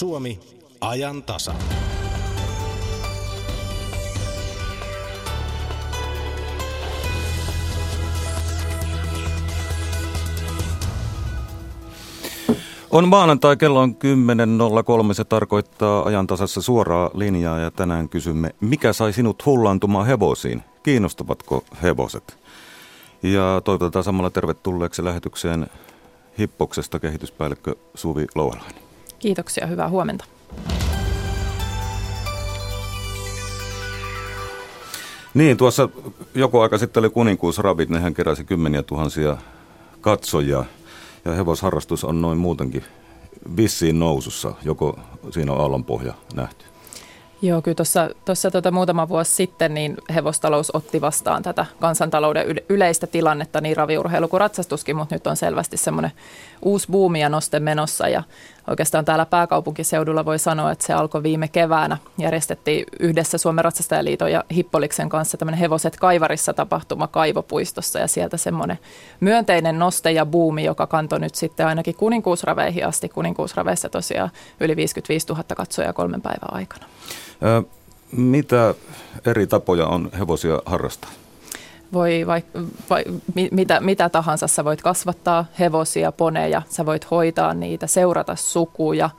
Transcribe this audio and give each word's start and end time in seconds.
Suomi, 0.00 0.40
ajan 0.80 1.22
tasa. 1.22 1.54
On 12.90 13.08
maanantai, 13.08 13.56
kello 13.56 13.80
on 13.80 13.96
10.03. 15.08 15.14
Se 15.14 15.24
tarkoittaa 15.24 16.02
ajantasassa 16.02 16.62
suoraa 16.62 17.10
linjaa 17.14 17.58
ja 17.58 17.70
tänään 17.70 18.08
kysymme, 18.08 18.54
mikä 18.60 18.92
sai 18.92 19.12
sinut 19.12 19.46
hullantumaan 19.46 20.06
hevosiin? 20.06 20.62
Kiinnostavatko 20.82 21.64
hevoset? 21.82 22.38
Ja 23.22 23.60
toivotetaan 23.64 24.04
samalla 24.04 24.30
tervetulleeksi 24.30 25.04
lähetykseen 25.04 25.66
Hippoksesta 26.38 26.98
kehityspäällikkö 26.98 27.74
Suvi 27.94 28.26
Louhelainen. 28.34 28.89
Kiitoksia, 29.20 29.66
hyvää 29.66 29.88
huomenta. 29.88 30.24
Niin, 35.34 35.56
tuossa 35.56 35.88
joku 36.34 36.60
aika 36.60 36.78
sitten 36.78 37.00
oli 37.00 37.10
kuninkuusrabit, 37.10 37.88
nehän 37.88 38.14
keräsi 38.14 38.44
kymmeniä 38.44 38.82
tuhansia 38.82 39.36
katsojia– 40.00 40.64
ja 41.24 41.32
hevosharrastus 41.32 42.04
on 42.04 42.22
noin 42.22 42.38
muutenkin 42.38 42.84
vissiin 43.56 43.98
nousussa, 43.98 44.52
joko 44.64 44.98
siinä 45.30 45.52
on 45.52 45.60
aallonpohja 45.60 46.14
nähty? 46.34 46.64
Joo, 47.42 47.62
kyllä 47.62 47.74
tuossa, 47.74 48.10
tuossa 48.24 48.50
tuota 48.50 48.70
muutama 48.70 49.08
vuosi 49.08 49.32
sitten 49.32 49.74
niin 49.74 49.96
hevostalous 50.14 50.70
otti 50.74 51.00
vastaan 51.00 51.42
tätä 51.42 51.66
kansantalouden 51.80 52.46
yleistä 52.68 53.06
tilannetta, 53.06 53.60
niin 53.60 53.76
raviurheilu 53.76 54.28
kuin 54.28 54.40
ratsastuskin, 54.40 54.96
mutta 54.96 55.14
nyt 55.14 55.26
on 55.26 55.36
selvästi 55.36 55.76
semmoinen 55.76 56.12
uusi 56.62 56.86
buumi 56.90 57.20
ja 57.20 57.28
noste 57.28 57.60
menossa 57.60 58.08
ja 58.08 58.22
oikeastaan 58.70 59.04
täällä 59.04 59.26
pääkaupunkiseudulla 59.26 60.24
voi 60.24 60.38
sanoa, 60.38 60.72
että 60.72 60.86
se 60.86 60.92
alkoi 60.92 61.22
viime 61.22 61.48
keväänä. 61.48 61.96
Järjestettiin 62.18 62.84
yhdessä 63.00 63.38
Suomen 63.38 63.64
Ratsastajaliiton 63.64 64.32
ja 64.32 64.44
Hippoliksen 64.54 65.08
kanssa 65.08 65.38
tämmöinen 65.38 65.58
Hevoset 65.58 65.96
Kaivarissa 65.96 66.52
tapahtuma 66.52 67.06
Kaivopuistossa 67.06 67.98
ja 67.98 68.08
sieltä 68.08 68.36
semmoinen 68.36 68.78
myönteinen 69.20 69.78
noste 69.78 70.12
ja 70.12 70.26
buumi, 70.26 70.64
joka 70.64 70.86
kantoi 70.86 71.20
nyt 71.20 71.34
sitten 71.34 71.66
ainakin 71.66 71.94
kuninkuusraveihin 71.94 72.86
asti. 72.86 73.08
Kuninkuusraveissa 73.08 73.88
tosiaan 73.88 74.30
yli 74.60 74.76
55 74.76 75.26
000 75.26 75.44
katsojaa 75.56 75.92
kolmen 75.92 76.22
päivän 76.22 76.54
aikana. 76.54 76.86
Ö, 77.42 77.62
mitä 78.12 78.74
eri 79.26 79.46
tapoja 79.46 79.86
on 79.86 80.10
hevosia 80.18 80.62
harrastaa? 80.66 81.10
Voi 81.92 82.26
vai, 82.26 82.42
vai, 82.90 83.04
mitä, 83.50 83.80
mitä 83.80 84.08
tahansa. 84.08 84.48
Sä 84.48 84.64
voit 84.64 84.82
kasvattaa 84.82 85.44
hevosia, 85.58 86.12
poneja, 86.12 86.62
sä 86.68 86.86
voit 86.86 87.10
hoitaa 87.10 87.54
niitä, 87.54 87.86
seurata 87.86 88.36
sukuja, 88.36 89.10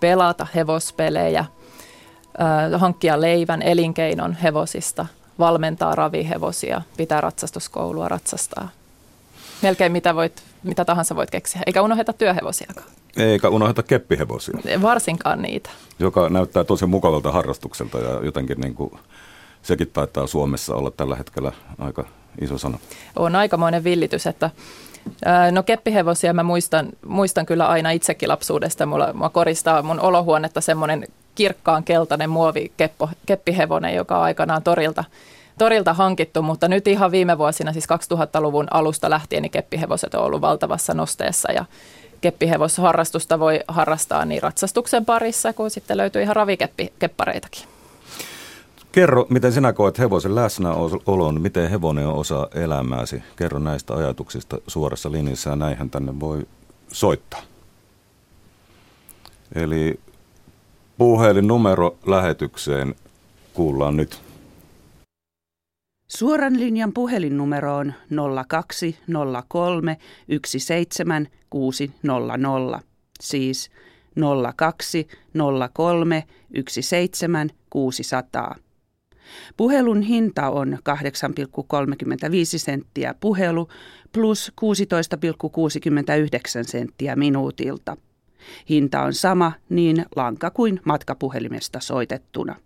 pelata 0.00 0.46
hevospelejä, 0.54 1.40
äh, 1.40 2.80
hankkia 2.80 3.20
leivän 3.20 3.62
elinkeinon 3.62 4.32
hevosista, 4.32 5.06
valmentaa 5.38 5.94
ravihevosia, 5.94 6.82
pitää 6.96 7.20
ratsastuskoulua, 7.20 8.08
ratsastaa. 8.08 8.68
Melkein 9.62 9.92
mitä, 9.92 10.14
voit, 10.14 10.42
mitä 10.62 10.84
tahansa 10.84 11.16
voit 11.16 11.30
keksiä, 11.30 11.62
eikä 11.66 11.82
unoheta 11.82 12.12
työhevosiakaan. 12.12 12.86
Eikä 13.16 13.48
unoheta 13.48 13.82
keppihevosia. 13.82 14.58
Varsinkaan 14.82 15.42
niitä. 15.42 15.70
Joka 15.98 16.28
näyttää 16.28 16.64
tosi 16.64 16.86
mukavalta 16.86 17.32
harrastukselta 17.32 17.98
ja 17.98 18.20
jotenkin 18.24 18.60
niin 18.60 18.74
kuin 18.74 18.92
sekin 19.66 19.90
taitaa 19.92 20.26
Suomessa 20.26 20.74
olla 20.74 20.90
tällä 20.90 21.16
hetkellä 21.16 21.52
aika 21.78 22.04
iso 22.40 22.58
sana. 22.58 22.78
On 23.16 23.36
aikamoinen 23.36 23.84
villitys, 23.84 24.26
että 24.26 24.50
No 25.52 25.62
keppihevosia 25.62 26.32
mä 26.32 26.42
muistan, 26.42 26.88
muistan 27.06 27.46
kyllä 27.46 27.66
aina 27.66 27.90
itsekin 27.90 28.28
lapsuudesta. 28.28 28.86
Mulla, 28.86 29.12
mulla 29.12 29.28
koristaa 29.28 29.82
mun 29.82 30.00
olohuonetta 30.00 30.60
semmoinen 30.60 31.08
kirkkaan 31.34 31.84
keltainen 31.84 32.30
muovi 32.30 32.72
keppo, 32.76 33.08
keppihevonen, 33.26 33.94
joka 33.94 34.18
on 34.18 34.22
aikanaan 34.22 34.62
torilta, 34.62 35.04
torilta 35.58 35.94
hankittu, 35.94 36.42
mutta 36.42 36.68
nyt 36.68 36.88
ihan 36.88 37.10
viime 37.10 37.38
vuosina, 37.38 37.72
siis 37.72 37.84
2000-luvun 37.84 38.66
alusta 38.70 39.10
lähtien, 39.10 39.42
niin 39.42 39.50
keppihevoset 39.50 40.14
on 40.14 40.24
ollut 40.24 40.40
valtavassa 40.40 40.94
nosteessa 40.94 41.52
ja 41.52 41.64
keppihevosharrastusta 42.20 43.38
voi 43.38 43.60
harrastaa 43.68 44.24
niin 44.24 44.42
ratsastuksen 44.42 45.04
parissa 45.04 45.52
kuin 45.52 45.70
sitten 45.70 45.96
löytyy 45.96 46.22
ihan 46.22 46.36
ravikeppareitakin. 46.36 47.75
Kerro, 48.96 49.26
miten 49.30 49.52
sinä 49.52 49.72
koet 49.72 49.98
hevosen 49.98 50.34
läsnäolon, 50.34 51.40
miten 51.40 51.70
hevonen 51.70 52.06
on 52.06 52.14
osa 52.14 52.48
elämääsi. 52.54 53.22
Kerro 53.36 53.58
näistä 53.58 53.94
ajatuksista 53.94 54.58
suorassa 54.66 55.12
linjassa 55.12 55.50
ja 55.50 55.56
näinhän 55.56 55.90
tänne 55.90 56.20
voi 56.20 56.46
soittaa. 56.92 57.42
Eli 59.54 60.00
puhelin 60.98 61.46
numero 61.46 61.96
lähetykseen 62.06 62.94
kuullaan 63.54 63.96
nyt. 63.96 64.20
Suoran 66.08 66.60
linjan 66.60 66.92
puhelinnumero 66.92 67.76
on 67.76 67.92
0203 68.48 69.98
17600, 70.46 72.80
siis 73.20 73.70
0203 74.56 76.24
17600. 76.68 78.65
Puhelun 79.56 80.02
hinta 80.02 80.50
on 80.50 80.72
8,35 80.72 80.78
senttiä 82.56 83.14
puhelu 83.20 83.68
plus 84.12 84.52
16,69 84.60 84.66
senttiä 86.62 87.16
minuutilta. 87.16 87.96
Hinta 88.68 89.02
on 89.02 89.14
sama 89.14 89.52
niin 89.68 90.06
lanka 90.16 90.50
kuin 90.50 90.80
matkapuhelimesta 90.84 91.80
soitettuna. 91.80 92.56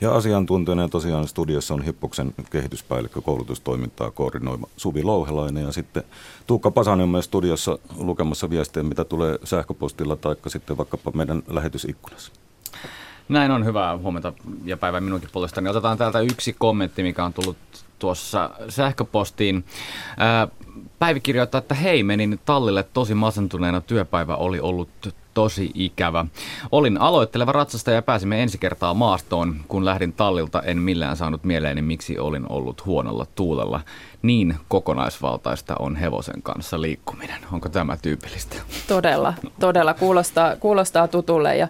Ja 0.00 0.14
asiantuntijana 0.14 0.88
tosiaan 0.88 1.28
studiossa 1.28 1.74
on 1.74 1.82
Hippoksen 1.82 2.34
kehityspäällikkö 2.50 3.20
koulutustoimintaa 3.20 4.10
koordinoima 4.10 4.66
Suvi 4.76 5.02
Louhelainen 5.02 5.64
ja 5.64 5.72
sitten 5.72 6.02
Tuukka 6.46 6.70
Pasanen 6.70 7.02
on 7.02 7.08
myös 7.08 7.24
studiossa 7.24 7.78
lukemassa 7.96 8.50
viestejä, 8.50 8.84
mitä 8.84 9.04
tulee 9.04 9.38
sähköpostilla 9.44 10.16
tai 10.16 10.36
sitten 10.46 10.76
vaikkapa 10.76 11.12
meidän 11.14 11.42
lähetysikkunassa. 11.48 12.32
Näin 13.28 13.50
on 13.50 13.64
hyvää 13.64 13.98
huomenta 13.98 14.32
ja 14.64 14.76
päivää 14.76 15.00
minunkin 15.00 15.28
puolesta. 15.32 15.60
Niin 15.60 15.70
otetaan 15.70 15.98
täältä 15.98 16.20
yksi 16.20 16.56
kommentti, 16.58 17.02
mikä 17.02 17.24
on 17.24 17.32
tullut 17.32 17.56
tuossa 17.98 18.50
sähköpostiin. 18.68 19.64
Päivi 20.98 21.20
kirjoittaa, 21.20 21.58
että 21.58 21.74
hei, 21.74 22.02
menin 22.02 22.40
tallille 22.44 22.82
tosi 22.82 23.14
masentuneena. 23.14 23.80
Työpäivä 23.80 24.36
oli 24.36 24.60
ollut 24.60 24.88
tosi 25.34 25.70
ikävä. 25.74 26.26
Olin 26.72 27.00
aloitteleva 27.00 27.52
ratsastaja 27.52 27.94
ja 27.94 28.02
pääsimme 28.02 28.42
ensi 28.42 28.58
kertaa 28.58 28.94
maastoon. 28.94 29.56
Kun 29.68 29.84
lähdin 29.84 30.12
tallilta, 30.12 30.62
en 30.62 30.78
millään 30.78 31.16
saanut 31.16 31.44
mieleeni, 31.44 31.82
miksi 31.82 32.18
olin 32.18 32.46
ollut 32.48 32.86
huonolla 32.86 33.26
tuulella. 33.34 33.80
Niin 34.22 34.56
kokonaisvaltaista 34.68 35.76
on 35.78 35.96
hevosen 35.96 36.42
kanssa 36.42 36.80
liikkuminen. 36.80 37.40
Onko 37.52 37.68
tämä 37.68 37.96
tyypillistä? 37.96 38.56
Todella, 38.88 39.34
todella. 39.60 39.94
Kuulostaa, 39.94 40.56
kuulostaa 40.56 41.08
tutulle 41.08 41.56
ja 41.56 41.68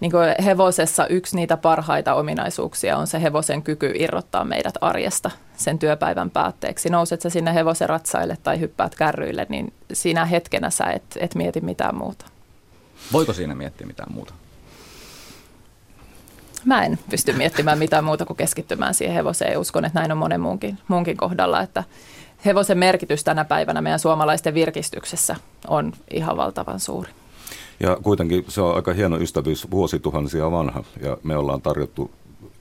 niin 0.00 0.12
kuin 0.12 0.44
hevosessa 0.44 1.06
yksi 1.06 1.36
niitä 1.36 1.56
parhaita 1.56 2.14
ominaisuuksia 2.14 2.96
on 2.96 3.06
se 3.06 3.22
hevosen 3.22 3.62
kyky 3.62 3.92
irrottaa 3.94 4.44
meidät 4.44 4.74
arjesta 4.80 5.30
sen 5.56 5.78
työpäivän 5.78 6.30
päätteeksi. 6.30 6.90
Nouset 6.90 7.20
sä 7.20 7.30
sinne 7.30 7.54
hevosen 7.54 7.88
ratsaille 7.88 8.38
tai 8.42 8.60
hyppäät 8.60 8.94
kärryille, 8.94 9.46
niin 9.48 9.72
siinä 9.92 10.24
hetkenä 10.24 10.70
sä 10.70 10.84
et, 10.84 11.02
et 11.20 11.34
mieti 11.34 11.60
mitään 11.60 11.94
muuta. 11.94 12.26
Voiko 13.12 13.32
siinä 13.32 13.54
miettiä 13.54 13.86
mitään 13.86 14.12
muuta? 14.12 14.34
Mä 16.64 16.84
en 16.84 16.98
pysty 17.10 17.32
miettimään 17.32 17.78
mitään 17.78 18.04
muuta 18.04 18.26
kuin 18.26 18.36
keskittymään 18.36 18.94
siihen 18.94 19.14
hevoseen. 19.14 19.58
Uskon, 19.58 19.84
että 19.84 19.98
näin 19.98 20.12
on 20.12 20.18
monen 20.18 20.40
muunkin, 20.40 20.78
muunkin 20.88 21.16
kohdalla, 21.16 21.60
että 21.60 21.84
hevosen 22.44 22.78
merkitys 22.78 23.24
tänä 23.24 23.44
päivänä 23.44 23.82
meidän 23.82 23.98
suomalaisten 23.98 24.54
virkistyksessä 24.54 25.36
on 25.68 25.92
ihan 26.10 26.36
valtavan 26.36 26.80
suuri. 26.80 27.10
Ja 27.80 27.98
kuitenkin 28.02 28.44
se 28.48 28.60
on 28.60 28.76
aika 28.76 28.92
hieno 28.92 29.16
ystävyys, 29.16 29.70
vuosituhansia 29.70 30.50
vanha, 30.50 30.84
ja 31.02 31.16
me 31.22 31.36
ollaan 31.36 31.62
tarjottu 31.62 32.10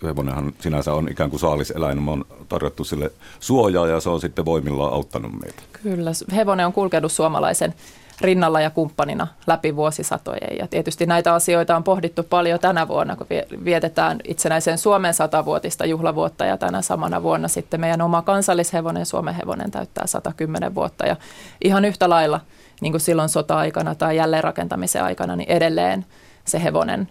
hevonenhan 0.03 0.53
sinänsä 0.59 0.93
on 0.93 1.09
ikään 1.11 1.29
kuin 1.29 1.39
saaliseläin, 1.39 2.03
me 2.03 2.11
on 2.11 2.25
tarjottu 2.49 2.83
sille 2.83 3.11
suojaa 3.39 3.87
ja 3.87 3.99
se 3.99 4.09
on 4.09 4.21
sitten 4.21 4.45
voimillaan 4.45 4.93
auttanut 4.93 5.31
meitä. 5.41 5.61
Kyllä, 5.83 6.11
hevonen 6.35 6.65
on 6.65 6.73
kulkenut 6.73 7.11
suomalaisen 7.11 7.73
rinnalla 8.21 8.61
ja 8.61 8.69
kumppanina 8.69 9.27
läpi 9.47 9.75
vuosisatojen. 9.75 10.57
Ja 10.59 10.67
tietysti 10.67 11.05
näitä 11.05 11.33
asioita 11.33 11.75
on 11.75 11.83
pohdittu 11.83 12.23
paljon 12.23 12.59
tänä 12.59 12.87
vuonna, 12.87 13.15
kun 13.15 13.27
vietetään 13.65 14.19
itsenäisen 14.23 14.77
Suomen 14.77 15.13
satavuotista 15.13 15.85
juhlavuotta 15.85 16.45
ja 16.45 16.57
tänä 16.57 16.81
samana 16.81 17.23
vuonna 17.23 17.47
sitten 17.47 17.79
meidän 17.79 18.01
oma 18.01 18.21
kansallishevonen, 18.21 19.05
Suomen 19.05 19.35
hevonen 19.35 19.71
täyttää 19.71 20.07
110 20.07 20.75
vuotta 20.75 21.05
ja 21.05 21.15
ihan 21.63 21.85
yhtä 21.85 22.09
lailla– 22.09 22.39
niin 22.81 22.93
kuin 22.93 23.01
silloin 23.01 23.29
sota-aikana 23.29 23.95
tai 23.95 24.17
jälleenrakentamisen 24.17 25.03
aikana, 25.03 25.35
niin 25.35 25.49
edelleen 25.49 26.05
se 26.45 26.63
hevonen 26.63 27.09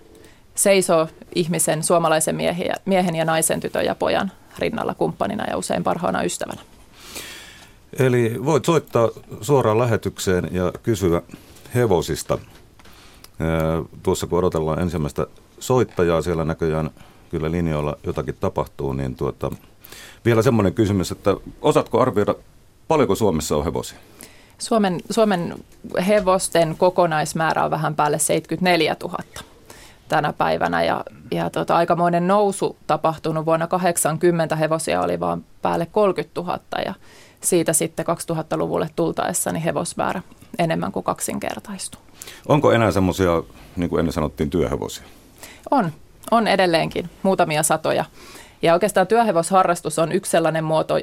seisoo 0.54 1.08
ihmisen, 1.34 1.82
suomalaisen 1.82 2.36
miehen, 2.36 2.74
miehen 2.84 3.14
ja 3.14 3.24
naisen, 3.24 3.60
tytön 3.60 3.84
ja 3.84 3.94
pojan 3.94 4.32
rinnalla 4.58 4.94
kumppanina 4.94 5.44
ja 5.50 5.56
usein 5.56 5.84
parhaana 5.84 6.22
ystävänä. 6.22 6.60
Eli 7.98 8.44
voit 8.44 8.64
soittaa 8.64 9.08
suoraan 9.40 9.78
lähetykseen 9.78 10.48
ja 10.52 10.72
kysyä 10.82 11.22
hevosista. 11.74 12.38
Tuossa 14.02 14.26
kun 14.26 14.38
odotellaan 14.38 14.78
ensimmäistä 14.78 15.26
soittajaa, 15.58 16.22
siellä 16.22 16.44
näköjään 16.44 16.90
kyllä 17.30 17.50
linjoilla 17.50 17.96
jotakin 18.04 18.36
tapahtuu, 18.40 18.92
niin 18.92 19.14
tuota, 19.14 19.50
vielä 20.24 20.42
semmoinen 20.42 20.74
kysymys, 20.74 21.12
että 21.12 21.36
osaatko 21.62 22.00
arvioida, 22.00 22.34
paljonko 22.88 23.14
Suomessa 23.14 23.56
on 23.56 23.64
hevosia? 23.64 23.98
Suomen, 24.58 25.00
Suomen 25.10 25.54
hevosten 26.06 26.76
kokonaismäärä 26.78 27.64
on 27.64 27.70
vähän 27.70 27.94
päälle 27.94 28.18
74 28.18 28.96
000 29.02 29.18
tänä 30.08 30.32
päivänä 30.32 30.84
ja, 30.84 31.04
ja 31.30 31.50
tota, 31.50 31.76
aikamoinen 31.76 32.28
nousu 32.28 32.76
tapahtunut 32.86 33.46
vuonna 33.46 33.66
80 33.66 34.56
hevosia 34.56 35.00
oli 35.00 35.20
vaan 35.20 35.44
päälle 35.62 35.86
30 35.86 36.40
000 36.40 36.60
ja 36.84 36.94
siitä 37.40 37.72
sitten 37.72 38.06
2000-luvulle 38.06 38.90
tultaessa 38.96 39.52
niin 39.52 39.62
hevosmäärä 39.62 40.22
enemmän 40.58 40.92
kuin 40.92 41.04
kaksinkertaistui. 41.04 42.00
Onko 42.48 42.72
enää 42.72 42.90
semmoisia, 42.90 43.42
niin 43.76 43.90
kuin 43.90 44.00
ennen 44.00 44.12
sanottiin, 44.12 44.50
työhevosia? 44.50 45.04
On, 45.70 45.92
on 46.30 46.48
edelleenkin 46.48 47.10
muutamia 47.22 47.62
satoja. 47.62 48.04
Ja 48.62 48.72
oikeastaan 48.72 49.06
työhevosharrastus 49.06 49.98
on 49.98 50.12
yksi 50.12 50.30
sellainen 50.30 50.64
muoto, 50.64 50.94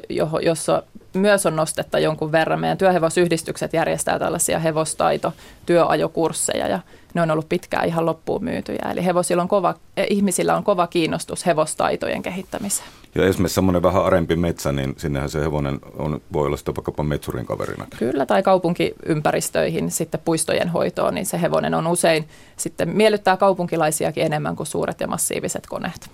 jossa 0.42 0.82
myös 1.14 1.46
on 1.46 1.56
nostetta 1.56 1.98
jonkun 1.98 2.32
verran. 2.32 2.60
Meidän 2.60 2.78
työhevosyhdistykset 2.78 3.72
järjestää 3.72 4.18
tällaisia 4.18 4.58
hevostaito, 4.58 5.32
työajokursseja 5.66 6.68
ja 6.68 6.80
ne 7.14 7.22
on 7.22 7.30
ollut 7.30 7.48
pitkään 7.48 7.86
ihan 7.86 8.06
loppuun 8.06 8.44
myytyjä. 8.44 8.88
Eli 8.90 9.04
hevosilla 9.04 9.42
on 9.42 9.48
kova, 9.48 9.74
eh, 9.96 10.06
ihmisillä 10.10 10.56
on 10.56 10.64
kova 10.64 10.86
kiinnostus 10.86 11.46
hevostaitojen 11.46 12.22
kehittämiseen. 12.22 12.88
Ja 13.14 13.26
esimerkiksi 13.26 13.54
semmoinen 13.54 13.82
vähän 13.82 14.04
arempi 14.04 14.36
metsä, 14.36 14.72
niin 14.72 14.94
sinnehän 14.96 15.30
se 15.30 15.40
hevonen 15.40 15.78
on, 15.98 16.20
voi 16.32 16.46
olla 16.46 16.56
sitten 16.56 16.76
vaikkapa 16.76 17.02
metsurin 17.02 17.46
kaverina. 17.46 17.86
Kyllä, 17.98 18.26
tai 18.26 18.42
kaupunkiympäristöihin, 18.42 19.90
sitten 19.90 20.20
puistojen 20.24 20.68
hoitoon, 20.68 21.14
niin 21.14 21.26
se 21.26 21.40
hevonen 21.40 21.74
on 21.74 21.86
usein 21.86 22.28
sitten 22.56 22.88
miellyttää 22.88 23.36
kaupunkilaisiakin 23.36 24.24
enemmän 24.24 24.56
kuin 24.56 24.66
suuret 24.66 25.00
ja 25.00 25.06
massiiviset 25.06 25.66
koneet. 25.66 26.10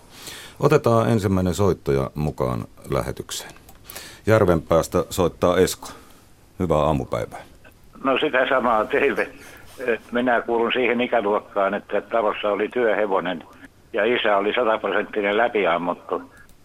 Otetaan 0.60 1.08
ensimmäinen 1.08 1.54
soittaja 1.54 2.10
mukaan 2.14 2.64
lähetykseen. 2.90 3.52
Järvenpäästä 4.26 5.04
soittaa 5.10 5.56
Esko. 5.56 5.88
Hyvää 6.58 6.78
aamupäivää. 6.78 7.42
No 8.04 8.18
sitä 8.18 8.48
samaa 8.48 8.84
teille. 8.84 9.28
Minä 10.12 10.40
kuulun 10.40 10.72
siihen 10.72 11.00
ikäluokkaan, 11.00 11.74
että 11.74 12.00
talossa 12.00 12.48
oli 12.48 12.68
työhevonen 12.68 13.44
ja 13.92 14.04
isä 14.04 14.36
oli 14.36 14.54
sataprosenttinen 14.54 15.36
läpiammuttu. 15.36 16.22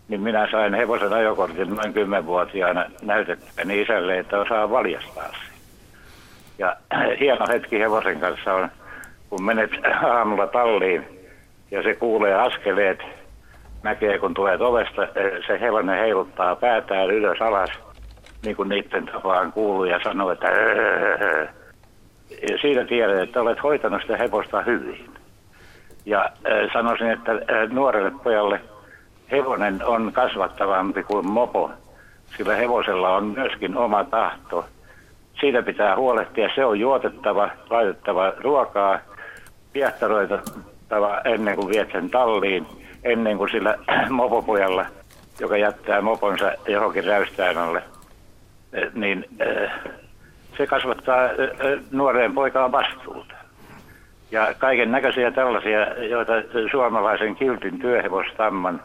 Niin 0.07 0.21
minä 0.21 0.47
sain 0.51 0.73
hevosen 0.73 1.13
ajokortin 1.13 1.75
noin 1.75 1.93
kymmenvuotiaana 1.93 2.85
näytettäni 3.01 3.81
isälle, 3.81 4.19
että 4.19 4.39
osaa 4.39 4.69
valjastaa 4.69 5.33
Ja 6.57 6.75
hieno 7.19 7.45
hetki 7.47 7.79
hevosen 7.79 8.19
kanssa 8.19 8.53
on, 8.53 8.69
kun 9.29 9.43
menet 9.43 9.71
aamulla 10.03 10.47
talliin 10.47 11.05
ja 11.71 11.83
se 11.83 11.93
kuulee 11.93 12.33
askeleet 12.33 12.99
näkee, 13.87 14.19
kun 14.19 14.33
tulee 14.33 14.57
ovesta, 14.59 15.03
eh, 15.03 15.45
se 15.47 15.59
hevonen 15.59 15.99
heiluttaa 15.99 16.55
päätään 16.55 17.09
ylös 17.09 17.41
alas, 17.41 17.69
niin 18.45 18.55
kuin 18.55 18.69
niiden 18.69 19.05
tapaan 19.05 19.51
kuuluu 19.51 19.85
ja 19.85 19.99
sanoo, 20.03 20.31
että 20.31 20.47
ja 22.49 22.57
siitä 22.61 22.85
tiedät, 22.85 23.23
että 23.23 23.41
olet 23.41 23.63
hoitanut 23.63 24.01
sitä 24.01 24.17
hevosta 24.17 24.61
hyvin. 24.61 25.09
Ja 26.05 26.21
äh, 26.23 26.73
sanoisin, 26.73 27.11
että 27.11 27.31
äh, 27.31 27.69
nuorelle 27.69 28.11
pojalle 28.23 28.61
hevonen 29.31 29.85
on 29.85 30.11
kasvattavampi 30.13 31.03
kuin 31.03 31.27
mopo, 31.27 31.71
sillä 32.37 32.55
hevosella 32.55 33.15
on 33.15 33.25
myöskin 33.25 33.77
oma 33.77 34.03
tahto. 34.03 34.65
Siitä 35.39 35.63
pitää 35.63 35.95
huolehtia, 35.95 36.49
se 36.55 36.65
on 36.65 36.79
juotettava, 36.79 37.49
laitettava 37.69 38.33
ruokaa, 38.39 38.99
piehtaroitava 39.73 41.21
ennen 41.25 41.55
kuin 41.55 41.69
viet 41.69 41.91
sen 41.91 42.09
talliin– 42.09 42.67
ennen 43.03 43.37
kuin 43.37 43.49
sillä 43.49 43.77
mopopojalla, 44.09 44.85
joka 45.39 45.57
jättää 45.57 46.01
moponsa 46.01 46.51
johonkin 46.67 47.03
räystään 47.03 47.57
alle, 47.57 47.83
eh, 48.73 48.89
niin 48.93 49.25
eh, 49.39 49.71
se 50.57 50.67
kasvattaa 50.67 51.25
eh, 51.25 51.79
nuoreen 51.91 52.33
poikaan 52.33 52.71
vastuuta. 52.71 53.33
Ja 54.31 54.53
kaiken 54.57 54.91
näköisiä 54.91 55.31
tällaisia, 55.31 56.03
joita 56.03 56.33
suomalaisen 56.71 57.35
kiltin 57.35 57.79
työhevostamman 57.79 58.83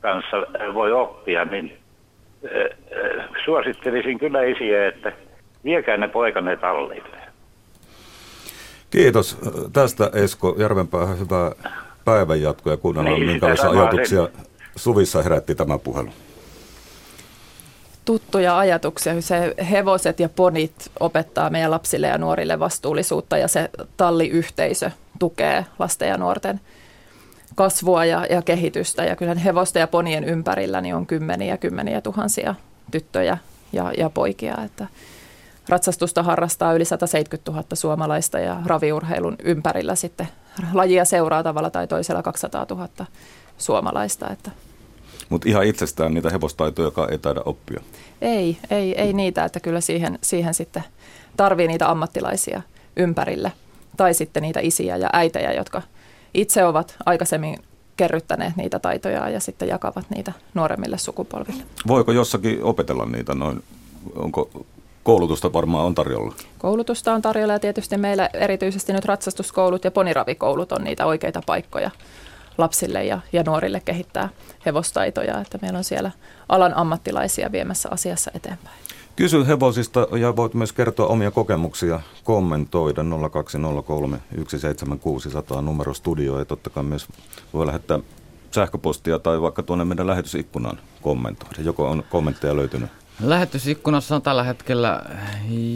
kanssa 0.00 0.36
voi 0.74 0.92
oppia, 0.92 1.44
niin 1.44 1.78
suosittelisin 3.44 4.18
kyllä 4.18 4.42
isiä, 4.42 4.88
että 4.88 5.12
viekää 5.64 5.96
ne 5.96 6.08
poikanne 6.08 6.56
tallille. 6.56 7.24
Kiitos 8.90 9.38
tästä 9.72 10.10
Esko 10.14 10.54
Järvenpää. 10.58 11.06
Hyvää 11.06 11.50
päivänjatko 12.04 12.70
ja 12.70 12.76
kuunnellaan, 12.76 13.20
niin, 13.20 13.30
minkälaisia 13.30 13.70
ajatuksia 13.70 14.28
Suvissa 14.76 15.22
herätti 15.22 15.54
tämä 15.54 15.78
puhelu. 15.78 16.10
Tuttuja 18.04 18.58
ajatuksia. 18.58 19.22
Se 19.22 19.54
hevoset 19.70 20.20
ja 20.20 20.28
ponit 20.28 20.90
opettaa 21.00 21.50
meidän 21.50 21.70
lapsille 21.70 22.06
ja 22.06 22.18
nuorille 22.18 22.58
vastuullisuutta 22.58 23.38
ja 23.38 23.48
se 23.48 23.70
talliyhteisö 23.96 24.90
tukee 25.18 25.66
lasten 25.78 26.08
ja 26.08 26.16
nuorten 26.16 26.60
kasvua 27.54 28.04
ja, 28.04 28.26
ja 28.30 28.42
kehitystä. 28.42 29.04
Ja 29.04 29.16
kyllä 29.16 29.34
hevosten 29.34 29.80
ja 29.80 29.86
ponien 29.86 30.24
ympärillä 30.24 30.80
niin 30.80 30.94
on 30.94 31.06
kymmeniä 31.06 31.56
kymmeniä 31.56 32.00
tuhansia 32.00 32.54
tyttöjä 32.90 33.38
ja, 33.72 33.92
ja 33.98 34.10
poikia. 34.10 34.58
Että 34.64 34.86
ratsastusta 35.68 36.22
harrastaa 36.22 36.72
yli 36.72 36.84
170 36.84 37.50
000 37.52 37.64
suomalaista 37.74 38.38
ja 38.38 38.56
raviurheilun 38.66 39.36
ympärillä 39.42 39.94
sitten 39.94 40.28
lajia 40.72 41.04
seuraa 41.04 41.42
tavalla 41.42 41.70
tai 41.70 41.86
toisella 41.86 42.22
200 42.22 42.66
000 42.70 42.88
suomalaista. 43.58 44.30
Että. 44.30 44.50
Mutta 45.28 45.48
ihan 45.48 45.64
itsestään 45.64 46.14
niitä 46.14 46.30
hevostaitoja, 46.30 46.86
joka 46.86 47.08
ei 47.10 47.18
taida 47.18 47.42
oppia. 47.44 47.80
Ei, 48.20 48.58
ei, 48.70 49.00
ei 49.00 49.12
niitä, 49.12 49.44
että 49.44 49.60
kyllä 49.60 49.80
siihen, 49.80 50.18
siihen 50.22 50.54
sitten 50.54 50.84
tarvii 51.36 51.68
niitä 51.68 51.90
ammattilaisia 51.90 52.62
ympärille. 52.96 53.52
Tai 53.96 54.14
sitten 54.14 54.42
niitä 54.42 54.60
isiä 54.60 54.96
ja 54.96 55.10
äitejä, 55.12 55.52
jotka 55.52 55.82
itse 56.34 56.64
ovat 56.64 56.96
aikaisemmin 57.06 57.56
kerryttäneet 57.96 58.56
niitä 58.56 58.78
taitoja 58.78 59.28
ja 59.28 59.40
sitten 59.40 59.68
jakavat 59.68 60.10
niitä 60.10 60.32
nuoremmille 60.54 60.98
sukupolville. 60.98 61.62
Voiko 61.86 62.12
jossakin 62.12 62.62
opetella 62.62 63.06
niitä 63.06 63.34
noin? 63.34 63.62
Onko 64.16 64.66
koulutusta 65.04 65.52
varmaan 65.52 65.84
on 65.86 65.94
tarjolla? 65.94 66.34
Koulutusta 66.58 67.12
on 67.12 67.22
tarjolla 67.22 67.52
ja 67.52 67.58
tietysti 67.58 67.96
meillä 67.96 68.28
erityisesti 68.32 68.92
nyt 68.92 69.04
ratsastuskoulut 69.04 69.84
ja 69.84 69.90
poniravikoulut 69.90 70.72
on 70.72 70.84
niitä 70.84 71.06
oikeita 71.06 71.40
paikkoja 71.46 71.90
lapsille 72.58 73.04
ja, 73.04 73.20
ja 73.32 73.42
nuorille 73.42 73.82
kehittää 73.84 74.28
hevostaitoja, 74.66 75.40
että 75.40 75.58
meillä 75.62 75.76
on 75.78 75.84
siellä 75.84 76.10
alan 76.48 76.76
ammattilaisia 76.76 77.52
viemässä 77.52 77.88
asiassa 77.92 78.30
eteenpäin. 78.34 78.76
Kysy 79.16 79.46
hevosista 79.46 80.06
ja 80.18 80.36
voit 80.36 80.54
myös 80.54 80.72
kertoa 80.72 81.06
omia 81.06 81.30
kokemuksia, 81.30 82.00
kommentoida 82.24 83.02
0203 83.32 84.18
17600 84.48 85.62
numero 85.62 85.94
studio 85.94 86.38
ja 86.38 86.44
totta 86.44 86.70
kai 86.70 86.82
myös 86.82 87.08
voi 87.52 87.66
lähettää 87.66 87.98
sähköpostia 88.50 89.18
tai 89.18 89.42
vaikka 89.42 89.62
tuonne 89.62 89.84
meidän 89.84 90.06
lähetysikkunaan 90.06 90.78
kommentoida. 91.02 91.62
Joko 91.62 91.88
on 91.88 92.04
kommentteja 92.10 92.56
löytynyt? 92.56 93.03
Lähetysikkunassa 93.22 94.16
on 94.16 94.22
tällä 94.22 94.42
hetkellä 94.42 95.02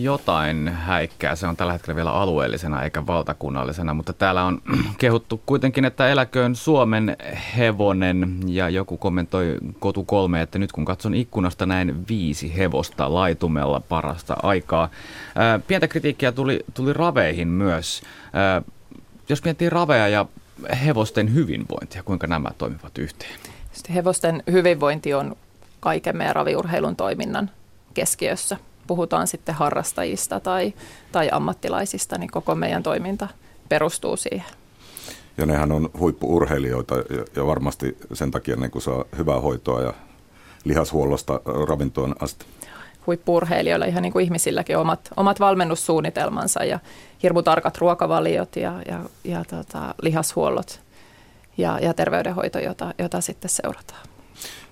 jotain 0.03 0.69
häikkää. 0.69 1.37
Se 1.37 1.47
on 1.47 1.57
tällä 1.57 1.73
hetkellä 1.73 1.97
vielä 1.97 2.13
alueellisena 2.13 2.83
eikä 2.83 3.07
valtakunnallisena, 3.07 3.95
mutta 3.95 4.13
täällä 4.13 4.45
on 4.45 4.63
kehuttu 4.99 5.43
kuitenkin, 5.47 5.85
että 5.85 6.09
eläköön 6.09 6.57
Suomen 6.57 7.17
hevonen. 7.57 8.41
Ja 8.47 8.69
joku 8.69 8.97
kommentoi 8.97 9.59
Kotu 9.79 10.05
kolme, 10.05 10.43
että 10.43 10.59
nyt 10.59 10.73
kun 10.73 10.85
katson 10.85 11.15
ikkunasta 11.15 11.67
näin 11.67 12.09
viisi 12.09 12.57
hevosta 12.57 13.15
laitumella 13.15 13.81
parasta 13.89 14.37
aikaa. 14.43 14.89
pientä 15.67 15.89
kritiikkiä 15.89 16.33
tuli, 16.33 16.65
tuli 16.75 16.93
raveihin 16.93 17.49
myös. 17.49 18.03
jos 19.29 19.45
miettii 19.45 19.71
raveja 19.71 20.09
ja 20.09 20.27
hevosten 20.85 21.35
hyvinvointia, 21.35 22.03
kuinka 22.03 22.27
nämä 22.27 22.51
toimivat 22.59 22.99
yhteen? 22.99 23.39
Sitten 23.73 23.95
hevosten 23.95 24.43
hyvinvointi 24.51 25.15
on 25.15 25.37
kaiken 25.81 26.17
meidän 26.17 26.37
raviurheilun 26.37 26.97
toiminnan 26.97 27.51
keskiössä. 27.95 28.57
Puhutaan 28.87 29.27
sitten 29.27 29.55
harrastajista 29.55 30.41
tai, 30.41 30.75
tai 31.13 31.29
ammattilaisista, 31.33 32.19
niin 32.19 32.31
koko 32.31 32.55
meidän 32.55 32.83
toiminta 32.83 33.29
perustuu 33.69 34.17
siihen. 34.17 34.47
Ja 35.39 35.47
nehän 35.47 35.73
on 35.73 35.91
huippuurheilijoita 35.99 36.95
ja, 36.95 37.25
ja 37.37 37.47
varmasti 37.47 37.97
sen 38.13 38.31
takia 38.31 38.57
ne 38.57 38.69
kun 38.69 38.83
saa 38.83 39.05
hyvää 39.19 39.41
hoitoa 39.41 39.83
ja 39.83 39.95
lihashuollosta 40.65 41.41
ravintoon 41.69 42.15
asti. 42.21 42.47
Huippuurheilijoilla 43.07 43.87
ihan 43.87 44.03
niin 44.03 44.13
kuin 44.13 44.25
ihmisilläkin 44.25 44.79
omat, 44.79 45.09
omat 45.17 45.41
valmennussuunnitelmansa 45.41 46.65
ja 46.65 46.79
hirmu 47.23 47.43
tarkat 47.43 47.79
ruokavaliot 47.79 48.57
ja, 48.57 48.83
ja, 48.89 49.01
ja 49.25 49.45
tota, 49.45 49.95
lihashuollot 50.03 50.81
ja, 51.59 51.79
ja 51.83 51.95
terveydenhoito, 51.95 52.59
jota, 52.59 52.95
jota 52.99 53.21
sitten 53.21 53.51
seurataan. 53.51 54.07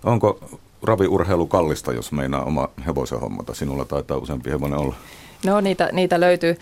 Onko 0.04 0.58
raviurheilu 0.88 1.46
kallista, 1.46 1.92
jos 1.92 2.12
meinaa 2.12 2.44
oma 2.44 2.68
hevosen 2.86 3.20
hommata? 3.20 3.54
Sinulla 3.54 3.84
taitaa 3.84 4.16
useampi 4.16 4.50
hevonen 4.50 4.78
olla. 4.78 4.94
No 5.46 5.60
niitä, 5.60 5.88
niitä 5.92 6.20
löytyy. 6.20 6.56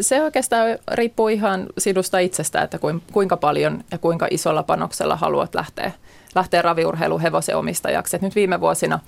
Se 0.00 0.22
oikeastaan 0.22 0.78
riippuu 0.92 1.28
ihan 1.28 1.66
sinusta 1.78 2.18
itsestä, 2.18 2.62
että 2.62 2.78
kuinka 3.12 3.36
paljon 3.36 3.84
ja 3.90 3.98
kuinka 3.98 4.26
isolla 4.30 4.62
panoksella 4.62 5.16
haluat 5.16 5.54
lähteä, 5.54 5.92
lähteä 6.34 6.62
raviurheilu 6.62 7.18
hevosen 7.18 7.56
omistajaksi. 7.56 8.16
Et 8.16 8.22
nyt 8.22 8.34
viime 8.34 8.60
vuosina 8.60 8.98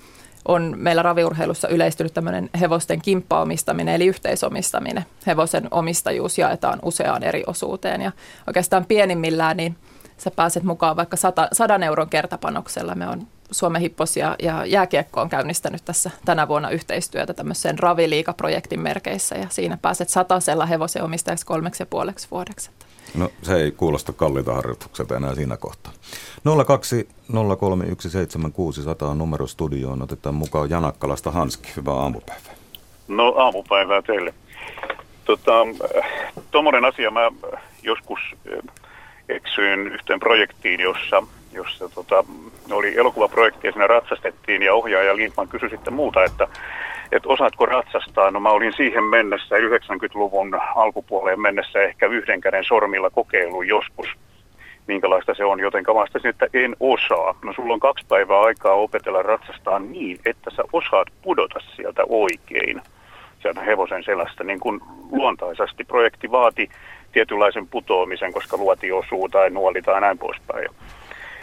on 0.47 0.73
meillä 0.77 1.01
raviurheilussa 1.01 1.67
yleistynyt 1.67 2.13
tämmöinen 2.13 2.49
hevosten 2.59 3.01
kimppaomistaminen 3.01 3.95
eli 3.95 4.05
yhteisomistaminen. 4.05 5.05
Hevosen 5.27 5.67
omistajuus 5.71 6.37
jaetaan 6.37 6.79
useaan 6.81 7.23
eri 7.23 7.43
osuuteen 7.47 8.01
ja 8.01 8.11
oikeastaan 8.47 8.85
pienimmillään 8.85 9.57
niin 9.57 9.75
sä 10.17 10.31
pääset 10.31 10.63
mukaan 10.63 10.95
vaikka 10.95 11.17
100, 11.17 11.47
100 11.51 11.85
euron 11.85 12.09
kertapanoksella. 12.09 12.95
Me 12.95 13.07
on 13.07 13.27
Suomen 13.51 13.81
Hippos 13.81 14.17
ja, 14.17 14.35
ja 14.41 14.65
Jääkiekko 14.65 15.21
on 15.21 15.29
käynnistänyt 15.29 15.85
tässä 15.85 16.11
tänä 16.25 16.47
vuonna 16.47 16.69
yhteistyötä 16.69 17.33
tämmöisen 17.33 17.79
Raviliika-projektin 17.79 18.79
merkeissä 18.79 19.35
ja 19.35 19.47
siinä 19.49 19.77
pääset 19.81 20.09
satasella 20.09 20.65
hevosen 20.65 21.03
omistajaksi 21.03 21.45
kolmeksi 21.45 21.83
ja 21.83 21.85
puoleksi 21.85 22.27
vuodeksi. 22.31 22.69
No 23.15 23.29
se 23.41 23.55
ei 23.55 23.71
kuulosta 23.71 24.13
kalliita 24.13 24.53
harjoitukselta 24.53 25.15
enää 25.15 25.35
siinä 25.35 25.57
kohtaa. 25.57 25.93
020317600 26.45 26.49
on 29.05 29.17
numero 29.17 29.47
studioon. 29.47 30.01
Otetaan 30.01 30.35
mukaan 30.35 30.69
Janakkalasta 30.69 31.31
Hanski. 31.31 31.69
Hyvää 31.75 31.93
aamupäivää. 31.93 32.55
No 33.07 33.33
aamupäivää 33.37 34.01
teille. 34.01 34.33
Tuommoinen 36.51 36.81
tota, 36.81 36.93
asia, 36.93 37.11
mä 37.11 37.31
joskus 37.83 38.19
eksyin 39.29 39.87
yhteen 39.87 40.19
projektiin, 40.19 40.79
jossa, 40.79 41.23
jossa 41.53 41.89
tota, 41.89 42.23
oli 42.71 42.97
elokuvaprojekti 42.97 43.67
ja 43.67 43.71
siinä 43.71 43.87
ratsastettiin 43.87 44.61
ja 44.61 44.73
ohjaaja 44.73 45.15
Lindman 45.15 45.47
kysyi 45.47 45.69
sitten 45.69 45.93
muuta, 45.93 46.23
että, 46.23 46.47
että 47.11 47.29
osaatko 47.29 47.65
ratsastaa. 47.65 48.31
No 48.31 48.39
mä 48.39 48.49
olin 48.49 48.73
siihen 48.73 49.03
mennessä 49.03 49.55
90-luvun 49.55 50.59
alkupuoleen 50.75 51.39
mennessä 51.39 51.81
ehkä 51.81 52.07
yhden 52.07 52.41
käden 52.41 52.63
sormilla 52.63 53.09
kokeillut 53.09 53.65
joskus 53.65 54.07
minkälaista 54.87 55.33
se 55.33 55.45
on, 55.45 55.59
joten 55.59 55.85
vastasin, 55.85 56.29
että 56.29 56.47
en 56.53 56.75
osaa. 56.79 57.35
No 57.43 57.53
sulla 57.53 57.73
on 57.73 57.79
kaksi 57.79 58.05
päivää 58.09 58.41
aikaa 58.41 58.73
opetella 58.73 59.23
ratsastaa 59.23 59.79
niin, 59.79 60.19
että 60.25 60.51
sä 60.55 60.63
osaat 60.73 61.07
pudota 61.21 61.59
sieltä 61.75 62.03
oikein 62.09 62.81
sieltä 63.41 63.61
hevosen 63.61 64.03
selästä, 64.03 64.43
niin 64.43 64.59
kuin 64.59 64.81
luontaisesti. 65.11 65.83
Projekti 65.83 66.31
vaati 66.31 66.69
tietynlaisen 67.15 67.67
putoamisen, 67.67 68.33
koska 68.33 68.57
luoti 68.57 68.91
osuu 68.91 69.29
tai 69.29 69.49
nuoli 69.49 69.81
tai 69.81 70.01
näin 70.01 70.17
poispäin. 70.17 70.67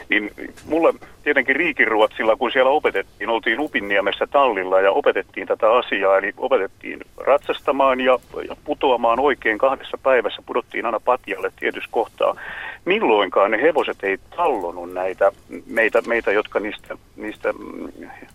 Niin 0.09 0.31
mulle 0.67 0.95
tietenkin 1.25 1.57
Riikiruotsilla, 1.57 2.37
kun 2.37 2.52
siellä 2.52 2.71
opetettiin, 2.71 3.31
oltiin 3.31 3.61
Upinniemessä 3.61 4.26
tallilla 4.26 4.81
ja 4.81 4.93
opetettiin 4.93 5.47
tätä 5.47 5.73
asiaa, 5.73 6.19
eli 6.19 6.33
opetettiin 6.37 7.00
ratsastamaan 7.17 8.00
ja, 8.00 8.19
putoamaan 8.64 9.21
oikein 9.21 9.59
kahdessa 9.59 9.99
päivässä, 10.02 10.43
pudottiin 10.47 10.87
aina 10.87 11.00
patjalle 11.00 11.52
tietyssä 11.61 11.88
kohtaa. 11.93 12.37
Milloinkaan 12.85 13.50
ne 13.50 13.62
hevoset 13.62 14.05
ei 14.05 14.19
tallonut 14.37 14.93
näitä, 14.93 15.33
meitä, 15.67 16.02
meitä 16.07 16.33
jotka 16.33 16.61
niistä, 16.61 16.97
niistä 17.17 17.55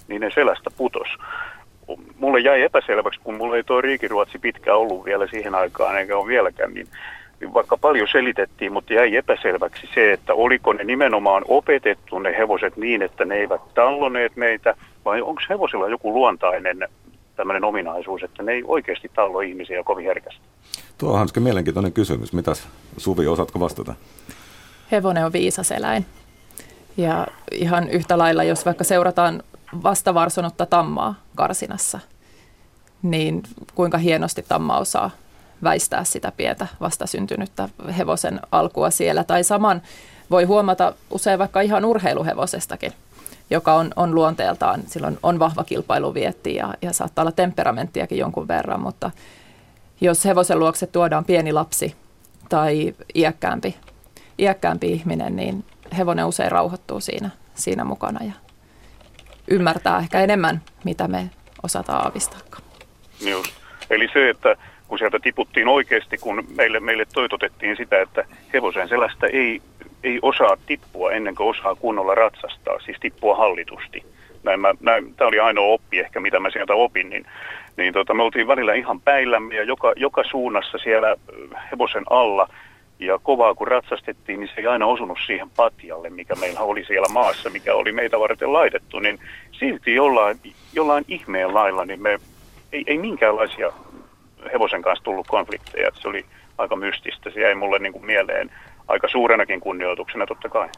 niiden 0.07 0.31
selästä 0.35 0.69
putos 0.77 1.07
mulle 2.19 2.39
jäi 2.39 2.61
epäselväksi, 2.61 3.19
kun 3.23 3.35
mulla 3.35 3.55
ei 3.55 3.63
tuo 3.63 3.81
Riikiruotsi 3.81 4.39
pitkä 4.39 4.75
ollut 4.75 5.05
vielä 5.05 5.27
siihen 5.27 5.55
aikaan, 5.55 5.97
eikä 5.97 6.17
ole 6.17 6.27
vieläkään, 6.27 6.73
niin 6.73 6.87
vaikka 7.53 7.77
paljon 7.77 8.07
selitettiin, 8.11 8.73
mutta 8.73 8.93
jäi 8.93 9.15
epäselväksi 9.15 9.89
se, 9.93 10.13
että 10.13 10.33
oliko 10.33 10.73
ne 10.73 10.83
nimenomaan 10.83 11.43
opetettu 11.47 12.19
ne 12.19 12.37
hevoset 12.37 12.77
niin, 12.77 13.01
että 13.01 13.25
ne 13.25 13.35
eivät 13.35 13.61
talloneet 13.73 14.35
meitä, 14.35 14.75
vai 15.05 15.21
onko 15.21 15.41
hevosilla 15.49 15.87
joku 15.87 16.13
luontainen 16.13 16.87
tämmöinen 17.35 17.63
ominaisuus, 17.63 18.23
että 18.23 18.43
ne 18.43 18.51
ei 18.51 18.63
oikeasti 18.67 19.11
tallo 19.15 19.39
ihmisiä 19.39 19.83
kovin 19.83 20.05
herkästi? 20.05 20.41
Tuo 20.97 21.11
on 21.11 21.19
Hanske 21.19 21.39
mielenkiintoinen 21.39 21.93
kysymys. 21.93 22.33
Mitäs 22.33 22.67
Suvi, 22.97 23.27
osaatko 23.27 23.59
vastata? 23.59 23.93
Hevonen 24.91 25.25
on 25.25 25.33
viisas 25.33 25.71
eläin. 25.71 26.05
Ja 26.97 27.27
ihan 27.51 27.89
yhtä 27.89 28.17
lailla, 28.17 28.43
jos 28.43 28.65
vaikka 28.65 28.83
seurataan 28.83 29.43
vastavarsonutta 29.83 30.65
tammaa 30.65 31.15
karsinassa, 31.35 31.99
niin 33.01 33.43
kuinka 33.75 33.97
hienosti 33.97 34.43
tamma 34.47 34.77
osaa 34.77 35.11
väistää 35.63 36.03
sitä 36.03 36.31
pientä 36.37 36.67
vastasyntynyttä 36.81 37.69
hevosen 37.97 38.39
alkua 38.51 38.89
siellä. 38.89 39.23
Tai 39.23 39.43
saman 39.43 39.81
voi 40.31 40.43
huomata 40.43 40.93
usein 41.09 41.39
vaikka 41.39 41.61
ihan 41.61 41.85
urheiluhevosestakin, 41.85 42.93
joka 43.49 43.73
on, 43.73 43.91
on 43.95 44.15
luonteeltaan, 44.15 44.81
silloin 44.87 45.17
on 45.23 45.39
vahva 45.39 45.63
kilpailuvietti 45.63 46.55
ja, 46.55 46.73
ja 46.81 46.93
saattaa 46.93 47.23
olla 47.23 47.31
temperamenttiakin 47.31 48.17
jonkun 48.17 48.47
verran, 48.47 48.81
mutta 48.81 49.11
jos 50.01 50.25
hevosen 50.25 50.59
luokse 50.59 50.87
tuodaan 50.87 51.25
pieni 51.25 51.53
lapsi 51.53 51.95
tai 52.49 52.95
iäkkäämpi, 53.15 53.75
iäkkäämpi 54.39 54.91
ihminen, 54.91 55.35
niin 55.35 55.65
hevonen 55.97 56.25
usein 56.25 56.51
rauhoittuu 56.51 56.99
siinä, 56.99 57.29
siinä 57.55 57.83
mukana 57.83 58.25
ja 58.25 58.33
ymmärtää 59.47 59.97
ehkä 59.97 60.19
enemmän, 60.19 60.61
mitä 60.83 61.07
me 61.07 61.29
osataan 61.63 62.03
aavistaa. 62.03 62.39
Just. 63.21 63.51
Eli 63.89 64.07
se, 64.13 64.29
että 64.29 64.55
kun 64.87 64.97
sieltä 64.97 65.19
tiputtiin 65.19 65.67
oikeasti, 65.67 66.17
kun 66.17 66.43
meille, 66.55 66.79
meille 66.79 67.05
toitotettiin 67.13 67.77
sitä, 67.77 68.01
että 68.01 68.25
hevosen 68.53 68.89
selästä 68.89 69.27
ei, 69.27 69.61
ei 70.03 70.19
osaa 70.21 70.57
tippua 70.65 71.11
ennen 71.11 71.35
kuin 71.35 71.49
osaa 71.49 71.75
kunnolla 71.75 72.15
ratsastaa, 72.15 72.79
siis 72.79 72.97
tippua 72.99 73.35
hallitusti. 73.35 74.05
Näin 74.43 74.59
mä, 74.59 74.73
näin, 74.79 75.15
tämä 75.15 75.27
oli 75.27 75.39
ainoa 75.39 75.73
oppi 75.73 75.99
ehkä, 75.99 76.19
mitä 76.19 76.39
mä 76.39 76.49
sieltä 76.49 76.73
opin, 76.73 77.09
niin, 77.09 77.25
niin 77.77 77.93
tota, 77.93 78.13
me 78.13 78.23
oltiin 78.23 78.47
välillä 78.47 78.73
ihan 78.73 79.01
päillämme 79.01 79.55
ja 79.55 79.63
joka, 79.63 79.93
joka 79.95 80.23
suunnassa 80.23 80.77
siellä 80.77 81.15
hevosen 81.71 82.03
alla 82.09 82.49
ja 82.99 83.19
kovaa 83.23 83.55
kun 83.55 83.67
ratsastettiin, 83.67 84.39
niin 84.39 84.49
se 84.55 84.61
ei 84.61 84.67
aina 84.67 84.85
osunut 84.85 85.17
siihen 85.25 85.49
patjalle, 85.49 86.09
mikä 86.09 86.35
meillä 86.35 86.59
oli 86.59 86.85
siellä 86.85 87.07
maassa, 87.13 87.49
mikä 87.49 87.75
oli 87.75 87.91
meitä 87.91 88.19
varten 88.19 88.53
laitettu, 88.53 88.99
niin 88.99 89.19
silti 89.51 89.95
jollain, 89.95 90.39
jollain 90.73 91.05
ihmeen 91.07 91.53
lailla, 91.53 91.85
niin 91.85 92.01
me 92.01 92.19
ei, 92.71 92.83
ei 92.87 92.97
minkäänlaisia 92.97 93.71
hevosen 94.53 94.81
kanssa 94.81 95.03
tullut 95.03 95.27
konflikteja. 95.27 95.91
Se 95.93 96.07
oli 96.07 96.25
aika 96.57 96.75
mystistä. 96.75 97.29
Se 97.29 97.41
jäi 97.41 97.55
mulle 97.55 97.79
niin 97.79 97.93
kuin 97.93 98.05
mieleen 98.05 98.51
aika 98.87 99.07
suurenakin 99.07 99.59
kunnioituksena 99.59 100.25
totta 100.25 100.49
kai. 100.49 100.69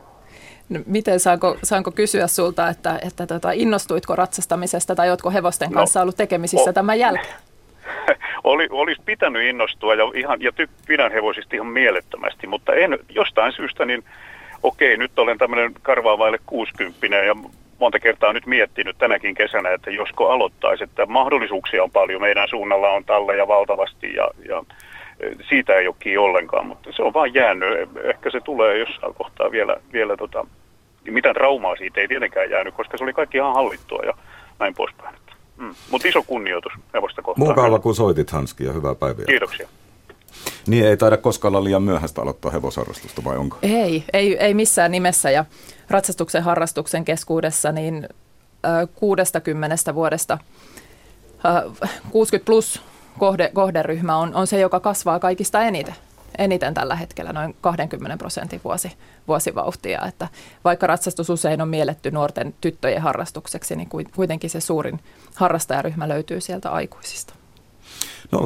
No, 0.69 0.79
miten 0.85 1.19
saanko, 1.19 1.57
saanko 1.63 1.91
kysyä 1.91 2.27
sulta, 2.27 2.69
että, 2.69 2.99
että 3.07 3.27
tota, 3.27 3.51
innostuitko 3.51 4.15
ratsastamisesta 4.15 4.95
tai 4.95 5.09
oletko 5.09 5.31
hevosten 5.31 5.69
no, 5.69 5.73
kanssa 5.73 5.99
no, 5.99 6.01
ollut 6.01 6.17
tekemisissä 6.17 6.69
o, 6.69 6.73
tämän 6.73 6.99
jälkeen? 6.99 7.35
Oli, 8.43 8.67
olisi 8.71 9.01
pitänyt 9.05 9.43
innostua 9.43 9.95
ja, 9.95 10.03
ihan, 10.13 10.41
ja 10.41 10.51
ty, 10.51 10.69
pidän 10.87 11.11
hevosista 11.11 11.55
ihan 11.55 11.67
mielettömästi, 11.67 12.47
mutta 12.47 12.73
en 12.73 12.99
jostain 13.09 13.53
syystä 13.53 13.85
niin 13.85 14.03
okei, 14.63 14.97
nyt 14.97 15.19
olen 15.19 15.37
tämmöinen 15.37 15.73
karvaavaille 15.81 16.39
60 16.45 17.07
ja 17.07 17.35
monta 17.79 17.99
kertaa 17.99 18.33
nyt 18.33 18.45
miettinyt 18.45 18.97
tänäkin 18.97 19.35
kesänä, 19.35 19.69
että 19.73 19.91
josko 19.91 20.29
aloittaisi, 20.29 20.83
että 20.83 21.05
mahdollisuuksia 21.05 21.83
on 21.83 21.91
paljon. 21.91 22.21
Meidän 22.21 22.47
suunnalla 22.49 22.89
on 22.89 23.05
talleja 23.05 23.47
valtavasti 23.47 24.13
ja, 24.13 24.29
ja 24.49 24.63
e, 25.19 25.29
siitä 25.49 25.73
ei 25.73 25.87
ole 25.87 25.95
kiinni 25.99 26.17
ollenkaan, 26.17 26.67
mutta 26.67 26.89
se 26.91 27.03
on 27.03 27.13
vaan 27.13 27.33
jäänyt. 27.33 27.89
Ehkä 28.03 28.31
se 28.31 28.39
tulee 28.41 28.77
jossain 28.77 29.13
kohtaa 29.13 29.51
vielä, 29.51 29.77
vielä 29.93 30.17
tota, 30.17 30.45
mitään 31.11 31.35
traumaa 31.35 31.75
siitä 31.75 32.01
ei 32.01 32.07
tietenkään 32.07 32.49
jäänyt, 32.49 32.73
koska 32.73 32.97
se 32.97 33.03
oli 33.03 33.13
kaikki 33.13 33.37
ihan 33.37 33.53
hallittua 33.53 34.01
ja 34.05 34.13
näin 34.59 34.73
poispäin. 34.73 35.15
Mm. 35.57 35.75
Mutta 35.91 36.07
iso 36.07 36.23
kunnioitus 36.23 36.73
hevosta 36.93 37.21
kohtaan. 37.21 37.47
Mukava, 37.47 37.79
kun 37.79 37.95
soitit 37.95 38.31
Hanski 38.31 38.65
ja 38.65 38.73
hyvää 38.73 38.95
päivää. 38.95 39.25
Kiitoksia. 39.25 39.67
Niin 40.67 40.85
ei 40.85 40.97
taida 40.97 41.17
koskaan 41.17 41.55
olla 41.55 41.63
liian 41.63 41.83
myöhäistä 41.83 42.21
aloittaa 42.21 42.51
hevosharrastusta 42.51 43.23
vai 43.23 43.37
onko? 43.37 43.57
Ei, 43.61 44.03
ei, 44.13 44.37
ei 44.37 44.53
missään 44.53 44.91
nimessä 44.91 45.31
ja 45.31 45.45
ratsastuksen 45.89 46.43
harrastuksen 46.43 47.05
keskuudessa 47.05 47.71
niin 47.71 48.07
äh, 48.65 48.89
60 48.95 49.95
vuodesta 49.95 50.37
äh, 51.45 51.89
60 52.09 52.45
plus 52.45 52.81
kohde, 53.19 53.51
kohderyhmä 53.53 54.17
on, 54.17 54.35
on 54.35 54.47
se, 54.47 54.59
joka 54.59 54.79
kasvaa 54.79 55.19
kaikista 55.19 55.61
eniten 55.61 55.95
eniten 56.37 56.73
tällä 56.73 56.95
hetkellä, 56.95 57.33
noin 57.33 57.55
20 57.61 58.17
prosentin 58.17 58.61
vuosi, 58.63 58.91
vuosivauhtia. 59.27 60.05
Että 60.07 60.27
vaikka 60.63 60.87
ratsastus 60.87 61.29
usein 61.29 61.61
on 61.61 61.67
mielletty 61.67 62.11
nuorten 62.11 62.55
tyttöjen 62.61 63.01
harrastukseksi, 63.01 63.75
niin 63.75 63.89
kuitenkin 64.15 64.49
se 64.49 64.59
suurin 64.59 64.99
harrastajaryhmä 65.35 66.07
löytyy 66.07 66.41
sieltä 66.41 66.71
aikuisista. 66.71 67.33
020317600 68.35 68.37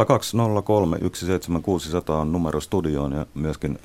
on 2.12 2.32
numero 2.32 2.62
studioon 2.62 3.12
ja 3.12 3.26
myöskin 3.34 3.80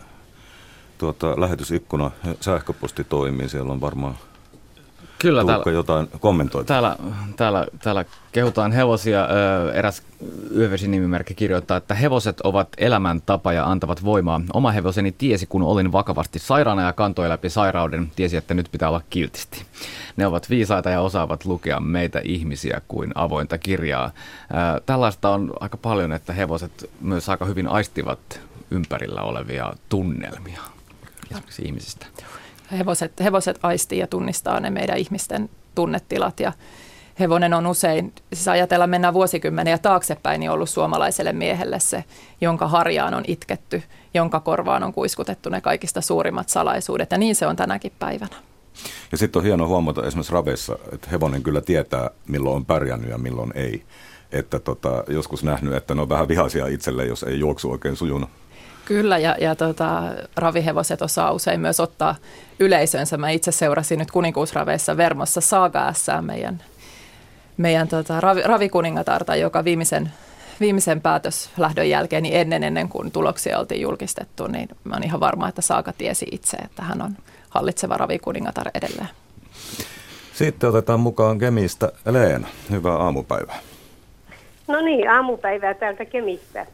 tuota, 0.98 1.40
lähetysikkuna 1.40 2.10
sähköposti 2.40 3.04
toimii. 3.04 3.48
Siellä 3.48 3.72
on 3.72 3.80
varmaan 3.80 4.14
Kyllä, 5.18 5.44
täällä, 5.44 5.72
jotain 5.72 6.08
kommentoita? 6.20 6.68
Täällä, 6.68 6.96
täällä, 7.36 7.66
täällä 7.82 8.04
kehutaan 8.32 8.72
hevosia. 8.72 9.28
Eräs 9.74 10.02
yövesin 10.56 10.90
nimimerkki 10.90 11.34
kirjoittaa, 11.34 11.76
että 11.76 11.94
hevoset 11.94 12.40
ovat 12.40 12.68
elämäntapa 12.78 13.52
ja 13.52 13.70
antavat 13.70 14.04
voimaa. 14.04 14.40
Oma 14.52 14.70
hevoseni 14.70 15.12
tiesi, 15.12 15.46
kun 15.46 15.62
olin 15.62 15.92
vakavasti 15.92 16.38
sairaana 16.38 16.82
ja 16.82 16.92
kantoi 16.92 17.28
läpi 17.28 17.50
sairauden, 17.50 18.12
tiesi, 18.16 18.36
että 18.36 18.54
nyt 18.54 18.68
pitää 18.72 18.88
olla 18.88 19.02
kiltisti. 19.10 19.62
Ne 20.16 20.26
ovat 20.26 20.50
viisaita 20.50 20.90
ja 20.90 21.00
osaavat 21.00 21.44
lukea 21.44 21.80
meitä 21.80 22.20
ihmisiä 22.24 22.80
kuin 22.88 23.12
avointa 23.14 23.58
kirjaa. 23.58 24.10
Tällaista 24.86 25.30
on 25.30 25.52
aika 25.60 25.76
paljon, 25.76 26.12
että 26.12 26.32
hevoset 26.32 26.90
myös 27.00 27.28
aika 27.28 27.44
hyvin 27.44 27.68
aistivat 27.68 28.40
ympärillä 28.70 29.22
olevia 29.22 29.72
tunnelmia 29.88 30.60
esimerkiksi 31.30 31.62
ihmisistä. 31.62 32.06
Hevoset, 32.72 33.12
hevoset 33.20 33.58
aistii 33.62 33.98
ja 33.98 34.06
tunnistaa 34.06 34.60
ne 34.60 34.70
meidän 34.70 34.98
ihmisten 34.98 35.50
tunnetilat 35.74 36.40
ja 36.40 36.52
hevonen 37.20 37.54
on 37.54 37.66
usein, 37.66 38.12
siis 38.32 38.48
ajatella 38.48 38.86
mennään 38.86 39.14
vuosikymmeniä 39.14 39.78
taaksepäin, 39.78 40.40
niin 40.40 40.50
ollut 40.50 40.70
suomalaiselle 40.70 41.32
miehelle 41.32 41.80
se, 41.80 42.04
jonka 42.40 42.68
harjaan 42.68 43.14
on 43.14 43.24
itketty, 43.26 43.82
jonka 44.14 44.40
korvaan 44.40 44.82
on 44.82 44.92
kuiskutettu 44.92 45.48
ne 45.48 45.60
kaikista 45.60 46.00
suurimmat 46.00 46.48
salaisuudet 46.48 47.10
ja 47.10 47.18
niin 47.18 47.34
se 47.34 47.46
on 47.46 47.56
tänäkin 47.56 47.92
päivänä. 47.98 48.36
Ja 49.12 49.18
sitten 49.18 49.40
on 49.40 49.44
hieno 49.44 49.68
huomata 49.68 50.06
esimerkiksi 50.06 50.32
raveissa, 50.32 50.78
että 50.92 51.10
hevonen 51.10 51.42
kyllä 51.42 51.60
tietää, 51.60 52.10
milloin 52.28 52.56
on 52.56 52.66
pärjännyt 52.66 53.10
ja 53.10 53.18
milloin 53.18 53.52
ei. 53.54 53.82
Että 54.32 54.58
tota, 54.58 55.04
joskus 55.08 55.44
nähnyt, 55.44 55.74
että 55.74 55.94
ne 55.94 56.02
on 56.02 56.08
vähän 56.08 56.28
vihaisia 56.28 56.66
itselle, 56.66 57.04
jos 57.04 57.22
ei 57.22 57.38
juoksu 57.38 57.70
oikein 57.70 57.96
sujunut. 57.96 58.30
Kyllä, 58.88 59.18
ja, 59.18 59.36
ja 59.40 59.54
tota, 59.54 60.02
ravihevoset 60.36 61.02
osaa 61.02 61.32
usein 61.32 61.60
myös 61.60 61.80
ottaa 61.80 62.14
yleisönsä. 62.60 63.16
Mä 63.16 63.30
itse 63.30 63.52
seurasin 63.52 63.98
nyt 63.98 64.10
kuninkuusraveissa 64.10 64.96
Vermossa 64.96 65.40
Saga 65.40 65.92
meidän, 66.20 66.62
meidän 67.56 67.88
tota, 67.88 68.20
ravi, 68.20 68.42
ravikuningatarta, 68.42 69.36
joka 69.36 69.64
viimeisen, 69.64 70.12
viimeisen 70.60 71.00
päätöslähdön 71.00 71.90
jälkeen, 71.90 72.22
niin 72.22 72.36
ennen, 72.36 72.64
ennen 72.64 72.88
kuin 72.88 73.10
tuloksia 73.10 73.58
oltiin 73.58 73.80
julkistettu, 73.80 74.46
niin 74.46 74.68
mä 74.84 74.94
oon 74.94 75.04
ihan 75.04 75.20
varma, 75.20 75.48
että 75.48 75.62
Saga 75.62 75.92
tiesi 75.92 76.26
itse, 76.32 76.56
että 76.56 76.82
hän 76.82 77.02
on 77.02 77.16
hallitseva 77.48 77.96
ravikuningatar 77.96 78.70
edelleen. 78.74 79.08
Sitten 80.32 80.68
otetaan 80.68 81.00
mukaan 81.00 81.38
Kemistä 81.38 81.92
Leena. 82.06 82.48
Hyvää 82.70 82.96
aamupäivää. 82.96 83.58
No 84.68 84.80
niin, 84.80 85.10
aamupäivää 85.10 85.74
täältä 85.74 86.04
Kemistä. 86.04 86.66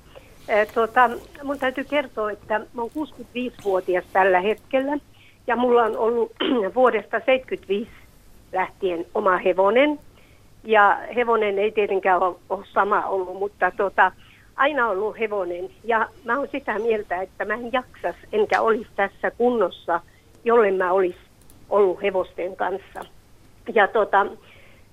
Tuota, 0.74 1.10
mun 1.42 1.58
täytyy 1.58 1.84
kertoa, 1.84 2.30
että 2.30 2.58
mä 2.58 2.82
oon 2.82 2.90
65-vuotias 2.90 4.04
tällä 4.12 4.40
hetkellä 4.40 4.98
ja 5.46 5.56
mulla 5.56 5.82
on 5.82 5.96
ollut 5.98 6.32
vuodesta 6.74 7.20
75 7.26 7.90
lähtien 8.52 9.06
oma 9.14 9.36
hevonen. 9.36 10.00
Ja 10.64 11.00
hevonen 11.14 11.58
ei 11.58 11.72
tietenkään 11.72 12.22
ole, 12.22 12.36
ole 12.50 12.64
sama 12.72 13.06
ollut, 13.06 13.38
mutta 13.38 13.70
tuota, 13.70 14.12
aina 14.56 14.88
ollut 14.88 15.18
hevonen. 15.18 15.70
Ja 15.84 16.08
mä 16.24 16.38
oon 16.38 16.48
sitä 16.52 16.78
mieltä, 16.78 17.22
että 17.22 17.44
mä 17.44 17.54
en 17.54 17.72
jaksas 17.72 18.16
enkä 18.32 18.60
olisi 18.60 18.90
tässä 18.96 19.30
kunnossa, 19.30 20.00
jolle 20.44 20.70
mä 20.70 20.92
olisi 20.92 21.18
ollut 21.70 22.02
hevosten 22.02 22.56
kanssa. 22.56 23.00
Ja 23.74 23.88
tuota, 23.88 24.26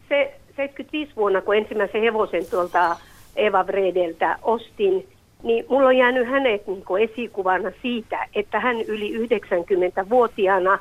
se 0.09 0.33
75 0.55 1.11
vuonna, 1.15 1.41
kun 1.41 1.55
ensimmäisen 1.55 2.01
hevosen 2.01 2.45
tuolta 2.49 2.97
Eva 3.35 3.67
Vredeltä 3.67 4.37
ostin, 4.41 5.07
niin 5.43 5.65
mulla 5.69 5.87
on 5.87 5.97
jäänyt 5.97 6.27
hänet 6.27 6.67
niin 6.67 6.85
kuin 6.85 7.09
esikuvana 7.09 7.71
siitä, 7.81 8.27
että 8.35 8.59
hän 8.59 8.81
yli 8.81 9.27
90-vuotiaana 9.27 10.79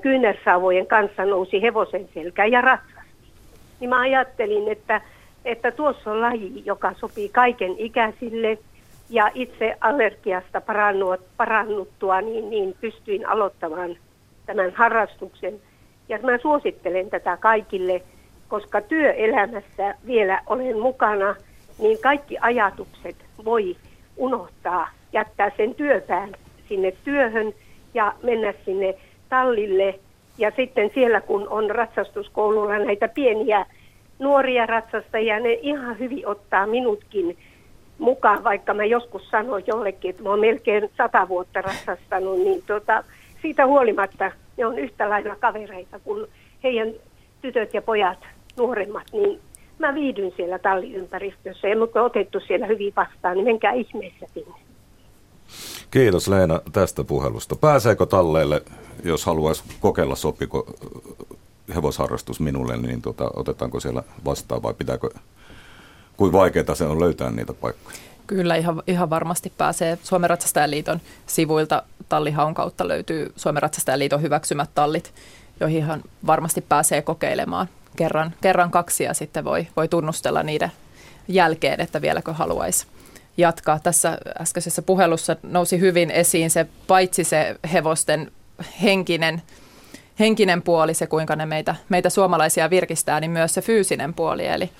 kyynärsauvojen 0.00 0.86
kanssa 0.86 1.24
nousi 1.24 1.62
hevosen 1.62 2.08
selkään 2.14 2.52
ja 2.52 2.60
ratsasti. 2.60 2.98
Niin 3.80 3.90
mä 3.90 4.00
ajattelin, 4.00 4.68
että, 4.68 5.00
että 5.44 5.70
tuossa 5.70 6.10
on 6.10 6.20
laji, 6.20 6.62
joka 6.64 6.94
sopii 6.94 7.28
kaiken 7.28 7.74
ikäisille 7.78 8.58
ja 9.10 9.30
itse 9.34 9.76
allergiasta 9.80 10.60
parannut, 10.60 11.20
parannuttua, 11.36 12.20
niin, 12.20 12.50
niin 12.50 12.74
pystyin 12.80 13.28
aloittamaan 13.28 13.96
tämän 14.46 14.72
harrastuksen. 14.74 15.54
Ja 16.08 16.18
mä 16.22 16.38
suosittelen 16.38 17.10
tätä 17.10 17.36
kaikille, 17.36 18.02
koska 18.48 18.80
työelämässä 18.80 19.94
vielä 20.06 20.40
olen 20.46 20.80
mukana, 20.80 21.34
niin 21.78 21.98
kaikki 22.02 22.36
ajatukset 22.40 23.27
voi 23.44 23.76
unohtaa, 24.16 24.88
jättää 25.12 25.50
sen 25.56 25.74
työpään 25.74 26.32
sinne 26.68 26.92
työhön 27.04 27.52
ja 27.94 28.14
mennä 28.22 28.54
sinne 28.64 28.94
tallille. 29.28 29.98
Ja 30.38 30.52
sitten 30.56 30.90
siellä, 30.94 31.20
kun 31.20 31.48
on 31.48 31.70
ratsastuskoululla 31.70 32.78
näitä 32.78 33.08
pieniä 33.08 33.66
nuoria 34.18 34.66
ratsastajia, 34.66 35.40
ne 35.40 35.52
ihan 35.52 35.98
hyvin 35.98 36.26
ottaa 36.26 36.66
minutkin 36.66 37.38
mukaan, 37.98 38.44
vaikka 38.44 38.74
mä 38.74 38.84
joskus 38.84 39.30
sanoin 39.30 39.64
jollekin, 39.66 40.10
että 40.10 40.22
mä 40.22 40.28
oon 40.30 40.40
melkein 40.40 40.90
sata 40.96 41.28
vuotta 41.28 41.62
ratsastanut, 41.62 42.38
niin 42.38 42.62
tota, 42.66 43.04
siitä 43.42 43.66
huolimatta 43.66 44.32
ne 44.56 44.66
on 44.66 44.78
yhtä 44.78 45.10
lailla 45.10 45.36
kavereita 45.36 45.98
kuin 45.98 46.26
heidän 46.62 46.92
tytöt 47.42 47.74
ja 47.74 47.82
pojat 47.82 48.18
nuoremmat, 48.56 49.06
niin 49.12 49.40
mä 49.78 49.94
viidyn 49.94 50.32
siellä 50.36 50.58
talliympäristössä 50.58 51.68
ja 51.68 51.78
mut 51.78 51.96
on 51.96 52.04
otettu 52.04 52.40
siellä 52.40 52.66
hyvin 52.66 52.92
vastaan, 52.96 53.34
niin 53.34 53.44
menkää 53.44 53.72
ihmeessä 53.72 54.26
sinne. 54.34 54.54
Kiitos 55.90 56.28
Leena 56.28 56.60
tästä 56.72 57.04
puhelusta. 57.04 57.56
Pääseekö 57.56 58.06
talleille, 58.06 58.62
jos 59.04 59.26
haluaisi 59.26 59.62
kokeilla, 59.80 60.16
sopiko 60.16 60.66
hevosharrastus 61.74 62.40
minulle, 62.40 62.76
niin 62.76 63.02
tota, 63.02 63.30
otetaanko 63.36 63.80
siellä 63.80 64.02
vastaan 64.24 64.62
vai 64.62 64.74
pitääkö, 64.74 65.08
kuin 66.16 66.32
vaikeaa 66.32 66.74
se 66.74 66.84
on 66.84 67.00
löytää 67.00 67.30
niitä 67.30 67.52
paikkoja? 67.52 67.96
Kyllä, 68.26 68.56
ihan, 68.56 68.82
ihan 68.86 69.10
varmasti 69.10 69.52
pääsee. 69.58 69.98
Suomen 70.02 70.30
Ratsastajaliiton 70.30 71.00
sivuilta 71.26 71.82
tallihaun 72.08 72.54
kautta 72.54 72.88
löytyy 72.88 73.32
Suomen 73.36 73.62
Ratsastajaliiton 73.62 74.22
hyväksymät 74.22 74.70
tallit, 74.74 75.14
joihin 75.60 75.84
varmasti 76.26 76.60
pääsee 76.60 77.02
kokeilemaan 77.02 77.68
kerran, 77.98 78.34
kerran 78.40 78.70
kaksi 78.70 79.04
ja 79.04 79.14
sitten 79.14 79.44
voi, 79.44 79.66
voi 79.76 79.88
tunnustella 79.88 80.42
niiden 80.42 80.72
jälkeen, 81.28 81.80
että 81.80 82.02
vieläkö 82.02 82.32
haluaisi 82.32 82.86
jatkaa. 83.36 83.78
Tässä 83.78 84.18
äskeisessä 84.40 84.82
puhelussa 84.82 85.36
nousi 85.42 85.80
hyvin 85.80 86.10
esiin 86.10 86.50
se 86.50 86.66
paitsi 86.86 87.24
se 87.24 87.56
hevosten 87.72 88.32
henkinen, 88.82 89.42
henkinen 90.18 90.62
puoli, 90.62 90.94
se 90.94 91.06
kuinka 91.06 91.36
ne 91.36 91.46
meitä, 91.46 91.74
meitä 91.88 92.10
suomalaisia 92.10 92.70
virkistää, 92.70 93.20
niin 93.20 93.30
myös 93.30 93.54
se 93.54 93.62
fyysinen 93.62 94.14
puoli, 94.14 94.46
eli 94.46 94.70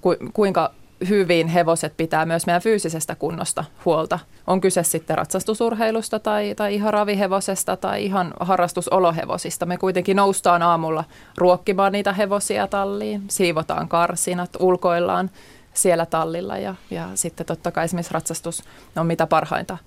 ku, 0.00 0.16
kuinka 0.32 0.72
hyvin 1.08 1.48
hevoset 1.48 1.96
pitää 1.96 2.26
myös 2.26 2.46
meidän 2.46 2.62
fyysisestä 2.62 3.14
kunnosta 3.14 3.64
huolta. 3.84 4.18
On 4.46 4.60
kyse 4.60 4.82
sitten 4.82 5.18
ratsastusurheilusta 5.18 6.18
tai, 6.18 6.54
tai 6.54 6.74
ihan 6.74 6.92
ravihevosesta 6.92 7.76
tai 7.76 8.04
ihan 8.04 8.34
harrastusolohevosista. 8.40 9.66
Me 9.66 9.76
kuitenkin 9.76 10.16
noustaan 10.16 10.62
aamulla 10.62 11.04
ruokkimaan 11.36 11.92
niitä 11.92 12.12
hevosia 12.12 12.66
talliin, 12.66 13.22
siivotaan 13.28 13.88
karsinat, 13.88 14.50
ulkoillaan 14.58 15.30
siellä 15.74 16.06
tallilla 16.06 16.58
ja, 16.58 16.74
ja 16.90 17.08
sitten 17.14 17.46
totta 17.46 17.70
kai 17.70 17.84
esimerkiksi 17.84 18.14
ratsastus 18.14 18.62
on 18.96 19.06
mitä 19.06 19.26
parhainta 19.26 19.78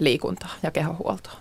liikuntaa 0.00 0.50
ja 0.62 0.70
kehohuoltoa. 0.70 1.32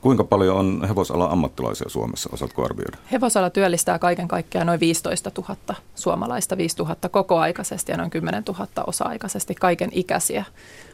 Kuinka 0.00 0.24
paljon 0.24 0.56
on 0.56 0.84
hevosala 0.88 1.26
ammattilaisia 1.26 1.88
Suomessa, 1.88 2.30
osaatko 2.32 2.64
arvioida? 2.64 2.96
Hevosala 3.12 3.50
työllistää 3.50 3.98
kaiken 3.98 4.28
kaikkiaan 4.28 4.66
noin 4.66 4.80
15 4.80 5.30
000 5.38 5.56
suomalaista, 5.94 6.56
5 6.56 6.76
000 6.78 6.96
kokoaikaisesti 7.10 7.92
ja 7.92 7.98
noin 7.98 8.10
10 8.10 8.42
000 8.48 8.68
osa-aikaisesti, 8.86 9.54
kaiken 9.54 9.90
ikäisiä 9.92 10.44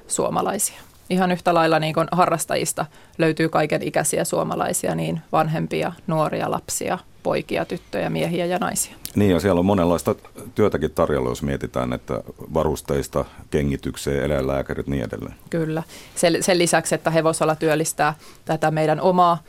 suomalaisia. 0.07 0.81
Ihan 1.11 1.33
yhtä 1.33 1.55
lailla 1.55 1.79
niin 1.79 1.95
kuin 1.95 2.09
harrastajista 2.13 2.87
löytyy 3.19 3.49
kaiken 3.49 3.83
ikäisiä 3.83 4.25
suomalaisia, 4.25 4.95
niin 4.95 5.21
vanhempia, 5.33 5.93
nuoria, 6.07 6.51
lapsia, 6.51 6.99
poikia, 7.23 7.65
tyttöjä, 7.65 8.11
miehiä 8.11 8.47
ja 8.47 8.59
naisia. 8.59 8.97
Niin 9.15 9.31
ja 9.31 9.41
siellä 9.41 9.59
on 9.59 9.67
monenlaista 9.67 10.15
työtäkin 10.55 10.91
tarjolla, 10.91 11.29
jos 11.29 11.43
mietitään, 11.43 11.93
että 11.93 12.23
varusteista, 12.55 13.25
kengitykseen, 13.51 14.25
eläinlääkärit 14.25 14.87
ja 14.87 14.91
niin 14.91 15.05
edelleen. 15.05 15.35
Kyllä. 15.51 15.83
Sen, 16.15 16.43
sen 16.43 16.59
lisäksi, 16.59 16.95
että 16.95 17.11
hevosala 17.11 17.57
työllistää 17.57 18.15
tätä 18.45 18.71
meidän 18.71 19.01
omaa, 19.01 19.43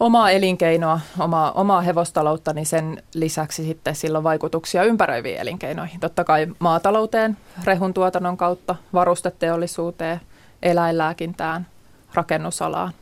omaa 0.00 0.30
elinkeinoa, 0.30 1.00
omaa, 1.18 1.52
omaa 1.52 1.80
hevostaloutta, 1.80 2.52
niin 2.52 2.66
sen 2.66 3.02
lisäksi 3.14 3.64
sitten 3.64 3.94
sillä 3.94 4.18
on 4.18 4.24
vaikutuksia 4.24 4.84
ympäröiviin 4.84 5.38
elinkeinoihin. 5.38 6.00
Totta 6.00 6.24
kai 6.24 6.46
maatalouteen, 6.58 7.36
rehun 7.64 7.94
tuotannon 7.94 8.36
kautta, 8.36 8.76
varusteteollisuuteen, 8.92 10.20
eläinlääkintään, 10.62 11.66
rakennusalaan. 12.14 12.92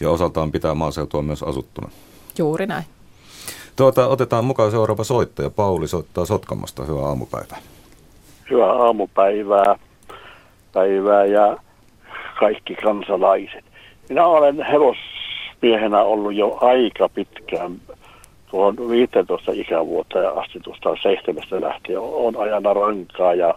Ja 0.00 0.10
osaltaan 0.10 0.52
pitää 0.52 0.74
maaseutua 0.74 1.22
myös 1.22 1.42
asuttuna. 1.42 1.90
Juuri 2.38 2.66
näin. 2.66 2.84
Tuota, 3.76 4.06
otetaan 4.06 4.44
mukaan 4.44 4.70
seuraava 4.70 5.04
soittaja. 5.04 5.50
Pauli 5.50 5.88
soittaa 5.88 6.24
Sotkamosta. 6.24 6.84
Hyvää 6.84 7.04
aamupäivää. 7.04 7.58
Hyvää 8.50 8.72
aamupäivää 8.72 9.78
päivää 10.72 11.24
ja 11.24 11.56
kaikki 12.40 12.74
kansalaiset. 12.74 13.64
Minä 14.08 14.26
olen 14.26 14.62
hevosmiehenä 14.62 16.02
ollut 16.02 16.34
jo 16.34 16.58
aika 16.60 17.08
pitkään 17.08 17.72
tuohon 18.50 18.90
15 18.90 19.52
ikävuotta 19.54 20.18
ja 20.18 20.30
asti 20.30 20.60
tuosta 20.60 20.96
seitsemästä 21.02 21.60
lähtien 21.60 22.00
on 22.00 22.36
ajana 22.36 22.74
rankaa 22.74 23.34
ja 23.34 23.54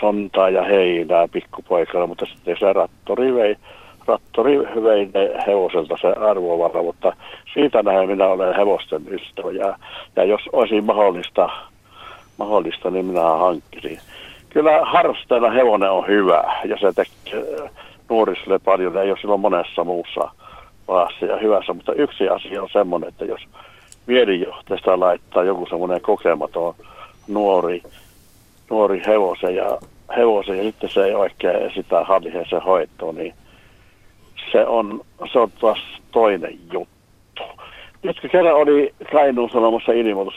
sontaa 0.00 0.50
ja 0.50 0.62
heinää 0.62 1.28
pikkupoikana, 1.28 2.06
mutta 2.06 2.26
sitten 2.26 2.56
se 2.60 2.72
rattori 2.72 3.34
vei, 3.34 3.56
rattori 4.06 4.58
vei 4.58 5.08
ne 5.14 5.44
hevoselta 5.46 5.96
se 6.00 6.08
arvovara, 6.08 6.82
mutta 6.82 7.12
siitä 7.54 7.82
näin 7.82 8.08
minä 8.08 8.26
olen 8.26 8.56
hevosten 8.56 9.02
ystävä 9.10 9.50
ja, 9.50 9.78
ja 10.16 10.24
jos 10.24 10.40
olisi 10.52 10.80
mahdollista, 10.80 11.48
mahdollista, 12.38 12.90
niin 12.90 13.06
minä 13.06 13.22
hankkisin. 13.22 13.98
Kyllä 14.48 14.80
harrastajana 14.84 15.50
hevonen 15.50 15.90
on 15.90 16.06
hyvä 16.06 16.44
ja 16.64 16.76
se 16.80 16.92
tekee 16.92 17.70
nuorisille 18.08 18.58
paljon, 18.58 18.96
ei 18.96 19.10
ole 19.10 19.18
silloin 19.20 19.40
monessa 19.40 19.84
muussa 19.84 20.30
maassa 20.88 21.26
ja 21.26 21.36
hyvässä, 21.36 21.72
mutta 21.72 21.92
yksi 21.92 22.28
asia 22.28 22.62
on 22.62 22.68
semmoinen, 22.72 23.08
että 23.08 23.24
jos 23.24 23.40
mielijohteesta 24.06 25.00
laittaa 25.00 25.44
joku 25.44 25.66
semmoinen 25.66 26.00
kokematon 26.00 26.74
nuori, 27.28 27.82
nuori 28.70 29.02
hevosen 29.06 29.54
ja, 29.54 29.78
hevosen 30.16 30.56
ja 30.56 30.62
sitten 30.62 30.90
se 30.90 31.04
ei 31.04 31.14
oikein 31.14 31.70
sitä 31.74 32.04
halliheen 32.04 32.46
hoitoa, 32.66 33.12
niin 33.12 33.34
se 34.52 34.66
on, 34.66 35.00
se 35.32 35.38
on 35.38 35.50
taas 35.60 35.78
toinen 36.12 36.58
juttu. 36.72 37.42
Nyt 38.02 38.20
kun 38.20 38.30
kerran 38.30 38.54
oli 38.54 38.94
Kainuun 39.12 39.50
sanomassa 39.50 39.92
ilmoitus 39.92 40.34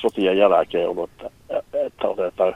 sotien 0.00 0.38
jälkeen 0.38 0.88
ollut, 0.88 1.10
että, 1.10 1.30
että 1.86 2.08
otetaan 2.08 2.54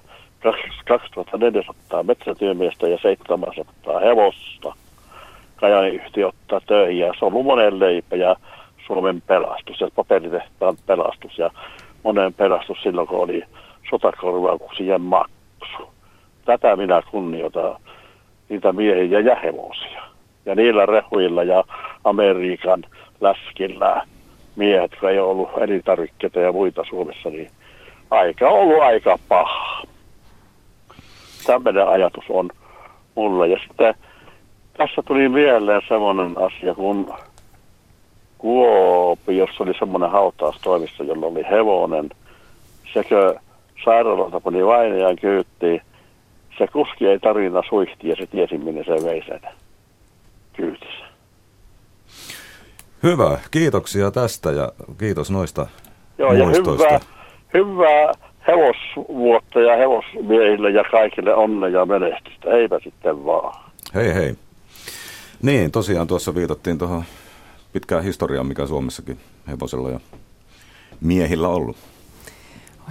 2400 0.87 2.03
metsätyömiestä 2.03 2.89
ja 2.89 2.99
700 3.03 4.01
hevosta. 4.01 4.75
Kajani 5.57 5.89
yhtiö 5.89 6.27
ottaa 6.27 6.61
töihin 6.61 6.99
ja 6.99 7.13
se 7.19 7.25
on 7.25 7.33
ollut 7.33 7.47
monen 7.47 7.81
leipä 7.81 8.17
ja 8.17 8.37
Suomen 8.87 9.23
pelastus 9.27 9.81
ja 9.81 9.89
paperitehtaan 9.97 10.77
pelastus 10.87 11.39
ja 11.39 11.51
monen 12.05 12.35
pelastus 12.35 12.79
silloin, 12.83 13.09
kun 13.09 13.21
oli 13.21 13.43
sotakorvauksien 13.91 15.01
maksu. 15.01 15.93
Tätä 16.45 16.77
minä 16.77 17.03
kunnioitan 17.11 17.77
niitä 18.49 18.73
miehiä 18.73 19.21
ja 19.21 19.35
hevosia. 19.35 20.03
Ja 20.49 20.55
niillä 20.55 20.87
rehuilla 20.87 21.43
ja 21.43 21.65
Amerikan 22.05 22.85
läskillä 23.21 24.03
miehet, 24.57 24.91
jotka 24.91 25.11
ei 25.11 25.19
ollut 25.19 25.49
elintarvikkeita 25.61 26.41
ja 26.41 26.53
muita 26.53 26.85
Suomessa, 26.89 27.31
niin 27.31 27.51
aika 28.11 28.49
on 28.49 28.61
ollut 28.61 28.83
aika 28.83 29.19
paha. 29.29 29.83
Tämmöinen 31.47 31.89
ajatus 31.89 32.25
on 32.29 32.51
mulla. 33.15 33.47
Ja 33.47 33.59
sitten 33.69 33.95
tässä 34.77 35.03
tuli 35.03 35.29
mieleen 35.29 35.83
semmoinen 35.89 36.35
asia, 36.39 36.75
kun 36.75 37.15
Kuopiossa 38.39 39.65
oli 39.65 39.75
semmoinen 39.79 40.11
hautaustoimissa, 40.11 41.05
jolla 41.05 41.27
oli 41.27 41.43
hevonen. 41.51 42.11
Sekö 42.95 43.35
sairaalalta 43.85 44.41
pani 44.41 44.67
vainajan 44.67 45.17
kyyttiin. 45.17 45.83
Se 46.59 46.67
kuski 46.67 47.07
ei 47.07 47.19
tarina 47.19 47.63
suihti 47.69 48.09
ja 48.09 48.17
se 48.17 48.27
tiesi, 48.27 48.59
minne 48.59 48.85
se 48.85 49.05
vei 49.05 49.23
sen 49.27 49.41
kyytissä. 50.59 51.05
Hyvä, 53.03 53.39
kiitoksia 53.51 54.11
tästä 54.11 54.51
ja 54.51 54.73
kiitos 54.99 55.31
noista 55.31 55.67
Joo, 56.19 56.33
ja 56.33 56.47
hyvää, 56.47 57.01
hyvää 57.55 58.13
hevosvuotta 58.49 59.61
ja 59.61 59.77
hevosmiehille 59.77 60.71
ja 60.71 60.85
kaikille 60.91 61.35
onnea 61.35 61.69
ja 61.69 61.87
menestystä. 61.87 62.51
Eipä 62.51 62.79
sitten 62.85 63.25
vaan. 63.25 63.61
Hei 63.95 64.15
hei. 64.15 64.35
Niin, 65.43 65.71
tosiaan 65.71 66.07
tuossa 66.07 66.35
viitattiin 66.35 66.79
tuohon 66.79 67.05
pitkään 67.73 68.05
historiaan, 68.05 68.47
mikä 68.47 68.67
Suomessakin 68.67 69.19
hevosella 69.49 69.91
ja 69.91 70.01
miehillä 71.01 71.49
ollut. 71.49 71.77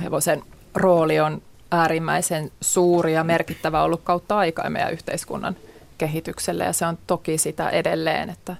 Hevosen 0.03 0.41
rooli 0.75 1.19
on 1.19 1.41
äärimmäisen 1.71 2.51
suuri 2.61 3.13
ja 3.13 3.23
merkittävä 3.23 3.83
ollut 3.83 4.01
kautta 4.03 4.37
aikaa 4.37 4.69
meidän 4.69 4.93
yhteiskunnan 4.93 5.55
kehitykselle 5.97 6.63
ja 6.63 6.73
se 6.73 6.85
on 6.85 6.97
toki 7.07 7.37
sitä 7.37 7.69
edelleen, 7.69 8.29
että 8.29 8.55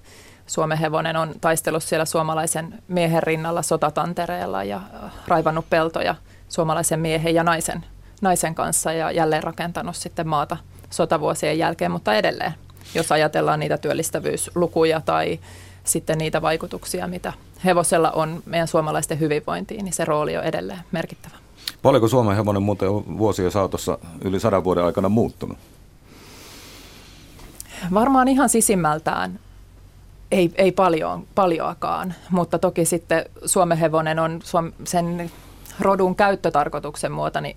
Suomen 0.48 0.78
hevonen 0.78 1.16
on 1.16 1.34
taistellut 1.42 1.84
siellä 1.84 2.06
suomalaisen 2.06 2.84
miehen 2.88 3.24
rinnalla 3.24 3.62
sotatantereella 3.62 4.64
ja 4.64 4.82
raivannut 5.28 5.70
peltoja 5.70 6.16
suomalaisen 6.50 7.00
miehen 7.00 7.36
ja 7.36 7.44
naisen, 7.44 7.86
naisen 8.22 8.56
kanssa 8.56 8.94
ja 8.94 9.12
jälleen 9.12 9.44
rakentanut 9.44 9.96
sitten 9.96 10.28
maata 10.28 10.58
sotavuosien 10.90 11.58
jälkeen, 11.58 11.92
mutta 11.92 12.16
edelleen, 12.16 12.54
jos 12.96 13.12
ajatellaan 13.12 13.60
niitä 13.60 13.78
työllistävyyslukuja 13.78 15.02
tai 15.02 15.40
sitten 15.84 16.18
niitä 16.18 16.42
vaikutuksia, 16.42 17.08
mitä 17.08 17.34
hevosella 17.66 18.12
on 18.12 18.44
meidän 18.46 18.68
suomalaisten 18.68 19.20
hyvinvointiin, 19.20 19.86
niin 19.86 19.94
se 19.94 20.06
rooli 20.06 20.38
on 20.38 20.44
edelleen 20.44 20.80
merkittävä. 20.92 21.36
Paljonko 21.82 22.08
Suomen 22.08 22.36
hevonen 22.36 22.64
muuten 22.64 22.90
on 22.90 23.18
vuosien 23.18 23.52
saatossa 23.52 24.00
yli 24.22 24.40
sadan 24.40 24.64
vuoden 24.64 24.84
aikana 24.84 25.10
muuttunut? 25.10 25.58
Varmaan 27.94 28.28
ihan 28.28 28.50
sisimmältään 28.50 29.40
ei, 30.32 30.52
ei 30.56 30.72
paljon, 30.72 31.28
paljoakaan, 31.36 32.14
mutta 32.30 32.60
toki 32.60 32.86
sitten 32.86 33.26
Suomen 33.46 33.78
hevonen 33.78 34.20
on 34.20 34.42
sen 34.84 35.32
rodun 35.80 36.16
käyttötarkoituksen 36.16 37.12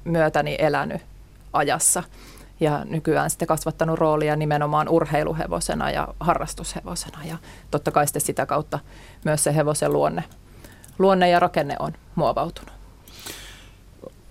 myötäni 0.04 0.56
elänyt 0.58 1.02
ajassa 1.52 2.02
ja 2.60 2.84
nykyään 2.84 3.30
sitten 3.30 3.48
kasvattanut 3.48 3.98
roolia 3.98 4.36
nimenomaan 4.36 4.88
urheiluhevosena 4.88 5.90
ja 5.90 6.08
harrastushevosena 6.20 7.24
ja 7.24 7.36
totta 7.70 7.90
kai 7.90 8.06
sitten 8.06 8.22
sitä 8.22 8.46
kautta 8.46 8.78
myös 9.24 9.44
se 9.44 9.54
hevosen 9.54 9.92
luonne, 9.92 10.24
luonne 10.98 11.28
ja 11.28 11.40
rakenne 11.40 11.76
on 11.78 11.92
muovautunut. 12.14 12.72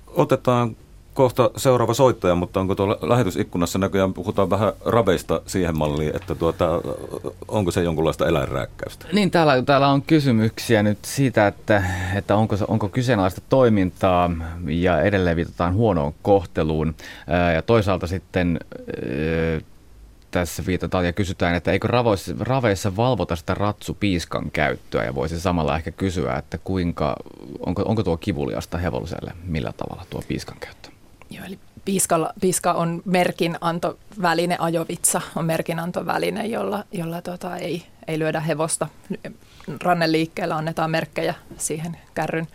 Otetaan 0.07 0.75
kohta 1.19 1.51
seuraava 1.57 1.93
soittaja, 1.93 2.35
mutta 2.35 2.59
onko 2.59 2.75
tuolla 2.75 2.97
lähetysikkunassa 3.01 3.79
näköjään 3.79 4.13
puhutaan 4.13 4.49
vähän 4.49 4.73
raveista 4.85 5.41
siihen 5.45 5.77
malliin, 5.77 6.15
että 6.15 6.35
tuota, 6.35 6.81
onko 7.47 7.71
se 7.71 7.83
jonkunlaista 7.83 8.27
eläinrääkkäystä? 8.27 9.05
Niin, 9.13 9.31
täällä, 9.31 9.61
täällä 9.61 9.87
on 9.87 10.01
kysymyksiä 10.01 10.83
nyt 10.83 10.97
siitä, 11.01 11.47
että, 11.47 11.83
että 12.15 12.35
onko, 12.35 12.55
onko 12.67 12.89
kyseenalaista 12.89 13.41
toimintaa 13.49 14.31
ja 14.67 15.01
edelleen 15.01 15.35
viitataan 15.35 15.73
huonoon 15.73 16.13
kohteluun. 16.21 16.95
Ja 17.55 17.61
toisaalta 17.61 18.07
sitten 18.07 18.59
tässä 20.31 20.63
viitataan 20.67 21.05
ja 21.05 21.13
kysytään, 21.13 21.55
että 21.55 21.71
eikö 21.71 21.87
ravoissa, 21.87 22.33
raveissa 22.39 22.95
valvota 22.95 23.35
sitä 23.35 23.53
ratsupiiskan 23.53 24.51
käyttöä 24.51 25.03
ja 25.03 25.15
voisi 25.15 25.39
samalla 25.39 25.75
ehkä 25.75 25.91
kysyä, 25.91 26.35
että 26.35 26.57
kuinka, 26.57 27.15
onko, 27.59 27.81
onko 27.81 28.03
tuo 28.03 28.17
kivuliasta 28.17 28.77
hevoselle, 28.77 29.33
millä 29.43 29.73
tavalla 29.77 30.05
tuo 30.09 30.21
piiskan 30.27 30.57
käyttö? 30.59 30.98
Joo, 31.29 31.45
eli 31.45 31.59
piiskalla, 31.85 32.33
piiska 32.41 32.73
on 32.73 33.01
merkinantoväline, 33.05 34.55
ajovitsa 34.59 35.21
on 35.35 35.45
merkinantoväline, 35.45 36.45
jolla, 36.45 36.83
jolla 36.91 37.21
tota, 37.21 37.57
ei, 37.57 37.85
ei 38.07 38.19
lyödä 38.19 38.39
hevosta. 38.39 38.87
Rannen 39.81 40.11
liikkeellä 40.11 40.55
annetaan 40.55 40.91
merkkejä 40.91 41.33
siihen 41.57 41.97
kärryn, 42.13 42.47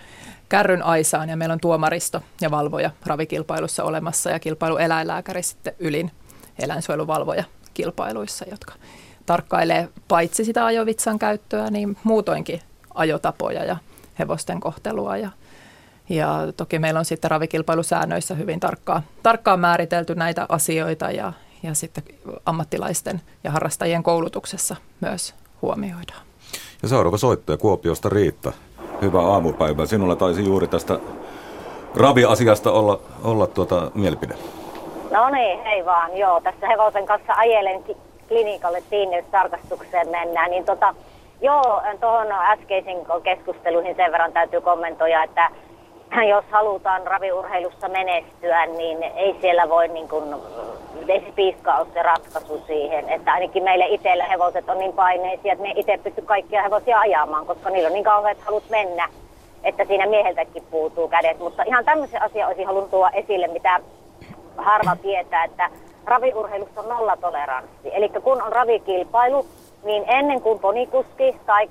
kärryn 0.49 0.83
aisaan 0.83 1.29
ja 1.29 1.37
meillä 1.37 1.53
on 1.53 1.61
tuomaristo 1.61 2.23
ja 2.41 2.51
valvoja 2.51 2.91
ravikilpailussa 3.07 3.85
olemassa 3.85 4.31
ja 4.31 4.39
kilpailueläinlääkäri 4.39 5.43
sitten 5.43 5.75
ylin 5.79 6.11
eläinsuojeluvalvoja 6.59 7.45
kilpailuissa, 7.75 8.45
jotka 8.51 8.75
tarkkailee 9.27 9.89
paitsi 10.09 10.45
sitä 10.45 10.65
ajovitsan 10.65 11.19
käyttöä, 11.19 11.71
niin 11.71 11.97
muutoinkin 12.05 12.61
ajotapoja 12.95 13.65
ja 13.65 13.77
hevosten 14.19 14.61
kohtelua 14.61 15.17
ja 15.17 15.31
ja 16.09 16.39
toki 16.57 16.79
meillä 16.79 16.99
on 16.99 17.05
sitten 17.05 17.31
ravikilpailusäännöissä 17.31 18.35
hyvin 18.35 18.61
tarkkaan, 18.61 19.03
tarkkaan 19.23 19.61
määritelty 19.61 20.15
näitä 20.15 20.47
asioita 20.49 21.11
ja, 21.11 21.33
ja 21.63 21.75
sitten 21.75 22.05
ammattilaisten 22.47 23.21
ja 23.45 23.51
harrastajien 23.51 24.03
koulutuksessa 24.03 24.77
myös 25.01 25.35
huomioidaan. 25.63 26.23
Ja 26.83 26.89
seuraava 26.89 27.17
soittaja 27.17 27.57
Kuopiosta 27.57 28.09
Riitta. 28.09 28.53
Hyvää 29.03 29.23
aamupäivää. 29.23 29.87
Sinulla 29.87 30.17
taisi 30.17 30.45
juuri 30.45 30.67
tästä 30.67 30.99
raviasiasta 31.97 32.73
olla, 32.73 33.01
olla 33.25 33.47
tuota 33.47 33.91
mielipide. 33.95 34.35
No 35.11 35.31
niin, 35.31 35.63
hei 35.63 35.85
vaan. 35.85 36.17
Joo, 36.17 36.41
tässä 36.41 36.67
hevosen 36.67 37.07
kanssa 37.07 37.33
ajelen 37.33 37.85
klinikalle 38.29 38.83
tiineystarkastukseen 38.91 40.09
mennään. 40.09 40.51
Niin 40.51 40.65
tota, 40.65 40.95
joo, 41.41 41.83
tuohon 42.01 42.33
äskeisiin 42.33 42.99
keskusteluihin 43.23 43.97
sen 43.97 44.13
verran 44.13 44.33
täytyy 44.33 44.61
kommentoida, 44.61 45.23
että 45.23 45.51
jos 46.29 46.45
halutaan 46.51 47.07
raviurheilussa 47.07 47.89
menestyä, 47.89 48.67
niin 48.67 49.03
ei 49.03 49.37
siellä 49.41 49.69
voi 49.69 49.89
niin 49.89 50.09
kuin, 50.09 50.35
ei 51.09 51.35
se 51.37 51.71
ole 51.79 51.87
se 51.95 52.03
ratkaisu 52.03 52.63
siihen. 52.67 53.09
Että 53.09 53.33
ainakin 53.33 53.63
meille 53.63 53.87
itsellä 53.87 54.25
hevoset 54.25 54.69
on 54.69 54.79
niin 54.79 54.93
paineisia, 54.93 55.53
että 55.53 55.63
me 55.63 55.73
itse 55.77 55.99
pysty 56.03 56.23
kaikkia 56.23 56.63
hevosia 56.63 57.01
ajamaan, 57.01 57.47
koska 57.47 57.71
niillä 57.71 57.87
on 57.87 57.93
niin 57.93 58.05
kauheat 58.05 58.39
halut 58.41 58.71
mennä, 58.71 59.09
että 59.65 59.85
siinä 59.85 60.07
mieheltäkin 60.07 60.63
puutuu 60.71 61.09
kädet. 61.09 61.39
Mutta 61.39 61.63
ihan 61.63 61.85
tämmöisen 61.85 62.23
asian 62.23 62.49
olisin 62.49 62.67
halunnut 62.67 62.91
tuoda 62.91 63.11
esille, 63.11 63.47
mitä 63.49 63.81
harva 64.57 64.97
tietää, 64.97 65.45
että 65.45 65.71
raviurheilussa 66.05 66.81
on 66.81 66.89
nollatoleranssi. 66.89 67.91
Eli 67.93 68.09
kun 68.09 68.43
on 68.43 68.53
ravikilpailu, 68.53 69.47
niin 69.85 70.05
ennen 70.07 70.41
kuin 70.41 70.59
ponikuski 70.59 71.37
tai 71.47 71.69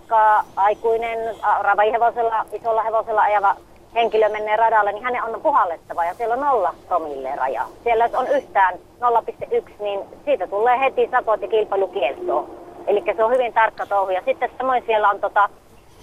aikuinen 0.56 1.36
ravahevosella, 1.60 2.46
isolla 2.52 2.84
hevosella 2.84 3.22
ajava 3.22 3.56
henkilö 3.95 4.29
menee 4.29 4.56
radalle, 4.56 4.91
niin 4.91 5.03
hänen 5.03 5.23
on 5.23 5.41
puhallettava 5.41 6.06
ja 6.06 6.13
siellä 6.13 6.34
on 6.34 6.41
nolla 6.41 6.73
promille 6.88 7.36
raja. 7.36 7.65
Siellä 7.84 8.06
jos 8.06 8.13
on 8.13 8.27
yhtään 8.27 8.73
0,1, 8.75 9.71
niin 9.79 9.99
siitä 10.25 10.47
tulee 10.47 10.79
heti 10.79 11.08
sakot 11.12 11.41
ja 11.41 11.47
kilpailukieltoa. 11.47 12.47
Eli 12.88 13.03
se 13.15 13.23
on 13.23 13.32
hyvin 13.32 13.53
tarkka 13.53 13.86
touhu. 13.86 14.12
Ja 14.12 14.21
sitten 14.25 14.49
samoin 14.58 14.84
siellä 14.86 15.10
on 15.10 15.19
tota, 15.19 15.49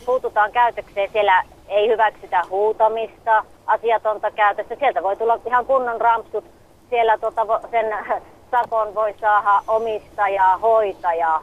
puututaan 0.07 0.53
käytökseen, 0.53 1.11
siellä 1.13 1.45
ei 1.69 1.89
hyväksytä 1.89 2.43
huutamista, 2.51 3.45
asiatonta 3.67 4.31
käytöstä. 4.31 4.77
Sieltä 4.79 5.03
voi 5.03 5.17
tulla 5.17 5.39
ihan 5.47 5.67
kunnon 5.67 6.01
rampsut. 6.01 6.45
Siellä 6.91 7.19
tota, 7.19 7.61
sen 7.71 7.97
sakon 8.51 8.95
voi 8.95 9.15
saada 9.21 9.63
omistaja, 9.69 10.59
hoitaja, 10.63 11.41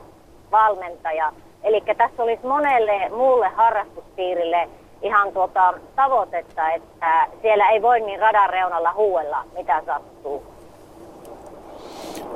valmentaja. 0.52 1.32
Eli 1.64 1.84
tässä 1.98 2.24
olisi 2.24 2.46
monelle 2.46 3.10
muulle 3.10 3.48
harrastuspiirille 3.48 4.70
ihan 5.02 5.34
tuota 5.34 5.74
tavoitetta, 5.96 6.70
että 6.72 7.28
siellä 7.42 7.70
ei 7.70 7.82
voi 7.82 8.00
niin 8.00 8.20
radan 8.20 8.50
reunalla 8.50 8.94
huuella, 8.94 9.44
mitä 9.58 9.84
sattuu. 9.86 10.44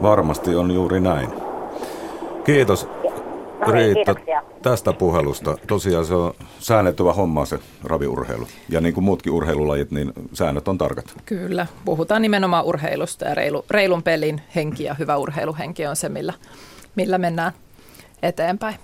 Varmasti 0.01 0.55
on 0.55 0.71
juuri 0.71 0.99
näin. 0.99 1.29
Kiitos 2.43 2.87
No 3.67 3.73
niin, 3.73 3.95
Riitta 3.95 4.13
kiitoksia. 4.13 4.43
tästä 4.61 4.93
puhelusta. 4.93 5.57
Tosiaan 5.67 6.05
se 6.05 6.13
on 6.13 6.33
säännettyvä 6.59 7.13
homma 7.13 7.45
se 7.45 7.59
raviurheilu. 7.83 8.47
Ja 8.69 8.81
niin 8.81 8.93
kuin 8.93 9.03
muutkin 9.03 9.33
urheilulajit, 9.33 9.91
niin 9.91 10.13
säännöt 10.33 10.67
on 10.67 10.77
tarkat. 10.77 11.05
Kyllä, 11.25 11.67
puhutaan 11.85 12.21
nimenomaan 12.21 12.65
urheilusta 12.65 13.25
ja 13.25 13.35
reilu, 13.35 13.65
reilun 13.69 14.03
pelin 14.03 14.41
henki 14.55 14.83
ja 14.83 14.93
hyvä 14.93 15.17
urheiluhenki 15.17 15.87
on 15.87 15.95
se, 15.95 16.09
millä, 16.09 16.33
millä 16.95 17.17
mennään 17.17 17.51
eteenpäin. 18.23 18.75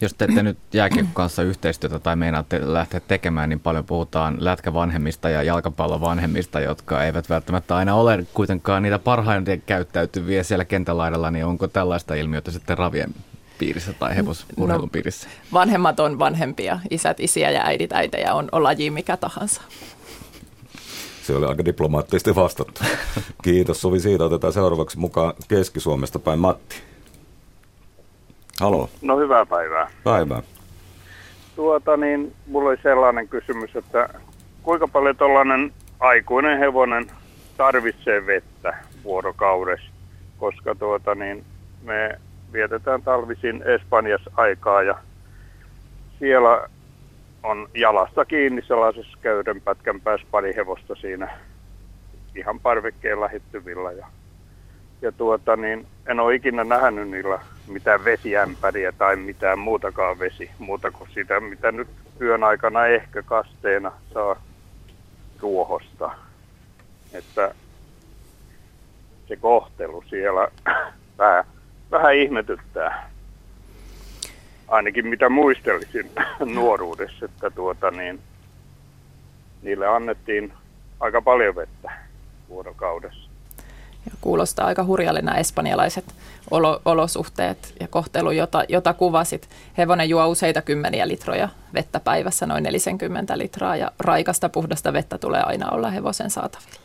Jos 0.00 0.14
teette 0.14 0.42
nyt 0.42 0.58
jääkiekon 0.72 1.10
kanssa 1.14 1.42
yhteistyötä 1.42 1.98
tai 1.98 2.16
meinaatte 2.16 2.60
lähteä 2.72 3.00
tekemään, 3.00 3.48
niin 3.48 3.60
paljon 3.60 3.84
puhutaan 3.84 4.36
lätkävanhemmista 4.40 5.28
ja 5.30 5.42
jalkapallovanhemmista, 5.42 6.60
jotka 6.60 7.04
eivät 7.04 7.28
välttämättä 7.30 7.76
aina 7.76 7.94
ole 7.94 8.26
kuitenkaan 8.34 8.82
niitä 8.82 8.98
parhaiten 8.98 9.62
käyttäytyviä 9.66 10.42
siellä 10.42 10.64
kentälaidalla, 10.64 11.30
niin 11.30 11.44
onko 11.44 11.68
tällaista 11.68 12.14
ilmiötä 12.14 12.50
sitten 12.50 12.78
ravien 12.78 13.14
piirissä 13.58 13.92
tai 13.92 14.16
hevosurheilun 14.16 14.84
No. 14.84 14.88
piirissä? 14.92 15.28
Vanhemmat 15.52 16.00
on 16.00 16.18
vanhempia, 16.18 16.78
isät, 16.90 17.20
isiä 17.20 17.50
ja 17.50 17.62
äidit, 17.64 17.92
äitejä 17.92 18.34
on, 18.34 18.48
on 18.52 18.62
laji 18.62 18.90
mikä 18.90 19.16
tahansa. 19.16 19.62
Se 21.22 21.36
oli 21.36 21.46
aika 21.46 21.64
diplomaattisesti 21.64 22.34
vastattu. 22.34 22.80
Kiitos 23.44 23.80
Sovi 23.80 24.00
siitä. 24.00 24.24
Otetaan 24.24 24.52
seuraavaksi 24.52 24.98
mukaan 24.98 25.34
Keski-Suomesta 25.48 26.18
päin 26.18 26.38
Matti. 26.38 26.76
Halo, 28.60 28.90
No 29.02 29.18
hyvää 29.18 29.46
päivää. 29.46 29.90
päivää. 30.04 30.42
Tuota 31.56 31.96
niin, 31.96 32.32
mulla 32.46 32.68
oli 32.68 32.78
sellainen 32.82 33.28
kysymys, 33.28 33.76
että 33.76 34.08
kuinka 34.62 34.88
paljon 34.88 35.16
tuollainen 35.16 35.72
aikuinen 36.00 36.58
hevonen 36.58 37.06
tarvitsee 37.56 38.26
vettä 38.26 38.76
vuorokaudessa, 39.04 39.86
koska 40.38 40.74
tuota 40.74 41.14
niin, 41.14 41.44
me 41.82 42.18
vietetään 42.52 43.02
talvisin 43.02 43.62
Espanjassa 43.62 44.30
aikaa 44.36 44.82
ja 44.82 44.94
siellä 46.18 46.68
on 47.42 47.68
jalasta 47.74 48.24
kiinni 48.24 48.62
sellaisessa 48.62 49.18
köydenpätkän 49.22 50.00
päässä 50.00 50.26
pari 50.30 50.56
hevosta 50.56 50.94
siinä 50.94 51.28
ihan 52.34 52.60
parvekkeen 52.60 53.20
lähettyvillä 53.20 53.92
ja 53.92 54.06
ja 55.02 55.12
tuota, 55.12 55.56
niin 55.56 55.86
en 56.06 56.20
ole 56.20 56.34
ikinä 56.34 56.64
nähnyt 56.64 57.08
niillä 57.10 57.38
mitään 57.66 58.04
vesiämpäriä 58.04 58.92
tai 58.92 59.16
mitään 59.16 59.58
muutakaan 59.58 60.18
vesi, 60.18 60.50
muuta 60.58 60.90
kuin 60.90 61.10
sitä, 61.14 61.40
mitä 61.40 61.72
nyt 61.72 61.88
yön 62.20 62.44
aikana 62.44 62.86
ehkä 62.86 63.22
kasteena 63.22 63.92
saa 64.14 64.42
ruohosta. 65.40 66.10
Että 67.12 67.54
se 69.28 69.36
kohtelu 69.36 70.04
siellä 70.08 70.48
vähän, 71.18 71.44
vähän 71.90 72.14
ihmetyttää. 72.14 73.10
Ainakin 74.68 75.06
mitä 75.06 75.28
muistelisin 75.28 76.10
nuoruudessa, 76.54 77.24
että 77.24 77.50
tuota 77.50 77.90
niin, 77.90 78.20
niille 79.62 79.86
annettiin 79.86 80.52
aika 81.00 81.22
paljon 81.22 81.54
vettä 81.54 81.92
vuorokaudessa. 82.48 83.25
Ja 84.06 84.12
kuulostaa 84.20 84.66
aika 84.66 84.84
hurjalle 84.84 85.22
nämä 85.22 85.38
espanjalaiset 85.38 86.04
olo, 86.50 86.80
olosuhteet 86.84 87.74
ja 87.80 87.88
kohtelu, 87.88 88.30
jota, 88.30 88.64
jota 88.68 88.94
kuvasit. 88.94 89.48
Hevonen 89.78 90.08
juo 90.08 90.26
useita 90.28 90.62
kymmeniä 90.62 91.08
litroja 91.08 91.48
vettä 91.74 92.00
päivässä, 92.00 92.46
noin 92.46 92.62
40 92.62 93.38
litraa, 93.38 93.76
ja 93.76 93.90
raikasta 93.98 94.48
puhdasta 94.48 94.92
vettä 94.92 95.18
tulee 95.18 95.42
aina 95.42 95.70
olla 95.70 95.90
hevosen 95.90 96.30
saatavilla. 96.30 96.80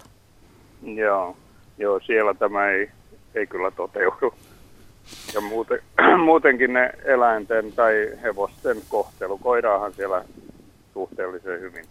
Joo, 0.84 1.38
joo 1.78 2.00
siellä 2.00 2.34
tämä 2.34 2.70
ei, 2.70 2.90
ei 3.36 3.48
kyllä 3.48 3.72
toteudu. 3.72 4.34
Ja 5.34 5.42
muuten, 5.42 5.80
muutenkin 6.26 6.74
ne 6.74 6.92
eläinten 7.04 7.74
tai 7.74 8.12
hevosten 8.22 8.78
kohtelu, 8.90 9.38
koiraahan 9.38 9.94
siellä 9.94 10.26
suhteellisen 10.94 11.62
hyvin 11.62 11.86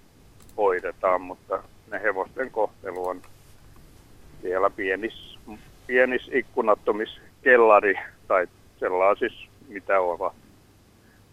hoidetaan, 0.57 1.21
mutta 1.21 1.63
ne 1.91 2.03
hevosten 2.03 2.51
kohtelu 2.51 3.07
on 3.07 3.23
siellä 4.43 4.71
pienis, 4.71 5.39
pienis 5.87 6.31
ikkunattomis 6.33 7.21
kellari 7.43 7.95
tai 8.29 8.47
sellaisissa, 8.81 9.49
mitä 9.69 10.01
ovat 10.01 10.33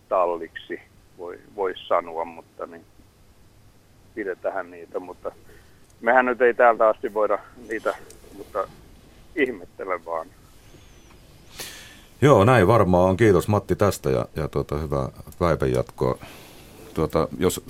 talliksi, 0.09 0.79
voi, 1.17 1.39
voisi 1.55 1.87
sanoa, 1.87 2.25
mutta 2.25 2.65
niin 2.65 2.85
pidetään 4.15 4.71
niitä, 4.71 4.99
mutta 4.99 5.31
mehän 6.01 6.25
nyt 6.25 6.41
ei 6.41 6.53
täältä 6.53 6.89
asti 6.89 7.13
voida 7.13 7.39
niitä, 7.69 7.95
mutta 8.37 8.67
ihmettelen 9.35 10.05
vaan. 10.05 10.27
Joo, 12.21 12.45
näin 12.45 12.67
varmaan 12.67 13.09
on. 13.09 13.17
Kiitos 13.17 13.47
Matti 13.47 13.75
tästä 13.75 14.09
ja, 14.09 14.25
ja 14.35 14.47
tuota, 14.47 14.77
hyvää 14.77 15.09
päivänjatkoa. 15.39 16.17
Tuota, 16.93 17.27
jos 17.39 17.63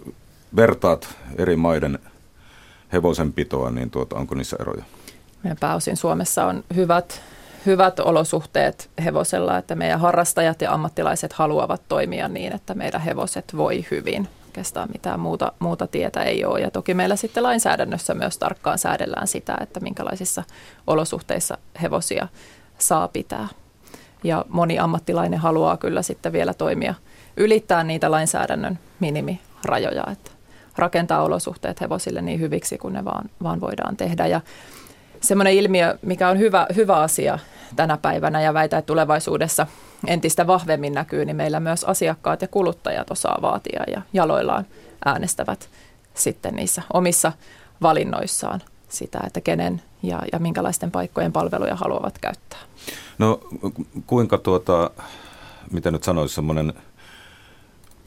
vertaat 0.56 1.16
eri 1.38 1.56
maiden 1.56 2.00
hevosenpitoa, 2.94 3.72
niin 3.72 3.90
tuota, 3.90 4.16
onko 4.16 4.36
niissä 4.36 4.58
eroja? 4.60 4.84
Meidän 5.44 5.58
pääosin 5.60 5.98
Suomessa 5.98 6.46
on 6.46 6.64
hyvät, 6.76 7.22
hyvät 7.66 8.00
olosuhteet 8.00 8.90
hevosella, 9.04 9.58
että 9.58 9.76
meidän 9.76 10.00
harrastajat 10.00 10.62
ja 10.62 10.74
ammattilaiset 10.74 11.34
haluavat 11.34 11.82
toimia 11.88 12.28
niin, 12.28 12.56
että 12.56 12.74
meidän 12.74 13.02
hevoset 13.02 13.58
voi 13.58 13.86
hyvin. 13.92 14.28
Oikeastaan 14.46 14.90
mitään 14.94 15.20
muuta, 15.20 15.52
muuta 15.60 15.88
tietä 15.88 16.24
ei 16.24 16.46
ole. 16.46 16.60
Ja 16.60 16.72
toki 16.72 16.94
meillä 16.94 17.16
sitten 17.16 17.44
lainsäädännössä 17.44 18.14
myös 18.14 18.38
tarkkaan 18.38 18.78
säädellään 18.78 19.28
sitä, 19.28 19.58
että 19.62 19.80
minkälaisissa 19.80 20.44
olosuhteissa 20.88 21.58
hevosia 21.82 22.28
saa 22.78 23.08
pitää. 23.08 23.48
Ja 24.24 24.46
moni 24.50 24.80
ammattilainen 24.80 25.40
haluaa 25.40 25.78
kyllä 25.78 26.02
sitten 26.02 26.34
vielä 26.34 26.54
toimia, 26.54 26.94
ylittää 27.38 27.84
niitä 27.84 28.12
lainsäädännön 28.12 28.80
minimirajoja, 29.00 30.04
että 30.12 30.32
rakentaa 30.78 31.24
olosuhteet 31.24 31.82
hevosille 31.82 32.22
niin 32.22 32.40
hyviksi 32.40 32.78
kuin 32.78 32.94
ne 32.94 33.06
vaan, 33.06 33.30
vaan 33.44 33.62
voidaan 33.62 33.98
tehdä. 33.98 34.28
Ja 34.28 34.42
semmoinen 35.22 35.54
ilmiö, 35.54 35.98
mikä 36.02 36.30
on 36.30 36.40
hyvä, 36.40 36.68
hyvä 36.76 36.98
asia 36.98 37.40
tänä 37.76 37.98
päivänä 37.98 38.42
ja 38.42 38.54
väitä, 38.54 38.78
että 38.78 38.88
tulevaisuudessa 38.88 39.68
entistä 40.08 40.48
vahvemmin 40.48 40.94
näkyy, 40.94 41.26
niin 41.26 41.36
meillä 41.36 41.60
myös 41.60 41.84
asiakkaat 41.84 42.42
ja 42.42 42.48
kuluttajat 42.48 43.12
osaa 43.12 43.38
vaatia 43.42 43.84
ja 43.88 44.02
jaloillaan 44.14 44.66
äänestävät 45.06 45.70
sitten 46.14 46.56
niissä 46.56 46.82
omissa 46.94 47.32
valinnoissaan 47.82 48.62
sitä, 48.90 49.20
että 49.28 49.42
kenen 49.42 49.82
ja, 50.04 50.22
ja 50.34 50.40
minkälaisten 50.40 50.92
paikkojen 50.92 51.34
palveluja 51.34 51.76
haluavat 51.76 52.18
käyttää. 52.22 52.60
No 53.18 53.40
kuinka 54.08 54.38
tuota, 54.38 54.92
mitä 55.72 55.92
nyt 55.92 56.04
sanoisi, 56.04 56.36
semmoinen 56.36 56.74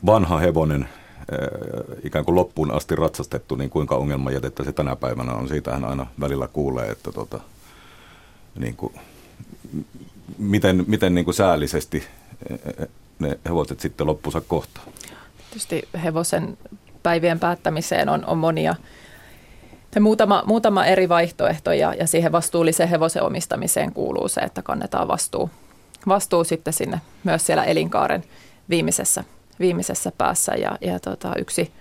vanha 0.07 0.38
hevonen, 0.38 0.88
ikään 2.04 2.24
kuin 2.24 2.35
loppuun 2.35 2.70
asti 2.70 2.96
ratsastettu, 2.96 3.54
niin 3.54 3.70
kuinka 3.70 3.96
ongelmajätettä 3.96 4.64
se 4.64 4.72
tänä 4.72 4.96
päivänä 4.96 5.33
on. 5.33 5.48
Siitähän 5.48 5.85
aina 5.85 6.06
välillä 6.20 6.48
kuulee, 6.52 6.90
että 6.90 7.12
tota, 7.12 7.40
niin 8.59 8.76
kuin, 8.76 8.94
miten, 10.38 10.85
miten 10.87 11.14
niin 11.14 11.24
kuin 11.24 11.35
säällisesti 11.35 12.04
ne 13.18 13.38
hevoset 13.44 13.80
sitten 13.80 14.06
loppunsa 14.06 14.40
kohtaa. 14.40 14.85
Tietysti 15.50 15.88
hevosen 16.04 16.59
päivien 17.02 17.40
päättämiseen 17.40 18.09
on, 18.09 18.24
on 18.24 18.38
monia 18.38 18.74
muutama, 20.00 20.42
muutama 20.46 20.87
eri 20.87 21.09
vaihtoehto 21.09 21.72
ja, 21.72 21.94
ja 21.94 22.06
siihen 22.06 22.33
vastuulliseen 22.33 22.88
hevosen 22.88 23.22
omistamiseen 23.22 23.92
kuuluu 23.92 24.28
se, 24.28 24.40
että 24.40 24.62
kannetaan 24.62 25.09
vastuu, 25.09 25.50
vastuu 26.09 26.44
sitten 26.44 26.72
sinne 26.72 27.00
myös 27.24 27.46
siellä 27.46 27.64
elinkaaren 27.64 28.24
viimeisessä, 28.70 29.24
viimeisessä 29.61 30.12
päässä. 30.18 30.53
Ja, 30.55 30.79
ja 30.81 31.01
tota, 31.01 31.33
yksi 31.38 31.73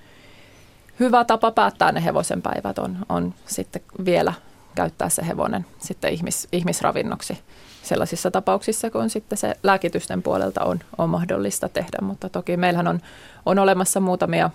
hyvä 0.99 1.25
tapa 1.25 1.51
päättää 1.51 1.91
ne 1.91 2.03
hevosen 2.03 2.41
päivät 2.41 2.79
on, 2.79 2.97
on 3.09 3.33
sitten 3.45 3.81
vielä 4.05 4.33
käyttää 4.75 5.09
se 5.09 5.27
hevonen 5.27 5.65
sitten 5.79 6.13
ihmis, 6.13 6.47
ihmisravinnoksi 6.51 7.37
sellaisissa 7.83 8.31
tapauksissa, 8.31 8.89
kun 8.89 9.09
sitten 9.09 9.37
se 9.37 9.55
lääkitysten 9.63 10.23
puolelta 10.23 10.63
on, 10.63 10.79
on 10.97 11.09
mahdollista 11.09 11.69
tehdä. 11.69 11.97
Mutta 12.01 12.29
toki 12.29 12.57
meillähän 12.57 12.87
on, 12.87 12.99
on 13.45 13.59
olemassa 13.59 13.99
muutamia 13.99 14.49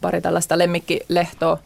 pari 0.00 0.20
tällaista 0.20 0.58
lemmikkilehtoa, 0.58 1.58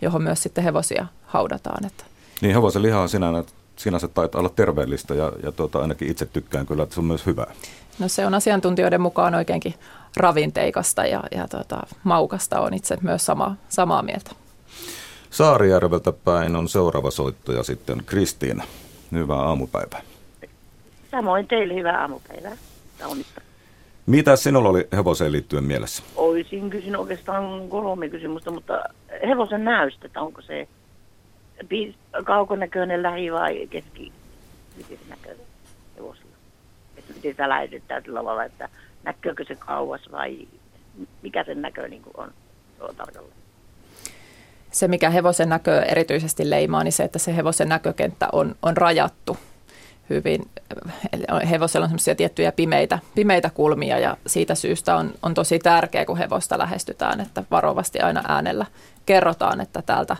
johon 0.00 0.22
myös 0.22 0.42
sitten 0.42 0.64
hevosia 0.64 1.06
haudataan. 1.26 1.86
Että. 1.86 2.04
Niin 2.40 2.54
hevosen 2.54 2.82
liha 2.82 3.08
sinä, 3.08 3.44
sinänsä 3.76 4.08
taitaa 4.08 4.38
olla 4.38 4.48
terveellistä 4.48 5.14
ja, 5.14 5.32
ja 5.42 5.52
tuota, 5.52 5.78
ainakin 5.78 6.10
itse 6.10 6.26
tykkään 6.26 6.66
kyllä, 6.66 6.82
että 6.82 6.94
se 6.94 7.00
on 7.00 7.06
myös 7.06 7.26
hyvää. 7.26 7.54
No 7.98 8.08
se 8.08 8.26
on 8.26 8.34
asiantuntijoiden 8.34 9.00
mukaan 9.00 9.34
oikeinkin 9.34 9.74
ravinteikasta 10.16 11.06
ja, 11.06 11.22
ja 11.30 11.48
tota, 11.48 11.80
maukasta 12.04 12.60
on 12.60 12.74
itse 12.74 12.96
myös 13.02 13.26
sama, 13.26 13.56
samaa 13.68 14.02
mieltä. 14.02 14.30
Saarijärveltä 15.30 16.12
päin 16.12 16.56
on 16.56 16.68
seuraava 16.68 17.10
soittoja 17.10 17.62
sitten 17.62 18.02
Kristiina. 18.06 18.64
Hyvää 19.12 19.36
aamupäivää. 19.36 20.00
Samoin 21.10 21.48
teille 21.48 21.74
hyvää 21.74 22.00
aamupäivää. 22.00 22.56
Kaunista. 22.98 23.40
Mitä 24.06 24.36
sinulla 24.36 24.68
oli 24.68 24.88
hevoseen 24.96 25.32
liittyen 25.32 25.64
mielessä? 25.64 26.02
Olisin 26.16 26.70
kysynyt 26.70 27.00
oikeastaan 27.00 27.68
kolme 27.68 28.08
kysymystä, 28.08 28.50
mutta 28.50 28.84
hevosen 29.28 29.64
näystä, 29.64 30.08
onko 30.16 30.42
se 30.42 30.68
kaukonäköinen 32.24 33.02
lähi 33.02 33.32
vai 33.32 33.66
keski, 33.70 34.12
näkyy 35.08 35.36
hevosilla? 35.96 36.36
Että 36.96 37.12
miten 37.12 37.32
sitä 37.32 37.48
lähetetään 37.48 38.02
sillä 38.02 38.24
lailla, 38.24 38.44
että 38.44 38.68
näkyykö 39.06 39.44
se 39.44 39.54
kauas 39.54 40.00
vai 40.12 40.48
mikä 41.22 41.44
sen 41.44 41.62
näkö 41.62 41.88
niin 41.88 42.02
on, 42.16 42.32
on 42.80 42.96
tarkalleen? 42.96 43.36
Se, 44.70 44.88
mikä 44.88 45.10
hevosen 45.10 45.48
näkö 45.48 45.82
erityisesti 45.82 46.50
leimaa, 46.50 46.84
niin 46.84 46.92
se, 46.92 47.04
että 47.04 47.18
se 47.18 47.36
hevosen 47.36 47.68
näkökenttä 47.68 48.28
on, 48.32 48.54
on 48.62 48.76
rajattu 48.76 49.36
hyvin. 50.10 50.48
Hevosella 51.50 51.84
on 51.84 51.88
semmoisia 51.88 52.14
tiettyjä 52.14 52.52
pimeitä, 52.52 52.98
pimeitä 53.14 53.50
kulmia 53.50 53.98
ja 53.98 54.16
siitä 54.26 54.54
syystä 54.54 54.96
on, 54.96 55.10
on 55.22 55.34
tosi 55.34 55.58
tärkeää, 55.58 56.04
kun 56.04 56.18
hevosta 56.18 56.58
lähestytään, 56.58 57.20
että 57.20 57.42
varovasti 57.50 58.00
aina 58.00 58.22
äänellä 58.28 58.66
kerrotaan, 59.06 59.60
että 59.60 59.82
täältä, 59.82 60.16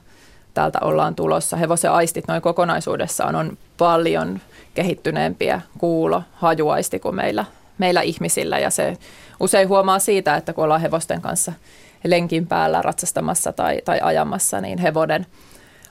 täältä 0.55 0.79
ollaan 0.83 1.15
tulossa. 1.15 1.57
Hevosen 1.57 1.93
aistit 1.93 2.29
noin 2.29 2.43
kokonaisuudessaan 2.43 3.35
on 3.37 3.59
paljon 3.79 4.41
kehittyneempiä 4.75 5.61
kuulo, 5.79 6.23
hajuaisti 6.33 6.99
kuin 6.99 7.15
meillä, 7.15 7.45
meillä 7.79 8.01
ihmisillä 8.03 8.59
ja 8.59 8.71
se 8.71 8.97
usein 9.41 9.69
huomaa 9.69 9.99
siitä, 9.99 10.37
että 10.37 10.53
kun 10.53 10.65
ollaan 10.65 10.81
hevosten 10.81 11.23
kanssa 11.23 11.53
lenkin 12.05 12.47
päällä 12.47 12.83
ratsastamassa 12.83 13.53
tai, 13.53 13.83
tai 13.85 14.01
ajamassa, 14.03 14.61
niin 14.61 14.79
hevonen 14.79 15.27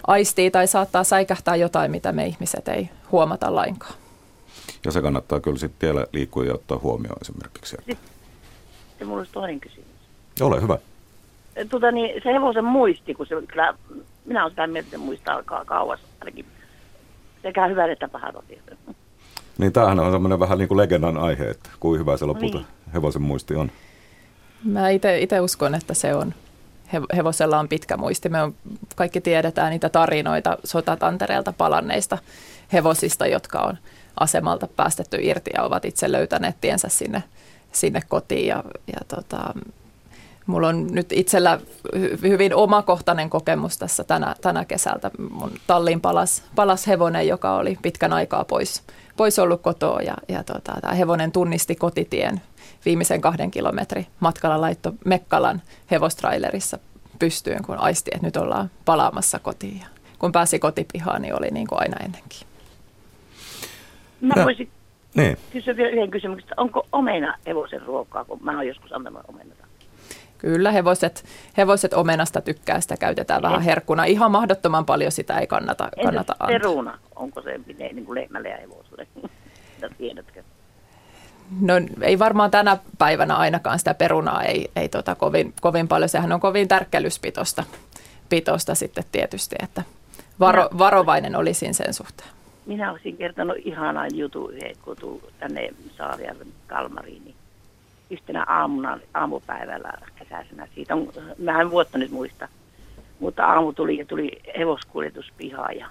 aistii 0.07 0.51
tai 0.51 0.67
saattaa 0.67 1.03
säikähtää 1.03 1.55
jotain, 1.55 1.91
mitä 1.91 2.11
me 2.11 2.25
ihmiset 2.25 2.67
ei 2.67 2.89
huomata 3.11 3.55
lainkaan. 3.55 3.93
Ja 4.85 4.91
se 4.91 5.01
kannattaa 5.01 5.39
kyllä 5.39 5.57
sitten 5.57 5.79
tiellä 5.79 6.07
liikkua 6.13 6.45
ja 6.45 6.53
ottaa 6.53 6.77
huomioon 6.77 7.17
esimerkiksi. 7.21 7.77
Sitten 7.77 9.07
mulla 9.07 9.19
olisi 9.19 9.33
toinen 9.33 9.59
kysymys. 9.59 9.87
Ole 10.41 10.61
hyvä. 10.61 10.77
Tuota, 11.69 11.91
niin, 11.91 12.21
se 12.23 12.33
hevosen 12.33 12.65
muisti, 12.65 13.13
kun 13.13 13.25
se 13.27 13.35
kyllä, 13.47 13.73
minä 14.25 14.41
olen 14.41 14.51
sitä 14.51 14.67
mieltä, 14.67 14.87
että 14.87 14.97
muistaa 14.97 15.43
kauas 15.65 15.99
ainakin 16.21 16.45
sekä 17.43 17.67
hyvät 17.67 17.91
että 17.91 18.07
pahat 18.07 18.35
asiat. 18.35 18.95
Niin 19.57 19.73
tämähän 19.73 19.99
on 19.99 20.11
semmoinen 20.11 20.39
vähän 20.39 20.57
niin 20.57 20.67
kuin 20.67 20.77
legendan 20.77 21.17
aihe, 21.17 21.49
että 21.49 21.69
kuin 21.79 21.99
hyvä 21.99 22.17
se 22.17 22.25
lopulta 22.25 22.57
niin. 22.57 22.67
hevosen 22.93 23.21
muisti 23.21 23.55
on. 23.55 23.71
Mä 24.63 24.89
itse 24.89 25.41
uskon, 25.41 25.75
että 25.75 25.93
se 25.93 26.15
on. 26.15 26.33
Hevosella 27.15 27.59
on 27.59 27.69
pitkä 27.69 27.97
muisti. 27.97 28.29
Me 28.29 28.41
on, 28.41 28.55
kaikki 28.95 29.21
tiedetään 29.21 29.71
niitä 29.71 29.89
tarinoita 29.89 30.57
sotatantereelta 30.63 31.53
palanneista 31.53 32.17
hevosista, 32.73 33.27
jotka 33.27 33.59
on 33.59 33.77
asemalta 34.19 34.67
päästetty 34.67 35.17
irti 35.21 35.51
ja 35.53 35.63
ovat 35.63 35.85
itse 35.85 36.11
löytäneet 36.11 36.55
tiensä 36.61 36.89
sinne, 36.89 37.23
sinne 37.71 38.01
kotiin. 38.09 38.47
Ja, 38.47 38.63
ja 38.87 38.99
tota, 39.07 39.53
mulla 40.47 40.67
on 40.67 40.87
nyt 40.91 41.11
itsellä 41.11 41.59
hyvin 42.21 42.55
omakohtainen 42.55 43.29
kokemus 43.29 43.77
tässä 43.77 44.03
tänä, 44.03 44.35
tänä 44.41 44.65
kesältä. 44.65 45.11
Mun 45.29 45.51
talliin 45.67 46.01
palas, 46.01 46.43
palas 46.55 46.87
hevonen, 46.87 47.27
joka 47.27 47.55
oli 47.55 47.77
pitkän 47.81 48.13
aikaa 48.13 48.43
pois, 48.43 48.83
pois 49.17 49.39
ollut 49.39 49.61
kotoa 49.61 50.01
ja, 50.01 50.15
ja 50.27 50.43
tota, 50.43 50.73
tämä 50.81 50.93
hevonen 50.93 51.31
tunnisti 51.31 51.75
kotitien 51.75 52.41
viimeisen 52.85 53.21
kahden 53.21 53.51
kilometrin 53.51 54.07
matkalla 54.19 54.61
laitto 54.61 54.93
Mekkalan 55.05 55.61
hevostrailerissa 55.91 56.79
pystyyn, 57.19 57.63
kun 57.63 57.77
aisti, 57.77 58.11
että 58.13 58.27
nyt 58.27 58.37
ollaan 58.37 58.71
palaamassa 58.85 59.39
kotiin. 59.39 59.79
Ja 59.79 59.87
kun 60.19 60.31
pääsi 60.31 60.59
kotipihaan, 60.59 61.21
niin 61.21 61.37
oli 61.39 61.51
niin 61.51 61.67
kuin 61.67 61.79
aina 61.81 61.97
ennenkin. 61.97 62.47
Mä 64.21 64.43
voisin 64.43 64.69
niin. 65.15 65.37
kysyä 65.51 65.77
vielä 65.77 65.89
yhden 65.89 66.11
kysymyksen. 66.11 66.59
Onko 66.59 66.87
omena 66.91 67.37
hevosen 67.45 67.81
ruokaa, 67.81 68.25
kun 68.25 68.39
mä 68.41 68.55
oon 68.55 68.67
joskus 68.67 68.93
antanut 68.93 69.21
omenata? 69.27 69.64
Kyllä, 70.37 70.71
hevoset, 70.71 71.25
hevoset 71.57 71.93
omenasta 71.93 72.41
tykkää, 72.41 72.81
sitä 72.81 72.97
käytetään 72.97 73.41
vähän 73.41 73.61
herkkuna. 73.61 74.05
Ihan 74.05 74.31
mahdottoman 74.31 74.85
paljon 74.85 75.11
sitä 75.11 75.39
ei 75.39 75.47
kannata, 75.47 75.89
kannata 76.03 76.33
antaa. 76.39 76.47
peruna, 76.47 76.99
onko 77.15 77.41
se 77.41 77.59
niin 77.77 78.05
kuin 78.05 78.21
lehmälle 78.21 78.49
ja 78.49 78.57
hevoselle? 78.57 79.07
Tiedätkö? 79.97 80.43
No 81.61 81.73
ei 82.01 82.19
varmaan 82.19 82.51
tänä 82.51 82.77
päivänä 82.97 83.35
ainakaan 83.35 83.79
sitä 83.79 83.93
perunaa 83.93 84.43
ei, 84.43 84.71
ei 84.75 84.89
tota 84.89 85.15
kovin, 85.15 85.53
kovin 85.61 85.87
paljon. 85.87 86.09
Sehän 86.09 86.31
on 86.31 86.39
kovin 86.39 86.67
tärkkelyspitosta 86.67 87.63
pitosta 88.29 88.75
sitten 88.75 89.03
tietysti, 89.11 89.55
että 89.63 89.83
varo, 90.39 90.69
varovainen 90.77 91.35
olisin 91.35 91.73
sen 91.73 91.93
suhteen. 91.93 92.29
Minä 92.65 92.91
olisin 92.91 93.17
kertonut 93.17 93.57
ihanan 93.65 94.09
jutun, 94.13 94.53
kun 94.81 94.97
tullut 94.97 95.33
tänne 95.39 95.69
Saarijärven 95.97 96.47
Kalmariin, 96.67 97.23
niin 97.25 97.34
yhtenä 98.09 98.45
aamuna, 98.47 98.99
aamupäivällä 99.13 99.93
kesäisenä, 100.15 100.67
siitä 100.75 100.95
on, 100.95 101.11
mä 101.37 101.61
en 101.61 101.71
vuotta 101.71 101.97
nyt 101.97 102.11
muista, 102.11 102.47
mutta 103.19 103.45
aamu 103.45 103.73
tuli 103.73 103.97
ja 103.97 104.05
tuli 104.05 104.31
hevoskuljetus 104.57 105.31
pihaan 105.37 105.77
ja 105.77 105.87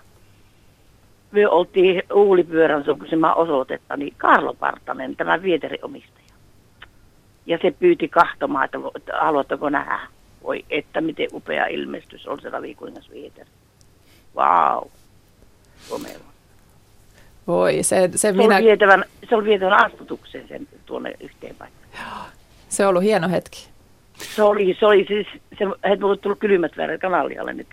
me 1.35 1.49
oltiin 1.49 2.03
Uulipyörän 2.13 2.85
sukuisemman 2.85 3.37
osoitetta, 3.37 3.97
niin 3.97 4.15
Karlo 4.17 4.55
Partanen, 4.55 5.17
tämä 5.17 5.43
vieteriomistaja. 5.43 6.25
Ja 7.47 7.59
se 7.63 7.71
pyyti 7.71 8.09
kahtomaan, 8.09 8.65
että, 8.65 8.79
että 8.97 9.13
haluatteko 9.21 9.69
nähdä. 9.69 10.01
Voi, 10.43 10.65
että 10.71 11.01
miten 11.01 11.29
upea 11.33 11.67
ilmestys 11.67 12.27
on 12.27 12.41
se 12.41 12.51
ravikuingas 12.51 13.11
vieteri. 13.11 13.51
Vau. 14.35 14.85
Wow. 15.91 16.01
Voi, 17.47 17.83
se, 17.83 18.09
se, 18.13 18.19
se 18.19 18.33
minä... 18.33 18.57
Oli 18.57 18.65
vietävän, 18.65 19.05
se 19.29 19.37
oli 19.37 19.45
vietävän 19.45 19.85
astutuksen 19.87 20.49
sen 20.49 20.69
tuonne 20.87 21.15
yhteen 21.21 21.57
paikkaan. 21.57 21.84
Se 22.69 22.83
on 22.83 22.89
ollut 22.89 23.03
hieno 23.03 23.29
hetki. 23.29 23.69
Se 24.19 24.43
oli, 24.43 24.77
se 24.81 24.87
oli 24.87 25.05
siis, 25.09 25.27
se, 25.59 25.65
että 25.83 26.01
mulle 26.01 26.17
tullut 26.17 26.39
kylmät 26.39 26.77
väärät 26.77 27.01
kanalialle 27.01 27.53
nyt, 27.53 27.67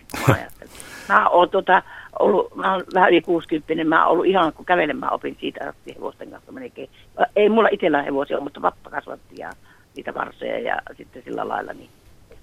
mä 1.09 1.29
oon 1.29 1.49
tota, 1.49 1.83
ollut, 2.19 2.55
mä 2.55 2.73
oon 2.73 2.83
vähän 2.93 3.09
yli 3.09 3.21
60, 3.21 3.83
mä 3.83 4.03
oon 4.03 4.11
ollut 4.11 4.25
ihan, 4.25 4.53
kun 4.53 4.65
kävelemään 4.65 5.13
opin 5.13 5.37
siitä 5.39 5.73
hevosten 5.95 6.31
kanssa 6.31 6.51
melkein. 6.51 6.89
Ei 7.35 7.49
mulla 7.49 7.69
itsellä 7.71 8.01
hevosia 8.01 8.37
ole, 8.37 8.43
mutta 8.43 8.61
vappa 8.61 8.89
kasvatti 8.89 9.35
ja 9.37 9.51
niitä 9.95 10.13
varsoja 10.13 10.59
ja 10.59 10.77
sitten 10.97 11.23
sillä 11.23 11.47
lailla, 11.47 11.73
niin 11.73 11.89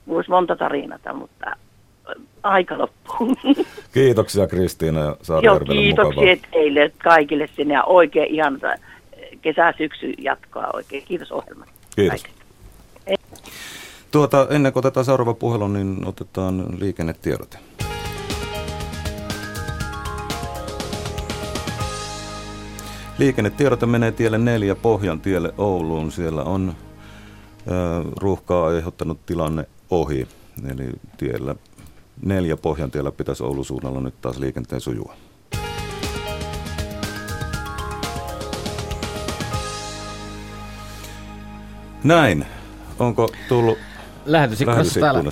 mulla 0.06 0.18
olisi 0.18 0.30
monta 0.30 0.56
tarinata, 0.56 1.12
mutta 1.12 1.46
äh, 1.46 1.56
aika 2.42 2.78
loppuu. 2.78 3.34
Kiitoksia 3.94 4.46
Kristiina 4.46 5.00
ja 5.00 5.14
Joo, 5.42 5.60
kiitoksia 5.60 6.36
teille 6.52 6.92
kaikille 6.98 7.48
sinne 7.56 7.74
ja 7.74 7.84
oikein 7.84 8.34
ihan 8.34 8.60
äh, 9.38 9.42
kesä-syksy 9.42 10.12
jatkoa 10.18 10.70
oikein. 10.72 11.04
Kiitos 11.04 11.32
ohjelman. 11.32 11.68
Kiitos. 11.96 12.24
Tuota, 14.10 14.46
ennen 14.50 14.72
kuin 14.72 14.80
otetaan 14.80 15.06
seuraava 15.06 15.34
puhelu, 15.34 15.68
niin 15.68 16.06
otetaan 16.06 16.66
liikennetiedote. 16.78 17.58
Liikennetiedote 23.18 23.86
menee 23.86 24.12
tielle 24.12 24.38
neljä 24.38 24.74
Pohjan 24.74 25.20
tielle 25.20 25.54
Ouluun. 25.58 26.12
Siellä 26.12 26.42
on 26.42 26.74
ö, 27.70 27.72
ruuhkaa 28.16 28.66
aiheuttanut 28.66 29.26
tilanne 29.26 29.64
ohi. 29.90 30.28
Eli 30.70 30.90
tiellä 31.16 31.54
neljä 32.22 32.56
Pohjan 32.56 32.90
tiellä 32.90 33.12
pitäisi 33.12 33.42
Oulun 33.42 33.64
suunnalla 33.64 34.00
nyt 34.00 34.20
taas 34.20 34.38
liikenteen 34.38 34.80
sujua. 34.80 35.14
Näin. 42.04 42.46
Onko 42.98 43.30
tullut 43.48 43.78
Lähetysikkunassa 44.26 45.00
täällä. 45.00 45.22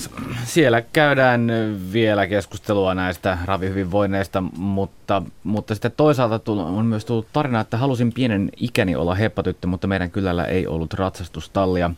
Siellä 0.45 0.83
käydään 0.83 1.51
vielä 1.93 2.27
keskustelua 2.27 2.95
näistä 2.95 3.39
ravihyvinvoinneista, 3.45 4.43
mutta 4.57 5.06
mutta, 5.07 5.23
mutta 5.45 5.75
sitten 5.75 5.93
toisaalta 5.97 6.53
on 6.53 6.87
myös 6.87 7.05
tullut 7.05 7.27
tarina, 7.33 7.61
että 7.61 7.77
halusin 7.77 8.13
pienen 8.13 8.51
ikäni 8.57 8.97
olla 8.97 9.15
heppatyttö, 9.15 9.67
mutta 9.67 9.87
meidän 9.87 10.11
kylällä 10.11 10.45
ei 10.45 10.67
ollut 10.67 10.95
ratsastustallia. 10.95 11.91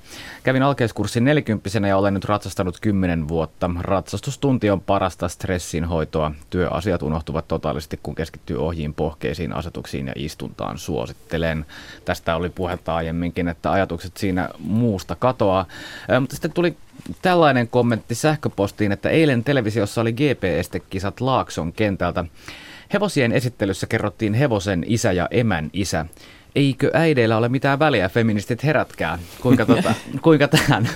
Kävin 0.42 0.62
alkeiskurssin 0.62 1.24
40 1.24 1.68
ja 1.88 1.96
olen 1.96 2.14
nyt 2.14 2.24
ratsastanut 2.24 2.78
10 2.80 3.28
vuotta. 3.28 3.70
Ratsastustunti 3.80 4.70
on 4.70 4.80
parasta 4.80 5.28
stressin 5.28 5.84
hoitoa. 5.84 6.32
Työasiat 6.50 7.02
unohtuvat 7.02 7.48
totaalisesti, 7.48 8.00
kun 8.02 8.14
keskittyy 8.14 8.56
ohjiin, 8.56 8.94
pohkeisiin, 8.94 9.52
asetuksiin 9.52 10.06
ja 10.06 10.12
istuntaan. 10.16 10.78
Suosittelen. 10.78 11.66
Tästä 12.04 12.36
oli 12.36 12.48
puhetta 12.50 12.94
aiemminkin, 12.94 13.48
että 13.48 13.72
ajatukset 13.72 14.16
siinä 14.16 14.48
muusta 14.58 15.14
katoaa. 15.14 15.66
Mutta 16.20 16.36
sitten 16.36 16.52
tuli 16.52 16.76
tällainen 17.22 17.68
kommentti 17.68 18.14
sähköpostiin, 18.14 18.92
että 18.92 19.10
eilen 19.10 19.44
televisiossa 19.44 20.00
oli 20.00 20.12
GPS-kisat 20.12 21.20
Laakson 21.20 21.72
kentältä. 21.72 22.24
Hevosien 22.92 23.32
esittelyssä 23.32 23.86
kerrottiin 23.86 24.34
hevosen 24.34 24.84
isä 24.86 25.12
ja 25.12 25.28
emän 25.30 25.70
isä. 25.72 26.06
Eikö 26.54 26.90
äideillä 26.94 27.36
ole 27.36 27.48
mitään 27.48 27.78
väliä, 27.78 28.08
feministit 28.08 28.64
herätkää? 28.64 29.18
Kuinka, 29.40 29.66
tota, 29.66 29.94
kuinka 30.22 30.48
tähän 30.48 30.88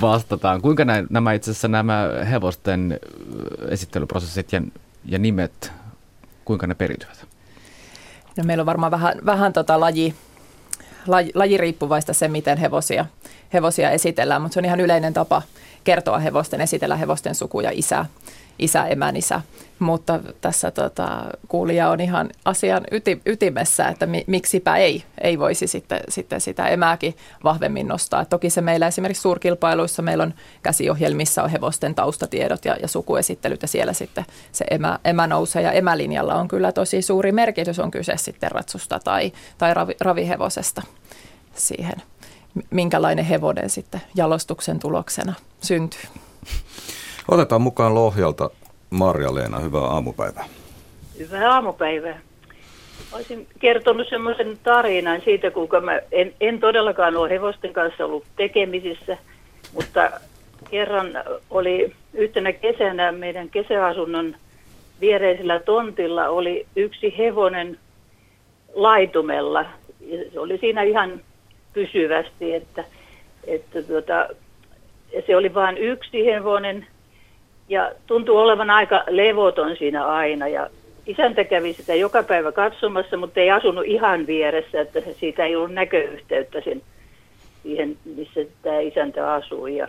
vastataan? 0.00 0.62
Kuinka 0.62 0.84
näin, 0.84 1.06
nämä 1.10 1.32
itse 1.32 1.50
asiassa 1.50 1.68
nämä 1.68 2.08
hevosten 2.30 3.00
esittelyprosessit 3.68 4.52
ja, 4.52 4.62
ja 5.04 5.18
nimet, 5.18 5.72
kuinka 6.44 6.66
ne 6.66 6.74
periytyvät? 6.74 7.26
No 8.36 8.44
meillä 8.44 8.62
on 8.62 8.66
varmaan 8.66 8.90
vähän, 8.90 9.18
vähän 9.26 9.52
tota 9.52 9.80
laji, 9.80 10.14
laji, 11.06 11.30
lajiriippuvaista 11.34 12.12
se, 12.12 12.28
miten 12.28 12.58
hevosia, 12.58 13.06
hevosia 13.52 13.90
esitellään, 13.90 14.42
mutta 14.42 14.54
se 14.54 14.60
on 14.60 14.64
ihan 14.64 14.80
yleinen 14.80 15.14
tapa 15.14 15.42
kertoa 15.84 16.18
hevosten, 16.18 16.60
esitellä 16.60 16.96
hevosten 16.96 17.34
suku 17.34 17.60
ja 17.60 17.70
isä, 17.74 18.06
isä, 18.58 18.86
emänisä. 18.86 19.40
Mutta 19.78 20.20
tässä 20.40 20.70
tota, 20.70 21.24
kuulija 21.48 21.90
on 21.90 22.00
ihan 22.00 22.30
asian 22.44 22.84
yti, 22.90 23.20
ytimessä, 23.26 23.88
että 23.88 24.06
mi, 24.06 24.24
miksipä 24.26 24.76
ei, 24.76 25.04
ei 25.20 25.38
voisi 25.38 25.66
sitten, 25.66 26.00
sitten 26.08 26.40
sitä 26.40 26.68
emääkin 26.68 27.16
vahvemmin 27.44 27.88
nostaa. 27.88 28.24
Toki 28.24 28.50
se 28.50 28.60
meillä 28.60 28.86
esimerkiksi 28.86 29.20
suurkilpailuissa 29.20 30.02
meillä 30.02 30.22
on 30.24 30.34
käsiohjelmissa 30.62 31.42
on 31.42 31.50
hevosten 31.50 31.94
taustatiedot 31.94 32.64
ja, 32.64 32.76
ja 32.82 32.88
sukuesittelyt 32.88 33.62
ja 33.62 33.68
siellä 33.68 33.92
sitten 33.92 34.24
se 34.52 34.64
emä, 34.70 34.98
emä 35.04 35.26
nousee 35.26 35.62
ja 35.62 35.72
emälinjalla 35.72 36.34
on 36.34 36.48
kyllä 36.48 36.72
tosi 36.72 37.02
suuri 37.02 37.32
merkitys, 37.32 37.78
on 37.78 37.90
kyse 37.90 38.16
sitten 38.16 38.50
ratsusta 38.50 38.98
tai, 39.04 39.32
tai 39.58 39.74
ravi, 39.74 39.94
ravihevosesta 40.00 40.82
siihen, 41.54 42.02
minkälainen 42.70 43.24
hevonen 43.24 43.70
sitten 43.70 44.02
jalostuksen 44.14 44.78
tuloksena 44.78 45.34
syntyy. 45.60 46.00
Otetaan 47.28 47.62
mukaan 47.62 47.94
Lohjalta 47.94 48.50
Marja-Leena, 48.90 49.58
hyvää 49.58 49.82
aamupäivää. 49.82 50.44
Hyvää 51.18 51.54
aamupäivää. 51.54 52.20
Olisin 53.12 53.46
kertonut 53.58 54.08
semmoisen 54.08 54.58
tarinan 54.62 55.20
siitä, 55.24 55.50
kuinka 55.50 55.80
mä 55.80 56.00
en, 56.12 56.34
en 56.40 56.60
todellakaan 56.60 57.16
ole 57.16 57.30
hevosten 57.30 57.72
kanssa 57.72 58.04
ollut 58.04 58.24
tekemisissä, 58.36 59.18
mutta 59.72 60.10
kerran 60.70 61.08
oli 61.50 61.92
yhtenä 62.14 62.52
kesänä 62.52 63.12
meidän 63.12 63.50
kesäasunnon 63.50 64.36
viereisellä 65.00 65.60
tontilla 65.60 66.28
oli 66.28 66.66
yksi 66.76 67.18
hevonen 67.18 67.78
laitumella. 68.74 69.64
Se 70.32 70.40
oli 70.40 70.58
siinä 70.58 70.82
ihan 70.82 71.20
pysyvästi, 71.72 72.54
että, 72.54 72.84
että 73.44 73.82
tuota, 73.82 74.28
se 75.26 75.36
oli 75.36 75.54
vain 75.54 75.78
yksi 75.78 76.26
hevonen 76.26 76.86
ja 77.68 77.92
tuntuu 78.06 78.36
olevan 78.36 78.70
aika 78.70 79.04
levoton 79.08 79.76
siinä 79.76 80.06
aina 80.06 80.48
ja 80.48 80.70
isäntä 81.06 81.44
kävi 81.44 81.72
sitä 81.72 81.94
joka 81.94 82.22
päivä 82.22 82.52
katsomassa, 82.52 83.16
mutta 83.16 83.40
ei 83.40 83.50
asunut 83.50 83.84
ihan 83.86 84.26
vieressä, 84.26 84.80
että 84.80 85.00
siitä 85.20 85.44
ei 85.44 85.56
ollut 85.56 85.72
näköyhteyttä 85.72 86.60
sen, 86.60 86.82
siihen, 87.62 87.96
missä 88.16 88.40
tämä 88.62 88.80
isäntä 88.80 89.32
asui. 89.32 89.76
Ja 89.76 89.88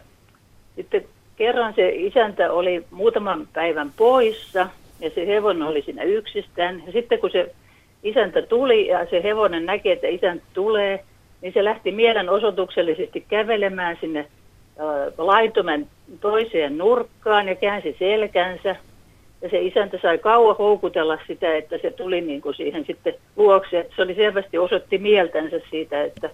sitten 0.75 1.05
kerran 1.35 1.73
se 1.73 1.89
isäntä 1.89 2.51
oli 2.51 2.85
muutaman 2.91 3.47
päivän 3.53 3.91
poissa 3.97 4.69
ja 4.99 5.09
se 5.09 5.27
hevonen 5.27 5.67
oli 5.67 5.81
siinä 5.81 6.03
yksistään. 6.03 6.83
Ja 6.85 6.91
sitten 6.91 7.19
kun 7.19 7.31
se 7.31 7.55
isäntä 8.03 8.41
tuli 8.41 8.87
ja 8.87 9.05
se 9.09 9.23
hevonen 9.23 9.65
näki, 9.65 9.91
että 9.91 10.07
isäntä 10.07 10.45
tulee, 10.53 11.03
niin 11.41 11.53
se 11.53 11.63
lähti 11.63 11.91
mielenosoituksellisesti 11.91 13.25
kävelemään 13.29 13.97
sinne 14.01 14.27
laitumen 15.17 15.87
toiseen 16.21 16.77
nurkkaan 16.77 17.47
ja 17.47 17.55
käänsi 17.55 17.95
selkänsä. 17.99 18.75
Ja 19.41 19.49
se 19.49 19.61
isäntä 19.61 19.99
sai 20.01 20.17
kauan 20.17 20.55
houkutella 20.57 21.17
sitä, 21.27 21.55
että 21.55 21.77
se 21.77 21.91
tuli 21.91 22.21
niin 22.21 22.41
kuin 22.41 22.55
siihen 22.55 22.85
sitten 22.85 23.13
luokse. 23.35 23.89
Se 23.95 24.01
oli 24.01 24.15
selvästi 24.15 24.57
osoitti 24.57 24.97
mieltänsä 24.97 25.59
siitä, 25.69 26.03
että 26.03 26.29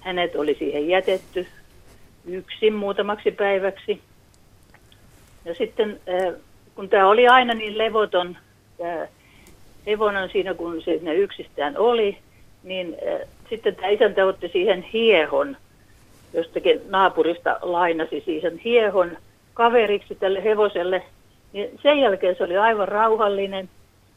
hänet 0.00 0.36
oli 0.36 0.54
siihen 0.54 0.88
jätetty 0.88 1.46
yksin 2.26 2.74
muutamaksi 2.74 3.30
päiväksi. 3.30 4.00
Ja 5.44 5.54
sitten 5.54 6.00
kun 6.74 6.88
tämä 6.88 7.08
oli 7.08 7.28
aina 7.28 7.54
niin 7.54 7.78
levoton, 7.78 8.36
hevonen 9.86 10.30
siinä 10.30 10.54
kun 10.54 10.82
se 10.82 11.14
yksistään 11.14 11.78
oli, 11.78 12.18
niin 12.62 12.96
sitten 13.50 13.76
tämä 13.76 13.88
isäntä 13.88 14.26
otti 14.26 14.48
siihen 14.48 14.82
hiehon 14.82 15.56
jostakin 16.32 16.80
naapurista 16.88 17.58
lainasi 17.62 18.22
siihen 18.24 18.58
hiehon 18.58 19.16
kaveriksi 19.54 20.14
tälle 20.14 20.44
hevoselle. 20.44 21.02
Niin 21.52 21.70
sen 21.82 21.98
jälkeen 21.98 22.36
se 22.36 22.44
oli 22.44 22.56
aivan 22.56 22.88
rauhallinen 22.88 23.68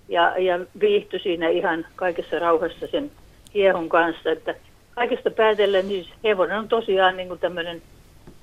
ja, 0.09 0.37
ja 0.37 0.59
viihtyi 0.79 1.19
siinä 1.19 1.49
ihan 1.49 1.85
kaikessa 1.95 2.39
rauhassa 2.39 2.87
sen 2.87 3.11
hiehon 3.53 3.89
kanssa. 3.89 4.31
Että 4.31 4.55
kaikesta 4.95 5.31
päätellen 5.31 5.87
niin 5.87 6.05
hevonen 6.23 6.59
on 6.59 6.67
tosiaan 6.67 7.17
niin 7.17 7.27
kuin 7.27 7.39
tämmöinen 7.39 7.81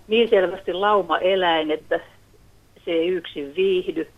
niin 0.09 0.29
selvästi 0.29 0.73
lauma-eläin, 0.73 1.71
että 1.71 2.01
se 2.85 2.91
ei 2.91 3.09
yksin 3.09 3.57
viihdy. 3.57 4.09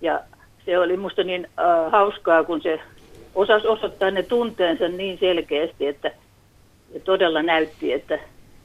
Ja 0.00 0.20
se 0.66 0.78
oli 0.78 0.96
musta 0.96 1.24
niin 1.24 1.48
äh, 1.58 1.92
hauskaa, 1.92 2.44
kun 2.44 2.62
se 2.62 2.80
osasi 3.34 3.66
osoittaa 3.66 4.10
ne 4.10 4.22
tunteensa 4.22 4.88
niin 4.88 5.18
selkeästi, 5.18 5.86
että 5.86 6.10
todella 7.04 7.42
näytti, 7.42 7.92
että 7.92 8.18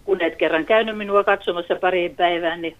kun 0.05 0.21
et 0.21 0.35
kerran 0.35 0.65
käynyt 0.65 0.97
minua 0.97 1.23
katsomassa 1.23 1.75
pariin 1.75 2.15
päivään, 2.15 2.61
niin, 2.61 2.77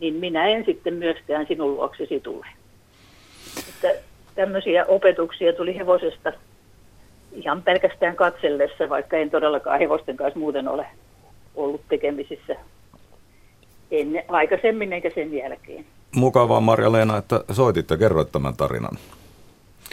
niin 0.00 0.14
minä 0.14 0.46
en 0.46 0.64
sitten 0.64 0.94
myöskään 0.94 1.46
sinun 1.46 1.74
luoksesi 1.74 2.20
tule. 2.20 2.46
Että 3.68 4.02
tämmöisiä 4.34 4.84
opetuksia 4.84 5.52
tuli 5.52 5.76
hevosesta 5.76 6.32
ihan 7.32 7.62
pelkästään 7.62 8.16
katsellessa, 8.16 8.88
vaikka 8.88 9.16
en 9.16 9.30
todellakaan 9.30 9.78
hevosten 9.78 10.16
kanssa 10.16 10.38
muuten 10.38 10.68
ole 10.68 10.86
ollut 11.54 11.80
tekemisissä 11.88 12.56
ennen, 13.90 14.24
aikaisemmin 14.28 14.92
eikä 14.92 15.10
sen 15.14 15.34
jälkeen. 15.34 15.84
Mukavaa 16.16 16.60
Marja-Leena, 16.60 17.16
että 17.16 17.44
soititte 17.52 17.94
ja 17.94 17.98
kerroit 17.98 18.32
tämän 18.32 18.56
tarinan. 18.56 18.98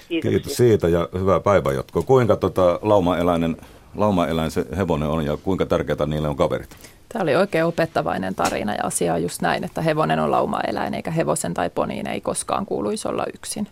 Kiitos. 0.08 0.30
Kiitos 0.30 0.58
siitä 0.58 0.88
ja 0.88 1.10
hyvää 1.20 1.40
päivänjatkoa. 1.40 2.04
Kuinka 2.04 2.36
tota 2.36 2.80
laumaeläinen 2.82 3.58
laumaeläin 3.96 4.52
se 4.52 4.66
hevonen 4.78 5.10
on 5.10 5.26
ja 5.26 5.38
kuinka 5.38 5.66
tärkeää 5.66 6.06
niille 6.06 6.28
on 6.28 6.36
kaverit? 6.36 6.70
Tämä 7.10 7.24
oli 7.24 7.36
oikein 7.36 7.66
opettavainen 7.66 8.36
tarina 8.36 8.74
ja 8.74 8.84
asia 8.84 9.14
on 9.14 9.24
just 9.24 9.42
näin, 9.42 9.64
että 9.64 9.82
hevonen 9.82 10.20
on 10.20 10.32
laumaeläin 10.32 10.94
eikä 10.94 11.12
hevosen 11.12 11.54
tai 11.54 11.70
poniin 11.70 12.08
ei 12.08 12.22
koskaan 12.22 12.66
kuuluisi 12.66 13.08
olla 13.08 13.26
yksin. 13.34 13.68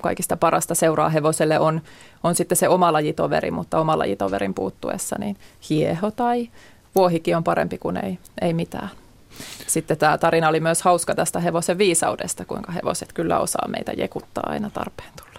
Kaikista 0.00 0.36
parasta 0.36 0.74
seuraa 0.74 1.08
hevoselle 1.08 1.58
on, 1.58 1.80
on 2.22 2.34
sitten 2.34 2.56
se 2.56 2.68
oma 2.68 2.92
lajitoveri, 2.92 3.50
mutta 3.50 3.78
oma 3.80 3.98
lajitoverin 3.98 4.54
puuttuessa 4.54 5.16
niin 5.18 5.36
hieho 5.70 6.10
tai 6.10 6.48
vuohikin 6.94 7.36
on 7.36 7.44
parempi 7.44 7.78
kuin 7.78 7.96
ei, 7.96 8.18
ei 8.40 8.54
mitään. 8.54 8.90
Sitten 9.66 9.98
tämä 9.98 10.18
tarina 10.18 10.48
oli 10.48 10.60
myös 10.60 10.82
hauska 10.82 11.14
tästä 11.14 11.40
hevosen 11.40 11.78
viisaudesta, 11.78 12.44
kuinka 12.44 12.72
hevoset 12.72 13.12
kyllä 13.12 13.38
osaa 13.38 13.68
meitä 13.68 13.92
jekuttaa 13.92 14.44
aina 14.46 14.70
tarpeen 14.70 15.10
tulla. 15.18 15.29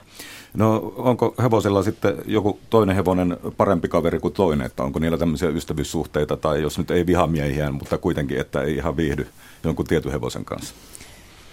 No 0.54 0.93
onko 0.97 1.36
hevosella 1.41 1.84
sitten 1.84 2.16
joku 2.26 2.60
toinen 2.70 2.95
hevonen 2.95 3.38
parempi 3.58 3.88
kaveri 3.88 4.20
kuin 4.20 4.34
toinen, 4.34 4.66
että 4.66 4.84
onko 4.84 4.99
niillä 4.99 5.18
tämmöisiä 5.18 5.49
ystävyyssuhteita 5.49 6.38
tai 6.38 6.62
jos 6.62 6.78
nyt 6.78 6.91
ei 6.91 7.06
vihamiehiä, 7.06 7.72
mutta 7.72 7.97
kuitenkin, 7.97 8.39
että 8.39 8.62
ei 8.62 8.76
ihan 8.76 8.97
viihdy 8.97 9.28
jonkun 9.64 9.86
tietyn 9.86 10.12
hevosen 10.12 10.45
kanssa? 10.45 10.74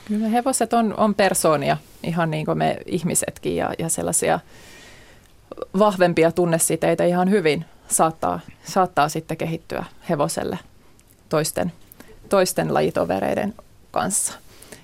Kyllä 0.08 0.28
hevoset 0.28 0.72
on, 0.72 0.94
on 0.96 1.14
persoonia, 1.14 1.76
ihan 2.02 2.30
niin 2.30 2.46
kuin 2.46 2.58
me 2.58 2.76
ihmisetkin 2.86 3.56
ja, 3.56 3.74
ja 3.78 3.88
sellaisia 3.88 4.40
vahvempia 5.78 6.32
tunnesiteitä 6.32 7.04
ihan 7.04 7.30
hyvin 7.30 7.64
saattaa, 7.88 8.40
saattaa 8.64 9.08
sitten 9.08 9.36
kehittyä 9.36 9.84
hevoselle 10.08 10.58
toisten, 11.28 11.72
toisten 12.28 12.74
lajitovereiden 12.74 13.54
kanssa 13.90 14.32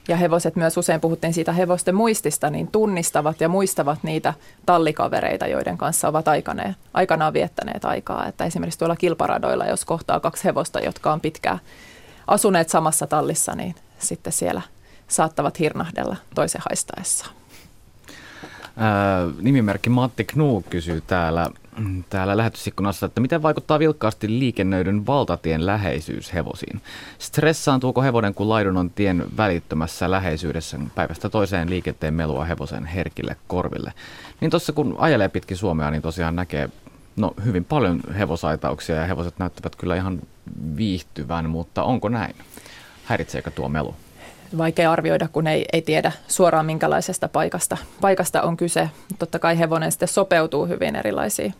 ja 0.08 0.16
hevoset 0.16 0.56
myös 0.56 0.76
usein 0.76 1.00
puhuttiin 1.00 1.34
siitä 1.34 1.52
hevosten 1.52 1.94
muistista, 1.94 2.50
niin 2.50 2.68
tunnistavat 2.68 3.40
ja 3.40 3.48
muistavat 3.48 3.98
niitä 4.02 4.34
tallikavereita, 4.66 5.46
joiden 5.46 5.78
kanssa 5.78 6.08
ovat 6.08 6.28
aikanaan, 6.28 6.76
aikanaan 6.94 7.32
viettäneet 7.32 7.84
aikaa. 7.84 8.26
Että 8.26 8.44
esimerkiksi 8.44 8.78
tuolla 8.78 8.96
kilparadoilla, 8.96 9.66
jos 9.66 9.84
kohtaa 9.84 10.20
kaksi 10.20 10.44
hevosta, 10.44 10.80
jotka 10.80 11.12
on 11.12 11.20
pitkään 11.20 11.60
asuneet 12.26 12.68
samassa 12.68 13.06
tallissa, 13.06 13.54
niin 13.54 13.74
sitten 13.98 14.32
siellä 14.32 14.62
saattavat 15.08 15.58
hirnahdella 15.58 16.16
toisen 16.34 16.62
haistaessaan. 16.70 17.43
Nimimerkki 19.40 19.90
Matti 19.90 20.24
Knu 20.24 20.64
kysyy 20.70 21.00
täällä, 21.00 21.50
täällä 22.10 22.36
lähetysikkunassa, 22.36 23.06
että 23.06 23.20
miten 23.20 23.42
vaikuttaa 23.42 23.78
vilkkaasti 23.78 24.28
liikennöidyn 24.28 25.06
valtatien 25.06 25.66
läheisyys 25.66 26.34
hevosiin? 26.34 26.80
Stressaantuuko 27.18 28.02
hevonen, 28.02 28.34
kun 28.34 28.48
laidun 28.48 28.76
on 28.76 28.90
tien 28.90 29.24
välittömässä 29.36 30.10
läheisyydessä 30.10 30.78
päivästä 30.94 31.28
toiseen 31.28 31.70
liikenteen 31.70 32.14
melua 32.14 32.44
hevosen 32.44 32.86
herkille 32.86 33.36
korville? 33.46 33.92
Niin 34.40 34.50
tuossa 34.50 34.72
kun 34.72 34.96
ajelee 34.98 35.28
pitkin 35.28 35.56
Suomea, 35.56 35.90
niin 35.90 36.02
tosiaan 36.02 36.36
näkee 36.36 36.68
no, 37.16 37.34
hyvin 37.44 37.64
paljon 37.64 38.00
hevosaitauksia 38.18 38.96
ja 38.96 39.06
hevoset 39.06 39.38
näyttävät 39.38 39.76
kyllä 39.76 39.96
ihan 39.96 40.20
viihtyvän, 40.76 41.50
mutta 41.50 41.82
onko 41.82 42.08
näin? 42.08 42.34
Häiritseekö 43.04 43.50
tuo 43.50 43.68
melu? 43.68 43.94
Vaikea 44.58 44.92
arvioida, 44.92 45.28
kun 45.28 45.46
ei, 45.46 45.64
ei 45.72 45.82
tiedä 45.82 46.12
suoraan 46.28 46.66
minkälaisesta 46.66 47.28
paikasta, 47.28 47.76
paikasta 48.00 48.42
on 48.42 48.56
kyse. 48.56 48.90
Totta 49.18 49.38
kai 49.38 49.58
hevonen 49.58 49.92
sitten 49.92 50.08
sopeutuu 50.08 50.66
hyvin 50.66 50.96
erilaisiin 50.96 51.54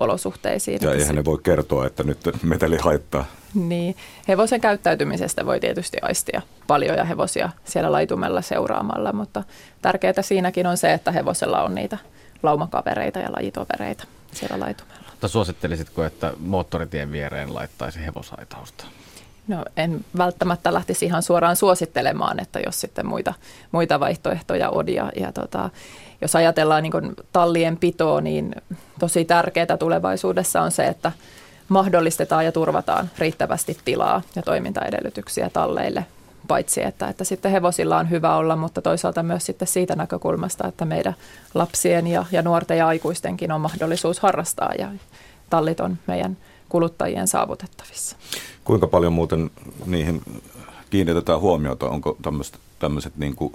olosuhteisiin. 0.00 0.78
Ja 0.82 0.92
eihän 0.92 1.16
ne 1.16 1.24
voi 1.24 1.38
kertoa, 1.42 1.86
että 1.86 2.02
nyt 2.02 2.18
meteli 2.42 2.76
haittaa. 2.76 3.24
Niin, 3.54 3.96
hevosen 4.28 4.60
käyttäytymisestä 4.60 5.46
voi 5.46 5.60
tietysti 5.60 5.96
aistia 6.02 6.42
paljon 6.66 6.96
ja 6.96 7.04
hevosia 7.04 7.50
siellä 7.64 7.92
laitumella 7.92 8.42
seuraamalla, 8.42 9.12
mutta 9.12 9.44
tärkeää 9.82 10.22
siinäkin 10.22 10.66
on 10.66 10.76
se, 10.76 10.92
että 10.92 11.12
hevosella 11.12 11.62
on 11.62 11.74
niitä 11.74 11.98
laumakavereita 12.42 13.18
ja 13.18 13.32
lajitovereita 13.32 14.04
siellä 14.32 14.60
laitumella. 14.60 15.08
Mutta 15.10 15.28
suosittelisitko, 15.28 16.04
että 16.04 16.32
moottoritien 16.38 17.12
viereen 17.12 17.54
laittaisi 17.54 18.06
hevosaitausta? 18.06 18.84
No 19.48 19.64
en 19.76 20.04
välttämättä 20.18 20.74
lähtisi 20.74 21.06
ihan 21.06 21.22
suoraan 21.22 21.56
suosittelemaan, 21.56 22.40
että 22.40 22.60
jos 22.66 22.80
sitten 22.80 23.06
muita, 23.06 23.34
muita 23.72 24.00
vaihtoehtoja 24.00 24.70
on. 24.70 24.88
Ja, 24.88 25.12
ja 25.20 25.32
tota, 25.32 25.70
jos 26.20 26.36
ajatellaan 26.36 26.82
niin 26.82 27.14
tallien 27.32 27.76
pitoa, 27.76 28.20
niin 28.20 28.54
tosi 28.98 29.24
tärkeää 29.24 29.76
tulevaisuudessa 29.78 30.62
on 30.62 30.70
se, 30.70 30.86
että 30.86 31.12
mahdollistetaan 31.68 32.44
ja 32.44 32.52
turvataan 32.52 33.10
riittävästi 33.18 33.78
tilaa 33.84 34.22
ja 34.36 34.42
toimintaedellytyksiä 34.42 35.50
talleille, 35.50 36.06
paitsi 36.48 36.82
että, 36.82 37.08
että 37.08 37.24
sitten 37.24 37.52
hevosilla 37.52 37.98
on 37.98 38.10
hyvä 38.10 38.36
olla, 38.36 38.56
mutta 38.56 38.82
toisaalta 38.82 39.22
myös 39.22 39.46
sitten 39.46 39.68
siitä 39.68 39.96
näkökulmasta, 39.96 40.68
että 40.68 40.84
meidän 40.84 41.14
lapsien 41.54 42.06
ja, 42.06 42.24
ja 42.32 42.42
nuorten 42.42 42.78
ja 42.78 42.86
aikuistenkin 42.86 43.52
on 43.52 43.60
mahdollisuus 43.60 44.20
harrastaa 44.20 44.72
ja 44.78 44.88
tallit 45.50 45.80
on 45.80 45.98
meidän 46.06 46.36
kuluttajien 46.68 47.28
saavutettavissa. 47.28 48.16
Kuinka 48.68 48.86
paljon 48.86 49.12
muuten 49.12 49.50
niihin 49.86 50.22
kiinnitetään 50.90 51.40
huomiota? 51.40 51.88
Onko 51.88 52.16
tämmöiset, 52.78 53.16
niin 53.16 53.36
kuin, 53.36 53.52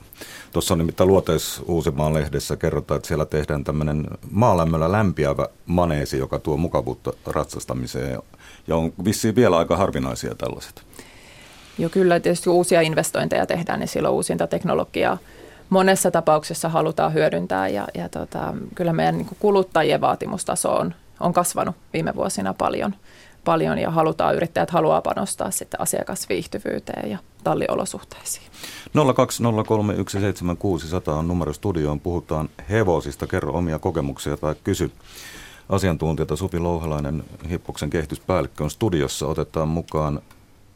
tuossa 0.51 0.73
on 0.73 0.77
nimittäin 0.77 1.07
Luoteis 1.07 1.61
Uusimaan 1.65 2.13
lehdessä 2.13 2.55
kerrotaan, 2.55 2.95
että 2.95 3.07
siellä 3.07 3.25
tehdään 3.25 3.63
tämmöinen 3.63 4.07
maalämmöllä 4.31 4.91
lämpiävä 4.91 5.47
maneesi, 5.65 6.17
joka 6.17 6.39
tuo 6.39 6.57
mukavuutta 6.57 7.13
ratsastamiseen 7.25 8.19
ja 8.67 8.75
on 8.75 8.93
vissiin 9.05 9.35
vielä 9.35 9.57
aika 9.57 9.77
harvinaisia 9.77 10.35
tällaiset. 10.35 10.83
Joo, 11.77 11.89
kyllä 11.89 12.19
tietysti 12.19 12.49
uusia 12.49 12.81
investointeja 12.81 13.45
tehdään, 13.45 13.79
niin 13.79 13.87
silloin 13.87 14.15
uusinta 14.15 14.47
teknologiaa 14.47 15.17
monessa 15.69 16.11
tapauksessa 16.11 16.69
halutaan 16.69 17.13
hyödyntää 17.13 17.67
ja, 17.67 17.87
ja 17.93 18.09
tota, 18.09 18.53
kyllä 18.75 18.93
meidän 18.93 19.17
niin 19.17 19.27
kuluttajien 19.39 20.01
vaatimustaso 20.01 20.75
on, 20.75 20.95
on 21.19 21.33
kasvanut 21.33 21.75
viime 21.93 22.15
vuosina 22.15 22.53
paljon– 22.53 22.95
paljon 23.45 23.79
ja 23.79 23.91
halutaan, 23.91 24.35
yrittäjät 24.35 24.69
haluaa 24.69 25.01
panostaa 25.01 25.51
sitten 25.51 25.81
asiakasviihtyvyyteen 25.81 27.11
ja 27.11 27.17
talliolosuhteisiin. 27.43 28.45
020317600 28.87 28.91
on 31.11 31.27
numero 31.27 31.53
studioon. 31.53 31.99
Puhutaan 31.99 32.49
hevosista. 32.69 33.27
Kerro 33.27 33.53
omia 33.53 33.79
kokemuksia 33.79 34.37
tai 34.37 34.55
kysy 34.63 34.91
asiantuntijata. 35.69 36.35
Supi 36.35 36.59
Louhelainen, 36.59 37.23
Hippoksen 37.49 37.89
kehityspäällikkö, 37.89 38.63
on 38.63 38.69
studiossa. 38.69 39.27
Otetaan 39.27 39.67
mukaan 39.67 40.21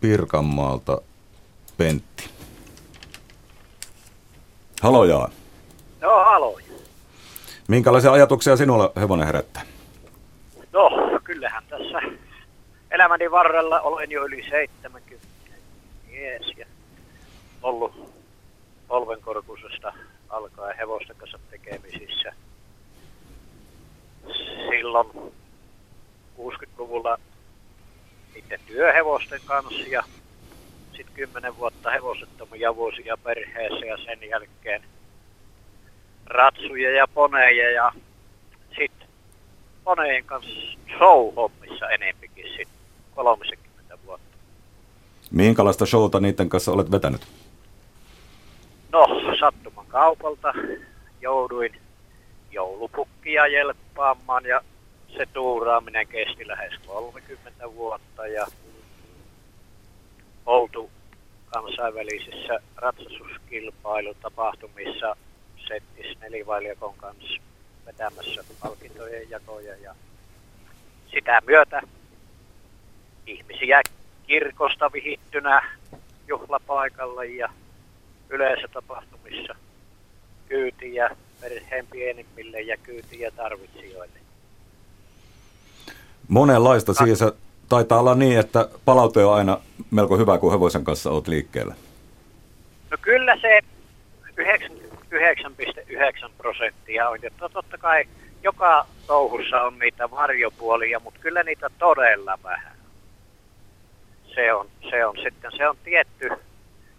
Pirkanmaalta 0.02 1.02
Pentti. 1.78 2.30
Halojaa. 4.82 5.30
Joo, 6.02 6.26
halo. 6.26 6.60
Minkälaisia 7.68 8.12
ajatuksia 8.12 8.58
sinulla 8.58 8.92
hevonen 9.00 9.26
herättää? 9.26 9.64
No, 10.74 10.90
kyllähän 11.24 11.64
tässä 11.70 12.02
elämäni 12.92 13.32
varrella 13.32 13.82
olen 13.82 14.12
jo 14.12 14.26
yli 14.26 14.50
70 14.50 15.28
mies 16.08 16.58
ja 16.58 16.66
ollut 17.62 18.14
polvenkorkusesta 18.88 19.94
alkaen 20.30 20.78
hevosten 20.78 21.16
kanssa 21.16 21.40
tekemisissä. 21.50 22.34
Silloin 24.70 25.08
60-luvulla 26.38 27.18
niiden 28.34 28.60
työhevosten 28.68 29.42
kanssa 29.46 29.84
ja 29.90 30.04
sitten 30.94 31.16
10 31.16 31.58
vuotta 31.58 31.92
hevosettomia 31.92 32.76
vuosia 32.76 33.18
perheessä 33.18 33.86
ja 33.86 33.98
sen 33.98 34.30
jälkeen 34.30 34.84
ratsuja 36.26 36.92
ja 36.92 37.08
poneja 37.08 37.72
ja 37.72 37.92
sitten 38.68 39.08
poneen 39.84 40.26
kanssa 40.26 40.78
show-hommissa 40.98 41.90
enempikin 41.90 42.48
sitten 42.48 42.77
30 43.18 43.98
vuotta. 44.06 44.38
Minkälaista 45.32 45.86
showta 45.86 46.20
niiden 46.20 46.50
kanssa 46.50 46.72
olet 46.72 46.92
vetänyt? 46.92 47.28
No, 48.92 49.06
sattuman 49.40 49.86
kaupalta 49.88 50.54
jouduin 51.22 51.76
joulupukkia 52.52 53.48
jelppaamaan 53.48 54.46
ja 54.46 54.62
se 55.18 55.26
tuuraaminen 55.26 56.08
kesti 56.08 56.48
lähes 56.48 56.74
30 56.88 57.74
vuotta 57.74 58.28
ja 58.28 58.48
oltu 60.46 60.90
kansainvälisissä 61.46 62.60
ratsastuskilpailutapahtumissa 62.76 65.16
Settis 65.68 66.20
nelivailikon 66.22 66.94
kanssa 66.98 67.42
vetämässä 67.86 68.44
palkintojen 68.60 69.30
jakoja 69.30 69.78
ja 69.78 69.96
sitä 71.12 71.42
myötä 71.46 71.82
ihmisiä 73.28 73.82
kirkosta 74.28 74.92
vihittynä 74.94 75.62
juhlapaikalle 76.28 77.26
ja 77.26 77.50
yleisötapahtumissa 78.30 79.56
kyytiä 80.50 81.10
perheen 81.42 81.88
pienimmille 81.88 82.62
ja 82.62 82.78
kyytiä 82.78 83.32
tarvitsijoille. 83.32 84.18
Monenlaista 86.28 86.94
siis 86.94 87.20
taitaa 87.70 88.00
olla 88.00 88.16
niin, 88.16 88.40
että 88.40 88.70
palaute 88.86 89.26
on 89.26 89.36
aina 89.36 89.60
melko 89.92 90.18
hyvä, 90.18 90.38
kun 90.38 90.52
hevosen 90.52 90.84
kanssa 90.84 91.12
olet 91.12 91.28
liikkeellä. 91.28 91.76
No 92.92 92.98
kyllä 93.02 93.38
se 93.42 93.60
99,9 94.38 96.32
prosenttia 96.38 97.10
on. 97.10 97.20
Ja 97.22 97.30
totta 97.54 97.78
kai 97.78 98.06
joka 98.44 98.86
touhussa 99.08 99.62
on 99.62 99.80
niitä 99.80 100.12
varjopuolia, 100.12 101.00
mutta 101.00 101.20
kyllä 101.20 101.44
niitä 101.44 101.70
todella 101.80 102.40
vähän 102.44 102.77
se 104.38 104.54
on, 104.54 104.70
se 104.90 105.06
on 105.06 105.18
sitten 105.24 105.52
se 105.58 105.70
on 105.70 105.78
tietty, 105.84 106.30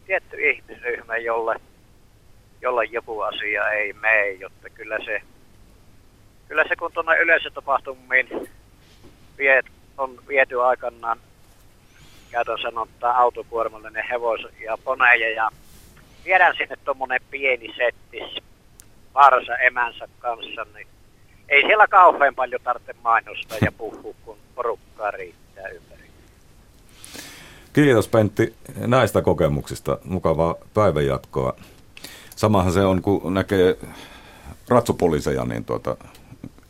tietty 0.06 0.50
ihmisryhmä, 0.50 1.16
jolle, 1.16 1.56
jolle 2.60 2.84
joku 2.84 3.20
asia 3.20 3.70
ei 3.70 3.92
mene, 3.92 4.30
jotta 4.30 4.70
kyllä 4.70 4.98
se, 5.04 5.22
kyllä 6.48 6.64
se 6.68 6.76
kun 6.76 6.92
tuonne 6.92 7.18
yleisötapahtumiin 7.18 8.50
viet, 9.38 9.66
on 9.98 10.18
viety 10.28 10.62
aikanaan 10.62 11.18
käytön 12.30 12.58
sanottaa 12.62 13.18
autokuormallinen 13.18 14.04
hevos 14.10 14.40
ja 14.60 14.78
poneja 14.84 15.30
ja 15.30 15.50
viedään 16.24 16.56
sinne 16.56 16.76
tuommoinen 16.84 17.20
pieni 17.30 17.74
settis 17.76 18.44
varsa 19.14 19.56
emänsä 19.56 20.08
kanssa, 20.18 20.66
niin 20.74 20.86
ei 21.48 21.62
siellä 21.62 21.86
kauhean 21.86 22.34
paljon 22.34 22.60
tarvitse 22.64 22.94
mainostaa 23.04 23.58
ja 23.64 23.72
puhua, 23.72 24.14
kun 24.24 24.38
porukkaa 24.54 25.10
riittää 25.10 25.68
ympäri. 25.68 25.87
Kiitos 27.78 28.08
Pentti 28.08 28.54
näistä 28.86 29.22
kokemuksista. 29.22 29.98
Mukavaa 30.04 30.54
päivänjatkoa. 30.74 31.56
Samahan 32.36 32.72
se 32.72 32.84
on, 32.84 33.02
kun 33.02 33.34
näkee 33.34 33.78
ratsupoliiseja, 34.68 35.44
niin 35.44 35.64
tuota, 35.64 35.96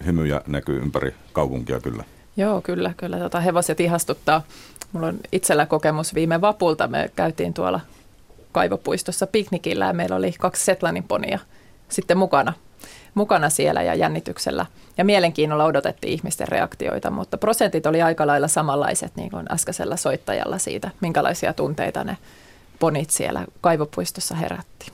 hymyjä 0.06 0.40
näkyy 0.46 0.78
ympäri 0.78 1.14
kaupunkia 1.32 1.80
kyllä. 1.80 2.04
Joo, 2.36 2.60
kyllä, 2.60 2.94
kyllä. 2.96 3.18
Tota, 3.18 3.40
hevoset 3.40 3.80
ihastuttaa. 3.80 4.42
Mulla 4.92 5.06
on 5.06 5.18
itsellä 5.32 5.66
kokemus 5.66 6.14
viime 6.14 6.40
vapulta. 6.40 6.88
Me 6.88 7.10
käytiin 7.16 7.54
tuolla 7.54 7.80
kaivopuistossa 8.52 9.26
piknikillä 9.26 9.86
ja 9.86 9.92
meillä 9.92 10.16
oli 10.16 10.32
kaksi 10.38 10.64
Setlanin 10.64 11.04
ponia 11.04 11.38
sitten 11.88 12.18
mukana 12.18 12.52
mukana 13.18 13.48
siellä 13.50 13.82
ja 13.82 13.94
jännityksellä 13.94 14.66
ja 14.98 15.04
mielenkiinnolla 15.04 15.64
odotettiin 15.64 16.12
ihmisten 16.12 16.48
reaktioita, 16.48 17.10
mutta 17.10 17.38
prosentit 17.38 17.86
oli 17.86 18.02
aika 18.02 18.26
lailla 18.26 18.48
samanlaiset 18.48 19.12
niin 19.16 19.30
kuin 19.30 19.46
äskeisellä 19.52 19.96
soittajalla 19.96 20.58
siitä, 20.58 20.90
minkälaisia 21.00 21.52
tunteita 21.52 22.04
ne 22.04 22.16
ponit 22.78 23.10
siellä 23.10 23.44
kaivopuistossa 23.60 24.34
herätti. 24.34 24.92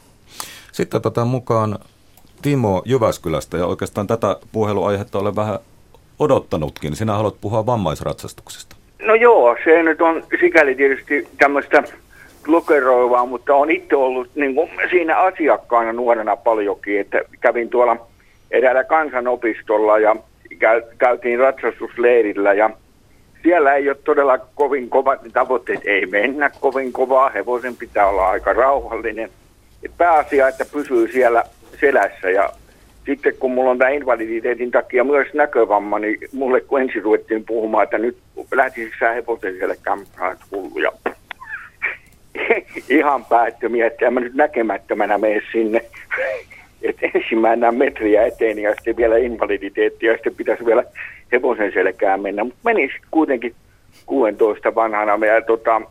Sitten 0.73 0.99
otetaan 0.99 1.29
mukaan 1.29 1.79
Timo 2.43 2.83
Jyväskylästä 2.85 3.57
ja 3.57 3.67
oikeastaan 3.67 4.07
tätä 4.07 4.37
puheluaihetta 4.53 5.19
olen 5.19 5.37
vähän 5.37 5.59
odottanutkin. 6.19 6.97
Sinä 6.97 7.13
haluat 7.13 7.41
puhua 7.41 7.67
vammaisratsastuksesta. 7.67 8.77
No 9.03 9.15
joo, 9.15 9.57
se 9.65 9.83
nyt 9.83 10.01
on 10.01 10.25
sikäli 10.41 10.75
tietysti 10.75 11.29
tämmöistä 11.39 11.83
lokeroivaa, 12.47 13.27
mutta 13.27 13.55
on 13.55 13.71
itse 13.71 13.97
ollut 13.97 14.31
niin 14.35 14.55
kuin 14.55 14.71
siinä 14.91 15.19
asiakkaana 15.19 15.93
nuorena 15.93 16.37
paljonkin, 16.37 17.01
että 17.01 17.21
kävin 17.41 17.69
tuolla 17.69 17.97
eräällä 18.55 18.85
kansanopistolla 18.85 19.99
ja 19.99 20.17
käytiin 20.99 21.39
ratsastusleirillä 21.39 22.53
ja 22.53 22.71
siellä 23.43 23.75
ei 23.75 23.89
ole 23.89 23.97
todella 24.05 24.39
kovin 24.39 24.91
kovat 24.91 25.21
tavoitteet, 25.33 25.81
ei 25.85 26.07
mennä 26.07 26.51
kovin 26.61 26.93
kovaa, 26.93 27.31
hevosen 27.31 27.77
pitää 27.77 28.07
olla 28.07 28.29
aika 28.29 28.53
rauhallinen. 28.53 29.31
Pääasia, 29.99 30.49
että 30.49 30.65
pysyy 30.73 31.13
siellä 31.13 31.45
selässä 31.81 32.31
ja 32.31 32.49
sitten 33.07 33.35
kun 33.39 33.51
mulla 33.51 33.71
on 33.71 33.79
tämä 33.79 33.91
invaliditeetin 33.91 34.71
takia 34.71 35.05
myös 35.05 35.35
näkövamma, 35.35 35.99
niin 35.99 36.19
mulle 36.33 36.61
kun 36.61 36.81
ensin 36.81 37.03
ruvettiin 37.03 37.45
puhumaan, 37.45 37.85
että 37.85 37.99
nyt 37.99 38.19
lähtisikö 38.55 38.97
sä 39.01 39.13
hevosen 39.13 39.55
siellä 39.55 39.75
kämppään 39.83 40.37
hulluja. 40.51 40.93
Ihan 42.89 43.25
päättömiä, 43.25 43.87
että 43.87 44.11
mä 44.11 44.21
nyt 44.21 44.35
näkemättömänä 44.35 45.19
mene 45.19 45.43
sinne. 45.53 45.85
Että 46.85 47.07
ensimmäisenä 47.15 47.73
metriä 47.73 48.27
eteen 48.27 48.59
ja 48.59 48.75
sitten 48.75 48.97
vielä 48.97 49.17
invaliditeetti 49.17 50.07
ja 50.07 50.15
sitten 50.15 50.35
pitäisi 50.35 50.67
vielä 50.67 50.85
hevosen 51.33 51.73
selkään 51.73 52.21
mennä. 52.21 52.45
Mutta 52.45 52.61
meni 52.65 52.89
kuitenkin 53.11 53.55
16 54.07 54.75
vanhana 54.75 55.27
ja 55.27 55.43
tota, 55.43 55.83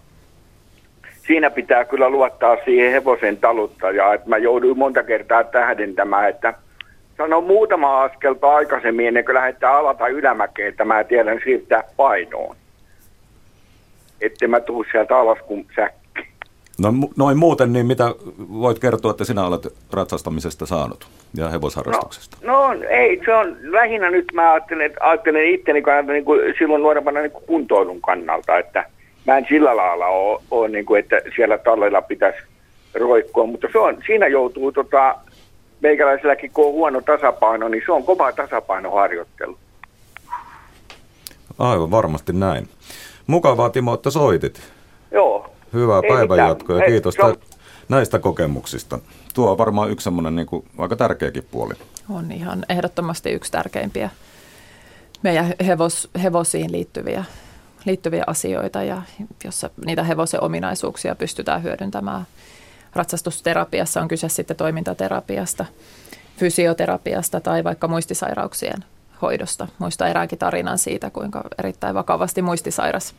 siinä 1.28 1.50
pitää 1.50 1.86
kyllä 1.86 2.10
luottaa 2.10 2.58
siihen 2.66 2.92
hevosen 2.92 3.38
taluttajaan. 3.38 4.16
Että 4.16 4.30
mä 4.30 4.38
jouduin 4.38 4.78
monta 4.78 5.04
kertaa 5.04 5.44
tähdentämään, 5.44 6.30
että 6.30 6.54
sano 7.18 7.42
muutama 7.42 8.04
askelta 8.04 8.56
aikaisemmin 8.56 9.08
ennen 9.08 9.26
kuin 9.26 9.36
lähdetään 9.36 9.76
alata 9.76 10.08
ylämäkeen, 10.08 10.70
että 10.70 10.86
mä 10.86 11.04
tiedän 11.04 11.40
siirtää 11.44 11.84
painoon. 11.98 12.56
Että 14.22 14.48
mä 14.48 14.60
tuu 14.60 14.86
sieltä 14.92 15.18
alas 15.18 15.40
kuin 15.48 15.66
säkki. 15.76 16.03
No 16.82 16.94
noin 17.18 17.38
muuten, 17.38 17.74
niin 17.74 17.86
mitä 17.86 18.16
voit 18.38 18.80
kertoa, 18.80 19.12
että 19.12 19.26
sinä 19.26 19.46
olet 19.46 19.68
ratsastamisesta 19.92 20.66
saanut 20.66 21.08
ja 21.38 21.50
hevosharrastuksesta? 21.50 22.38
No, 22.42 22.74
no 22.74 22.84
ei, 22.90 23.22
se 23.26 23.34
on 23.34 23.58
lähinnä 23.62 24.10
nyt 24.10 24.26
mä 24.34 24.54
ajattelen, 24.54 24.94
ajattelen 25.00 25.54
itteni 25.54 25.82
kannalta 25.82 26.12
niin 26.12 26.26
kuin 26.26 26.40
silloin 26.60 26.82
nuorempana 26.82 27.20
niin 27.20 27.32
kuin 27.32 27.44
kuntoilun 27.48 28.02
kannalta, 28.02 28.58
että 28.58 28.86
mä 29.28 29.38
en 29.38 29.46
sillä 29.50 29.76
lailla 29.76 30.06
ole, 30.06 30.42
ole 30.52 30.68
niin 30.70 30.86
kuin, 30.86 31.00
että 31.00 31.22
siellä 31.36 31.58
tallella 31.58 32.02
pitäisi 32.02 32.40
roikkua, 32.94 33.46
mutta 33.46 33.68
se 33.72 33.80
on, 33.80 33.98
siinä 34.06 34.28
joutuu 34.28 34.72
tota, 34.72 35.16
meikäläiselläkin, 35.82 36.52
kun 36.52 36.66
on 36.66 36.74
huono 36.74 37.02
tasapaino, 37.02 37.68
niin 37.68 37.84
se 37.86 37.92
on 37.92 38.04
kova 38.04 38.32
tasapainoharjoittelu. 38.32 39.58
Aivan 41.60 41.92
varmasti 41.92 42.34
näin. 42.34 42.68
Mukavaa 43.28 43.70
Timo, 43.70 43.94
että 43.94 44.10
soitit. 44.10 44.62
Joo, 45.12 45.53
Hyvää 45.74 46.02
päivänjatkoa 46.10 46.78
ja 46.80 46.86
kiitos 46.86 47.16
on... 47.20 47.36
näistä 47.90 48.20
kokemuksista. 48.20 49.00
Tuo 49.34 49.52
on 49.52 49.58
varmaan 49.58 49.92
yksi 49.92 50.04
semmoinen 50.04 50.36
niin 50.36 50.48
kuin, 50.48 50.66
aika 50.78 50.96
tärkeäkin 50.96 51.48
puoli. 51.52 51.74
On 52.10 52.32
ihan 52.32 52.66
ehdottomasti 52.70 53.32
yksi 53.32 53.52
tärkeimpiä 53.52 54.10
meidän 55.24 55.54
hevos, 55.66 56.10
hevosiin 56.24 56.72
liittyviä, 56.72 57.26
liittyviä 57.86 58.24
asioita, 58.28 58.84
ja 58.84 59.02
jossa 59.44 59.70
niitä 59.86 60.04
hevosen 60.04 60.44
ominaisuuksia 60.44 61.16
pystytään 61.16 61.64
hyödyntämään. 61.64 62.28
Ratsastusterapiassa 62.94 64.02
on 64.02 64.08
kyse 64.08 64.30
sitten 64.30 64.58
toimintaterapiasta, 64.58 65.66
fysioterapiasta 66.38 67.42
tai 67.42 67.64
vaikka 67.64 67.88
muistisairauksien 67.88 68.86
hoidosta. 69.22 69.68
Muista 69.80 70.08
eräänkin 70.08 70.40
tarinan 70.40 70.78
siitä, 70.78 71.10
kuinka 71.10 71.44
erittäin 71.60 71.96
vakavasti 71.96 72.42
muistisairas 72.42 73.16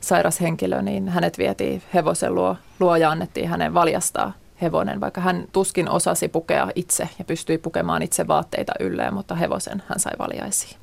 sairas 0.00 0.40
henkilö, 0.40 0.82
niin 0.82 1.08
hänet 1.08 1.38
vietiin 1.38 1.82
hevosen 1.94 2.34
luo, 2.34 2.56
luo 2.80 2.96
ja 2.96 3.10
annettiin 3.10 3.48
hänen 3.48 3.74
valjastaa 3.74 4.32
hevonen, 4.62 5.00
vaikka 5.00 5.20
hän 5.20 5.44
tuskin 5.52 5.88
osasi 5.88 6.28
pukea 6.28 6.68
itse 6.74 7.08
ja 7.18 7.24
pystyi 7.24 7.58
pukemaan 7.58 8.02
itse 8.02 8.26
vaatteita 8.26 8.72
ylleen, 8.80 9.14
mutta 9.14 9.34
hevosen 9.34 9.82
hän 9.88 10.00
sai 10.00 10.12
valjaisiin. 10.18 10.76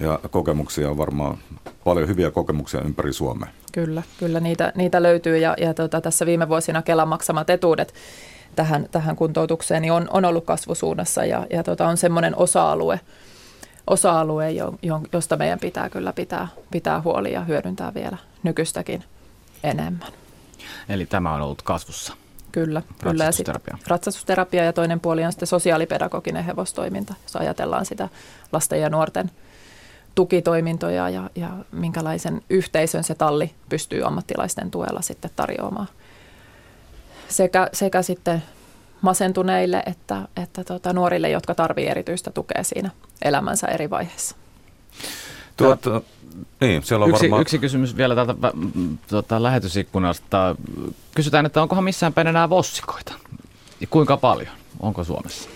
Ja 0.00 0.20
kokemuksia 0.30 0.90
on 0.90 0.98
varmaan 0.98 1.38
paljon 1.84 2.08
hyviä 2.08 2.30
kokemuksia 2.30 2.80
ympäri 2.80 3.12
Suomea. 3.12 3.48
Kyllä, 3.72 4.02
kyllä 4.18 4.40
niitä, 4.40 4.72
niitä 4.74 5.02
löytyy 5.02 5.38
ja, 5.38 5.54
ja 5.58 5.74
tota, 5.74 6.00
tässä 6.00 6.26
viime 6.26 6.48
vuosina 6.48 6.82
Kelan 6.82 7.08
maksamat 7.08 7.50
etuudet 7.50 7.94
tähän, 8.56 8.86
tähän 8.90 9.16
kuntoutukseen 9.16 9.82
niin 9.82 9.92
on, 9.92 10.08
on 10.10 10.24
ollut 10.24 10.44
kasvusuunnassa 10.44 11.24
ja, 11.24 11.46
ja 11.50 11.62
tota, 11.62 11.88
on 11.88 11.96
semmoinen 11.96 12.36
osa-alue, 12.36 13.00
osa-alue, 13.86 14.48
josta 15.12 15.36
meidän 15.36 15.58
pitää 15.58 15.90
kyllä 15.90 16.12
pitää, 16.12 16.48
pitää 16.70 17.00
huoli 17.00 17.32
ja 17.32 17.40
hyödyntää 17.40 17.94
vielä 17.94 18.16
nykyistäkin 18.42 19.04
enemmän. 19.62 20.12
Eli 20.88 21.06
tämä 21.06 21.34
on 21.34 21.42
ollut 21.42 21.62
kasvussa. 21.62 22.12
Kyllä, 22.52 22.82
kyllä. 23.02 23.24
Ja 23.24 23.78
ratsastusterapia 23.86 24.64
ja 24.64 24.72
toinen 24.72 25.00
puoli 25.00 25.24
on 25.24 25.32
sitten 25.32 25.46
sosiaalipedagoginen 25.46 26.44
hevostoiminta, 26.44 27.14
jos 27.22 27.36
ajatellaan 27.36 27.86
sitä 27.86 28.08
lasten 28.52 28.80
ja 28.80 28.90
nuorten 28.90 29.30
tukitoimintoja 30.14 31.08
ja, 31.08 31.30
ja 31.34 31.50
minkälaisen 31.72 32.42
yhteisön 32.50 33.04
se 33.04 33.14
talli 33.14 33.54
pystyy 33.68 34.06
ammattilaisten 34.06 34.70
tuella 34.70 35.02
sitten 35.02 35.30
tarjoamaan. 35.36 35.88
Sekä, 37.28 37.68
sekä 37.72 38.02
sitten 38.02 38.42
masentuneille 39.04 39.82
että, 39.86 40.28
että 40.36 40.64
tota, 40.64 40.92
nuorille, 40.92 41.30
jotka 41.30 41.54
tarvitsevat 41.54 41.90
erityistä 41.90 42.30
tukea 42.30 42.62
siinä 42.62 42.90
elämänsä 43.22 43.66
eri 43.66 43.90
vaiheissa. 43.90 44.36
Tuota, 45.56 46.00
niin, 46.60 46.82
siellä 46.82 47.04
on 47.04 47.10
yksi, 47.10 47.22
varmaan... 47.22 47.42
yksi 47.42 47.58
kysymys 47.58 47.96
vielä 47.96 48.14
täältä 48.14 48.34
tuota, 49.08 49.42
lähetysikkunasta. 49.42 50.56
Kysytään, 51.14 51.46
että 51.46 51.62
onkohan 51.62 51.84
missään 51.84 52.12
päin 52.12 52.26
enää 52.26 52.50
vossikoita? 52.50 53.12
Ja 53.80 53.86
kuinka 53.90 54.16
paljon? 54.16 54.52
Onko 54.80 55.04
Suomessa? 55.04 55.48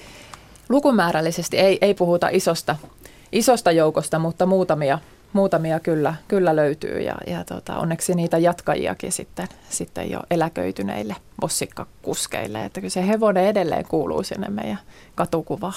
Lukumäärällisesti 0.69 1.59
ei, 1.59 1.79
ei 1.81 1.95
puhuta 1.95 2.29
isosta, 2.33 2.77
isosta 3.33 3.73
joukosta, 3.73 4.19
mutta 4.19 4.47
muutamia 4.47 4.99
muutamia 5.33 5.81
kyllä, 5.81 6.14
kyllä 6.29 6.57
löytyy 6.57 7.01
ja, 7.01 7.14
ja 7.26 7.45
tota, 7.45 7.76
onneksi 7.76 8.14
niitä 8.14 8.39
jatkajiakin 8.39 9.12
sitten, 9.12 9.49
sitten 9.68 10.11
jo 10.11 10.20
eläköityneille 10.31 11.16
bossikkakuskeille. 11.41 12.64
Että 12.64 12.81
kyllä 12.81 12.91
se 12.91 13.09
hevonen 13.09 13.45
edelleen 13.45 13.85
kuuluu 13.89 14.22
sinne 14.22 14.49
meidän 14.49 14.79
katukuvaan. 15.14 15.72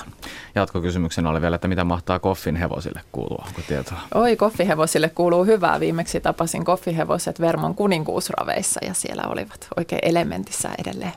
Jatkokysymyksenä 0.55 1.29
oli 1.29 1.41
vielä, 1.41 1.55
että 1.55 1.67
mitä 1.67 1.83
mahtaa 1.83 2.19
koffin 2.19 2.55
hevosille 2.55 3.01
kuulua, 3.11 3.43
onko 3.47 3.61
tietoa? 3.67 3.97
Oi, 4.13 4.35
koffihevosille 4.35 5.09
kuuluu 5.09 5.45
hyvää. 5.45 5.79
Viimeksi 5.79 6.19
tapasin 6.19 6.65
koffihevoset 6.65 7.41
Vermon 7.41 7.75
kuninkuusraveissa 7.75 8.79
ja 8.85 8.93
siellä 8.93 9.23
olivat 9.29 9.67
oikein 9.77 10.01
elementissä 10.03 10.69
edelleen. 10.77 11.13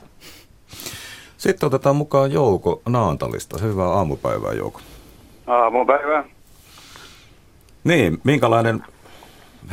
Sitten 1.37 1.67
otetaan 1.67 1.95
mukaan 1.95 2.31
Jouko 2.31 2.81
Naantalista. 2.89 3.57
Hyvää 3.57 3.89
aamupäivää 3.89 4.53
Jouko. 4.53 4.81
Aamupäivää. 5.47 6.34
Niin, 7.85 8.17
minkälainen 8.23 8.83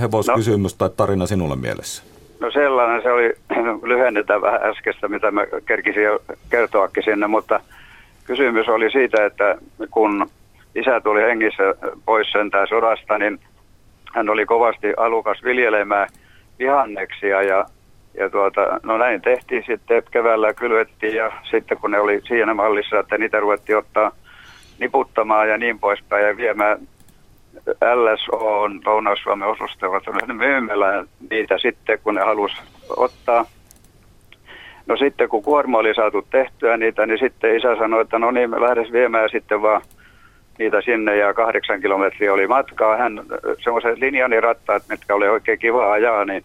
hevoskysymys 0.01 0.73
no, 0.73 0.79
tai 0.79 0.91
tarina 0.97 1.27
sinulle 1.27 1.57
mielessä? 1.57 2.03
No 2.41 2.51
sellainen, 2.51 3.03
se 3.03 3.13
oli, 3.13 3.33
lyhennetä 3.93 4.41
vähän 4.41 4.63
äskeistä, 4.63 5.09
mitä 5.09 5.31
mä 5.31 5.47
kerkisin 5.67 6.03
jo 6.03 6.23
kertoakin 6.51 7.03
sinne, 7.03 7.27
mutta 7.27 7.61
kysymys 8.25 8.69
oli 8.69 8.91
siitä, 8.91 9.27
että 9.27 9.59
kun 9.91 10.31
isä 10.75 11.01
tuli 11.01 11.23
hengissä 11.23 11.63
pois 12.05 12.33
sentään 12.33 12.69
sodasta, 12.69 13.19
niin 13.19 13.41
hän 14.15 14.29
oli 14.29 14.47
kovasti 14.47 14.95
alukas 14.97 15.45
viljelemään 15.45 16.09
vihanneksia 16.59 17.43
ja, 17.43 17.67
ja 18.15 18.31
tuota, 18.31 18.61
no 18.83 18.99
näin 18.99 19.23
tehtiin 19.23 19.65
sitten 19.67 20.03
keväällä 20.11 20.55
kylvettiin 20.55 21.15
ja 21.15 21.33
sitten 21.51 21.79
kun 21.79 21.91
ne 21.91 22.01
oli 22.01 22.21
siinä 22.29 22.55
mallissa, 22.55 22.99
että 22.99 23.19
niitä 23.19 23.41
ruvettiin 23.41 23.79
ottaa 23.79 24.13
niputtamaan 24.79 25.49
ja 25.49 25.59
niin 25.59 25.79
poispäin 25.79 26.27
ja 26.27 26.37
viemään 26.37 26.79
LSO 27.95 28.61
on 28.63 28.81
Lounais-Suomen 28.87 29.49
osuustella 29.49 30.35
myymälään 30.35 31.07
niitä 31.31 31.59
sitten, 31.59 31.99
kun 31.99 32.15
ne 32.15 32.21
halusi 32.21 32.57
ottaa. 32.97 33.47
No 34.87 34.97
sitten 34.97 35.29
kun 35.29 35.43
kuorma 35.43 35.79
oli 35.79 35.95
saatu 35.95 36.27
tehtyä 36.31 36.77
niitä, 36.77 37.07
niin 37.07 37.19
sitten 37.19 37.57
isä 37.57 37.77
sanoi, 37.77 38.01
että 38.01 38.19
no 38.19 38.31
niin, 38.31 38.51
me 38.51 38.61
lähdes 38.61 38.93
viemään 38.93 39.31
sitten 39.31 39.63
vaan 39.63 39.83
niitä 40.59 40.81
sinne 40.81 41.17
ja 41.17 41.35
kahdeksan 41.35 41.81
kilometriä 41.81 42.33
oli 42.33 42.47
matkaa. 42.47 42.97
Hän 42.97 43.23
semmoiset 43.65 43.99
linjanirattaat, 43.99 44.83
mitkä 44.89 45.15
oli 45.15 45.29
oikein 45.29 45.59
kiva 45.59 45.93
ajaa, 45.93 46.25
niin, 46.25 46.45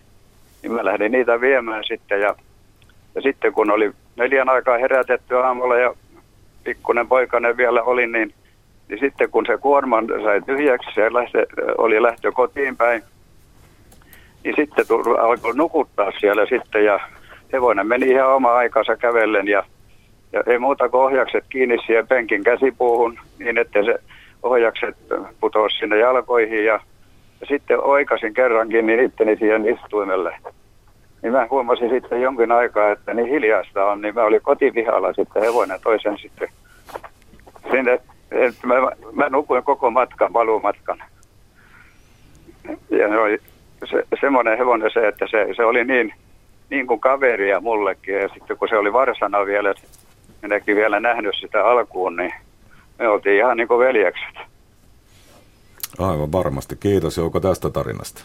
niin 0.62 0.72
mä 0.72 0.86
lähdin 0.86 1.12
niitä 1.12 1.42
viemään 1.42 1.84
sitten. 1.84 2.22
Ja, 2.22 2.36
ja 3.16 3.22
sitten 3.22 3.54
kun 3.54 3.72
oli 3.72 3.92
neljän 4.16 4.50
aikaa 4.50 4.78
herätetty 4.78 5.38
aamulla 5.38 5.78
ja 5.78 5.94
pikkunen 6.64 7.08
poikainen 7.08 7.58
vielä 7.58 7.84
oli, 7.84 8.08
niin 8.08 8.34
niin 8.90 9.00
sitten 9.00 9.30
kun 9.30 9.46
se 9.46 9.58
kuorman 9.58 10.08
sai 10.24 10.42
tyhjäksi, 10.42 10.90
se 10.96 11.14
lähtö, 11.14 11.46
oli 11.78 12.02
lähtö 12.02 12.32
kotiin 12.32 12.78
päin, 12.78 13.04
niin 14.44 14.56
sitten 14.56 14.88
tuli, 14.88 15.18
alkoi 15.18 15.56
nukuttaa 15.56 16.12
siellä 16.20 16.46
sitten 16.46 16.86
ja 16.86 17.00
hevonen 17.54 17.88
meni 17.88 18.10
ihan 18.10 18.34
oma 18.34 18.54
aikansa 18.54 18.96
kävellen 18.96 19.48
ja 19.48 19.64
Ja 20.34 20.44
ei 20.48 20.60
muuta 20.60 20.90
kuin 20.90 21.02
ohjakset 21.02 21.46
kiinni 21.50 21.78
siihen 21.86 22.08
penkin 22.08 22.44
käsipuuhun 22.44 23.20
niin, 23.40 23.58
että 23.58 23.84
se 23.84 24.00
ohjakset 24.44 24.98
putosi 25.40 25.78
sinne 25.78 25.98
jalkoihin 25.98 26.66
ja, 26.66 26.80
ja 27.42 27.48
sitten 27.48 27.84
oikasin 27.84 28.34
kerrankin 28.34 28.88
niin 28.88 29.00
itteni 29.00 29.36
siihen 29.36 29.70
istuimelle. 29.70 30.36
Niin 31.22 31.34
mä 31.34 31.48
huomasin 31.50 31.90
sitten 31.90 32.22
jonkin 32.22 32.52
aikaa, 32.52 32.92
että 32.92 33.14
niin 33.14 33.28
hiljaista 33.28 33.86
on, 33.86 34.02
niin 34.02 34.16
mä 34.16 34.24
olin 34.24 34.42
kotivihalla 34.42 35.14
sitten 35.14 35.42
hevonen 35.42 35.80
toisen 35.84 36.18
sitten 36.18 36.50
sinne, 37.72 38.00
että 38.32 38.68
mä, 38.68 38.76
mä 39.14 39.30
nukuin 39.30 39.64
koko 39.64 39.92
matkan, 39.92 40.34
paluumatkan. 40.34 41.04
Ja 42.90 43.08
se 43.10 43.18
oli 43.18 43.38
se, 43.90 44.04
semmoinen 44.22 44.58
hevonen 44.58 44.92
se, 44.94 45.08
että 45.08 45.28
se, 45.32 45.48
se 45.56 45.66
oli 45.66 45.84
niin, 45.84 46.14
niin 46.70 46.88
kuin 46.88 47.00
kaveria 47.00 47.62
mullekin. 47.62 48.16
Ja 48.16 48.30
sitten 48.34 48.58
kun 48.58 48.68
se 48.70 48.78
oli 48.78 48.94
varsana 48.94 49.46
vielä, 49.46 49.74
minäkin 50.42 50.76
vielä 50.76 51.00
nähnyt 51.00 51.36
sitä 51.40 51.66
alkuun, 51.66 52.16
niin 52.16 52.34
me 53.00 53.08
oltiin 53.08 53.38
ihan 53.38 53.58
niin 53.58 53.68
kuin 53.68 53.80
veljekset. 53.80 54.36
Aivan 56.00 56.32
varmasti. 56.32 56.76
Kiitos 56.76 57.18
Jouko 57.18 57.40
tästä 57.40 57.70
tarinasta. 57.70 58.24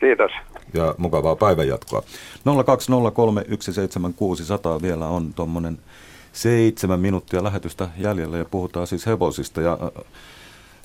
Kiitos. 0.00 0.32
Ja 0.74 0.94
mukavaa 0.98 1.36
päivänjatkoa. 1.36 2.02
020317600 4.78 4.82
vielä 4.82 5.06
on 5.06 5.34
tuommoinen 5.34 5.78
seitsemän 6.32 7.00
minuuttia 7.00 7.44
lähetystä 7.44 7.88
jäljellä 7.98 8.38
ja 8.38 8.44
puhutaan 8.44 8.86
siis 8.86 9.06
hevosista. 9.06 9.60
Ja 9.60 9.78
äh, 9.82 10.04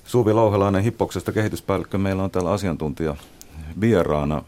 Suvi 0.05 0.33
Lauhelainen 0.33 0.83
Hippoksesta 0.83 1.31
kehityspäällikkö 1.31 1.97
meillä 1.97 2.23
on 2.23 2.31
täällä 2.31 2.51
asiantuntija 2.51 3.15
vieraana. 3.81 4.43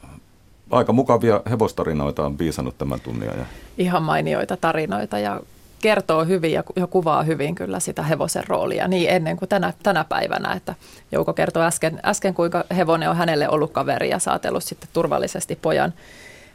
Aika 0.72 0.94
mukavia 0.94 1.42
hevostarinoita 1.50 2.26
on 2.26 2.40
viisannut 2.40 2.78
tämän 2.78 3.00
tunnia. 3.00 3.32
Ja... 3.32 3.46
Ihan 3.78 4.04
mainioita 4.04 4.58
tarinoita 4.58 5.20
ja 5.20 5.42
kertoo 5.82 6.26
hyvin 6.26 6.52
ja, 6.52 6.64
ja 6.76 6.88
kuvaa 6.88 7.24
hyvin 7.24 7.56
kyllä 7.56 7.80
sitä 7.80 8.04
hevosen 8.04 8.48
roolia 8.48 8.88
niin 8.88 9.10
ennen 9.10 9.38
kuin 9.38 9.50
tänä, 9.50 9.74
tänä 9.84 10.04
päivänä. 10.04 10.54
Että 10.54 10.76
Jouko 11.12 11.34
kertoi 11.34 11.66
äsken, 11.66 12.00
äsken, 12.06 12.34
kuinka 12.34 12.64
hevonen 12.76 13.10
on 13.10 13.18
hänelle 13.18 13.50
ollut 13.50 13.72
kaveri 13.72 14.10
ja 14.10 14.20
saatellut 14.20 14.64
sitten 14.64 14.90
turvallisesti 14.94 15.56
pojan, 15.62 15.94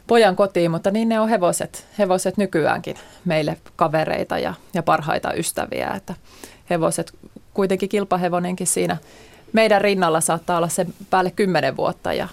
pojan 0.07 0.35
kotiin, 0.35 0.71
mutta 0.71 0.91
niin 0.91 1.09
ne 1.09 1.19
on 1.19 1.29
hevoset, 1.29 1.87
hevoset 1.99 2.37
nykyäänkin 2.37 2.95
meille 3.25 3.57
kavereita 3.75 4.39
ja, 4.39 4.53
ja 4.73 4.83
parhaita 4.83 5.33
ystäviä. 5.33 5.91
Että 5.95 6.15
hevoset, 6.69 7.13
kuitenkin 7.53 7.89
kilpahevonenkin 7.89 8.67
siinä 8.67 8.97
meidän 9.53 9.81
rinnalla 9.81 10.21
saattaa 10.21 10.57
olla 10.57 10.69
se 10.69 10.85
päälle 11.09 11.31
kymmenen 11.31 11.77
vuotta 11.77 12.13
ja, 12.13 12.27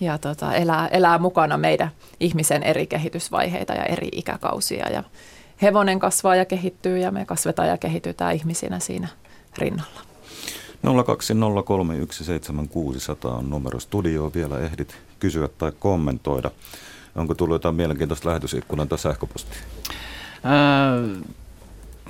ja 0.00 0.18
tota, 0.18 0.54
elää, 0.54 0.88
elää 0.88 1.18
mukana 1.18 1.56
meidän 1.56 1.90
ihmisen 2.20 2.62
eri 2.62 2.86
kehitysvaiheita 2.86 3.72
ja 3.72 3.84
eri 3.84 4.08
ikäkausia. 4.12 4.88
Ja 4.88 5.04
hevonen 5.62 5.98
kasvaa 5.98 6.36
ja 6.36 6.44
kehittyy 6.44 6.98
ja 6.98 7.10
me 7.10 7.24
kasvetaan 7.24 7.68
ja 7.68 7.78
kehitytään 7.78 8.34
ihmisinä 8.34 8.78
siinä 8.78 9.08
rinnalla. 9.58 10.00
020317600 10.86 10.88
on 13.28 13.50
numero 13.50 13.80
studioon. 13.80 14.34
Vielä 14.34 14.58
ehdit 14.58 14.96
kysyä 15.18 15.48
tai 15.48 15.72
kommentoida. 15.78 16.50
Onko 17.16 17.34
tullut 17.34 17.54
jotain 17.54 17.74
mielenkiintoista 17.74 18.28
lähetysikkunan 18.28 18.88
tai 18.88 18.98
sähköpostia? 18.98 19.58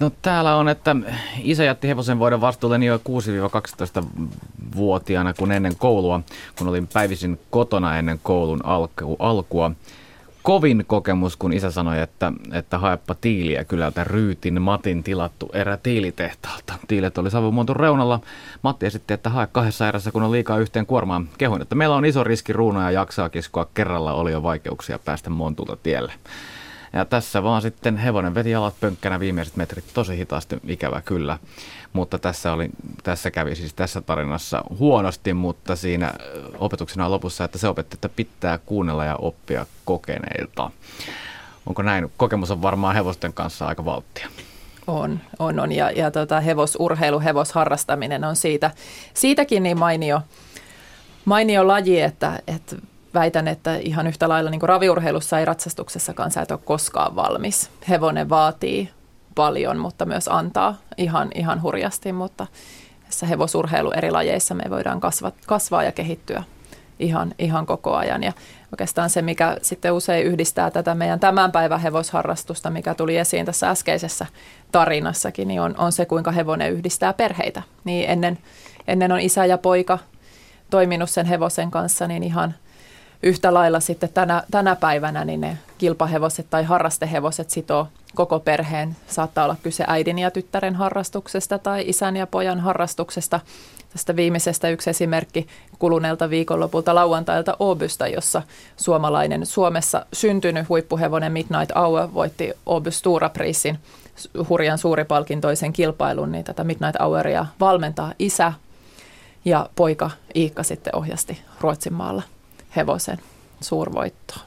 No 0.01 0.11
täällä 0.23 0.57
on, 0.57 0.69
että 0.69 0.97
isä 1.43 1.65
jätti 1.65 1.89
hevosen 1.89 2.19
voiden 2.19 2.41
vastuulleni 2.41 2.87
jo 2.87 2.97
6-12-vuotiaana, 2.97 5.35
kun 5.35 5.53
ennen 5.53 5.77
koulua, 5.77 6.21
kun 6.59 6.69
olin 6.69 6.87
päivisin 6.87 7.41
kotona 7.51 7.99
ennen 7.99 8.21
koulun 8.23 8.65
alku, 8.65 9.17
alkua. 9.19 9.71
Kovin 10.43 10.85
kokemus, 10.87 11.37
kun 11.37 11.53
isä 11.53 11.71
sanoi, 11.71 12.01
että, 12.01 12.33
että 12.53 12.79
haepa 12.79 13.15
tiiliä 13.15 13.65
kylältä 13.65 14.05
Ryytin 14.05 14.63
Matin 14.63 15.03
tilattu 15.03 15.51
erä 15.53 15.77
tiilitehtaalta. 15.77 16.75
Tiilet 16.89 17.19
oli 17.19 17.31
savumuoto 17.31 17.75
reunalla. 17.75 18.21
Matti 18.63 18.87
esitti, 18.87 19.15
että 19.15 19.31
hae 19.31 19.49
kahdessa 19.53 19.89
erässä, 19.89 20.13
kun 20.13 20.23
on 20.23 20.33
liikaa 20.33 20.59
yhteen 20.59 20.87
kuormaan. 20.87 21.29
Kehuin, 21.39 21.63
että 21.63 21.75
meillä 21.75 21.97
on 21.97 22.05
iso 22.05 22.25
riski 22.25 22.53
ruuna 22.53 22.83
ja 22.83 22.91
jaksaa 22.91 23.29
kiskoa 23.29 23.67
kerralla 23.75 24.13
oli 24.13 24.33
jo 24.33 24.43
vaikeuksia 24.43 24.99
päästä 24.99 25.31
montulta 25.31 25.77
tielle. 25.77 26.13
Ja 26.93 27.05
tässä 27.05 27.43
vaan 27.43 27.63
sitten 27.63 27.97
hevonen 27.97 28.35
veti 28.35 28.51
jalat 28.51 28.75
pönkkänä 28.81 29.21
viimeiset 29.21 29.57
metrit 29.57 29.85
tosi 29.95 30.17
hitaasti, 30.17 30.57
ikävä 30.67 31.01
kyllä. 31.01 31.39
Mutta 31.93 32.19
tässä, 32.19 32.53
oli, 32.53 32.71
tässä 33.03 33.31
kävi 33.31 33.55
siis 33.55 33.75
tässä 33.75 34.01
tarinassa 34.01 34.65
huonosti, 34.79 35.35
mutta 35.35 35.77
siinä 35.77 36.15
opetuksena 36.59 37.11
lopussa, 37.11 37.45
että 37.45 37.59
se 37.59 37.69
opetti, 37.69 37.97
että 37.97 38.09
pitää 38.09 38.59
kuunnella 38.59 39.05
ja 39.05 39.17
oppia 39.17 39.67
kokeneilta. 39.85 40.71
Onko 41.67 41.83
näin? 41.83 42.13
Kokemus 42.17 42.51
on 42.51 42.63
varmaan 42.63 42.95
hevosten 42.95 43.33
kanssa 43.33 43.67
aika 43.67 43.85
valttia. 43.85 44.29
On, 44.87 45.21
on, 45.39 45.61
on. 45.61 45.73
Ja, 45.73 45.91
ja 45.91 46.11
tota, 46.11 46.41
hevosurheilu, 46.41 47.21
hevosharrastaminen 47.21 48.25
on 48.25 48.37
siitä, 48.37 48.71
siitäkin 49.15 49.63
niin 49.63 49.79
mainio, 49.79 50.21
mainio 51.25 51.67
laji, 51.67 52.01
että, 52.01 52.41
että 52.47 52.77
väitän, 53.15 53.49
että 53.49 53.77
ihan 53.77 54.07
yhtä 54.07 54.29
lailla 54.29 54.51
niin 54.51 54.61
kuin 54.61 54.69
raviurheilussa 54.69 55.39
ei 55.39 55.45
ratsastuksessakaan 55.45 56.31
sä 56.31 56.43
et 56.43 56.51
ole 56.51 56.61
koskaan 56.65 57.17
valmis. 57.17 57.71
Hevonen 57.89 58.29
vaatii 58.29 58.91
paljon, 59.35 59.79
mutta 59.79 60.07
myös 60.07 60.29
antaa 60.29 60.79
ihan, 60.97 61.31
ihan 61.35 61.63
hurjasti, 61.63 62.13
mutta 62.13 62.47
tässä 63.05 63.27
hevosurheilu 63.27 63.91
eri 63.91 64.11
lajeissa 64.11 64.55
me 64.55 64.63
voidaan 64.71 65.01
kasva, 65.01 65.33
kasvaa 65.47 65.83
ja 65.83 65.93
kehittyä 65.93 66.45
ihan, 66.99 67.35
ihan 67.39 67.67
koko 67.67 67.95
ajan. 67.97 68.23
Ja 68.23 68.33
oikeastaan 68.73 69.11
se, 69.11 69.23
mikä 69.23 69.57
sitten 69.63 69.93
usein 69.93 70.27
yhdistää 70.27 70.71
tätä 70.71 70.95
meidän 70.95 71.21
tämän 71.21 71.53
päivän 71.53 71.81
hevosharrastusta, 71.81 72.71
mikä 72.71 72.95
tuli 72.95 73.17
esiin 73.17 73.47
tässä 73.47 73.71
äskeisessä 73.71 74.27
tarinassakin, 74.73 75.49
niin 75.49 75.61
on, 75.61 75.75
on 75.79 75.93
se, 75.93 76.07
kuinka 76.07 76.31
hevonen 76.31 76.73
yhdistää 76.73 77.13
perheitä. 77.13 77.63
Niin 77.85 78.11
ennen, 78.11 78.39
ennen 78.89 79.13
on 79.13 79.21
isä 79.21 79.47
ja 79.47 79.59
poika 79.59 79.99
toiminut 80.71 81.11
sen 81.11 81.27
hevosen 81.27 81.71
kanssa, 81.71 82.07
niin 82.07 82.23
ihan– 82.23 82.55
yhtä 83.23 83.55
lailla 83.55 83.81
sitten 83.81 84.11
tänä, 84.15 84.43
tänä 84.51 84.77
päivänä 84.77 85.25
niin 85.25 85.41
ne 85.41 85.59
kilpahevoset 85.79 86.47
tai 86.51 86.65
harrastehevoset 86.65 87.51
sitoo 87.51 87.89
koko 88.15 88.41
perheen. 88.41 88.97
Saattaa 89.07 89.45
olla 89.45 89.57
kyse 89.63 89.85
äidin 89.87 90.19
ja 90.19 90.31
tyttären 90.31 90.75
harrastuksesta 90.75 91.59
tai 91.59 91.85
isän 91.87 92.17
ja 92.17 92.27
pojan 92.27 92.61
harrastuksesta. 92.61 93.41
Tästä 93.93 94.17
viimeisestä 94.17 94.69
yksi 94.69 94.91
esimerkki 94.91 95.47
kuluneelta 95.79 96.31
viikonlopulta 96.31 96.95
lauantailta 96.95 97.57
Obysta, 97.59 98.07
jossa 98.07 98.43
suomalainen 98.77 99.47
Suomessa 99.47 100.07
syntynyt 100.13 100.69
huippuhevonen 100.69 101.33
Midnight 101.33 101.77
Hour 101.77 102.15
voitti 102.15 102.53
Obys 102.67 102.99
Sturaprissin 102.99 103.79
hurjan 104.49 104.79
suuripalkintoisen 104.79 105.73
kilpailun, 105.73 106.33
niin 106.33 106.45
tätä 106.45 106.65
Midnight 106.65 107.01
Houria 107.01 107.47
valmentaa 107.61 108.13
isä 108.19 108.53
ja 109.45 109.69
poika 109.77 110.11
Iikka 110.37 110.63
sitten 110.63 110.97
ohjasti 110.97 111.43
Ruotsin 111.61 111.93
maalla 111.93 112.23
hevosen 112.77 113.19
suurvoittoon. 113.61 114.41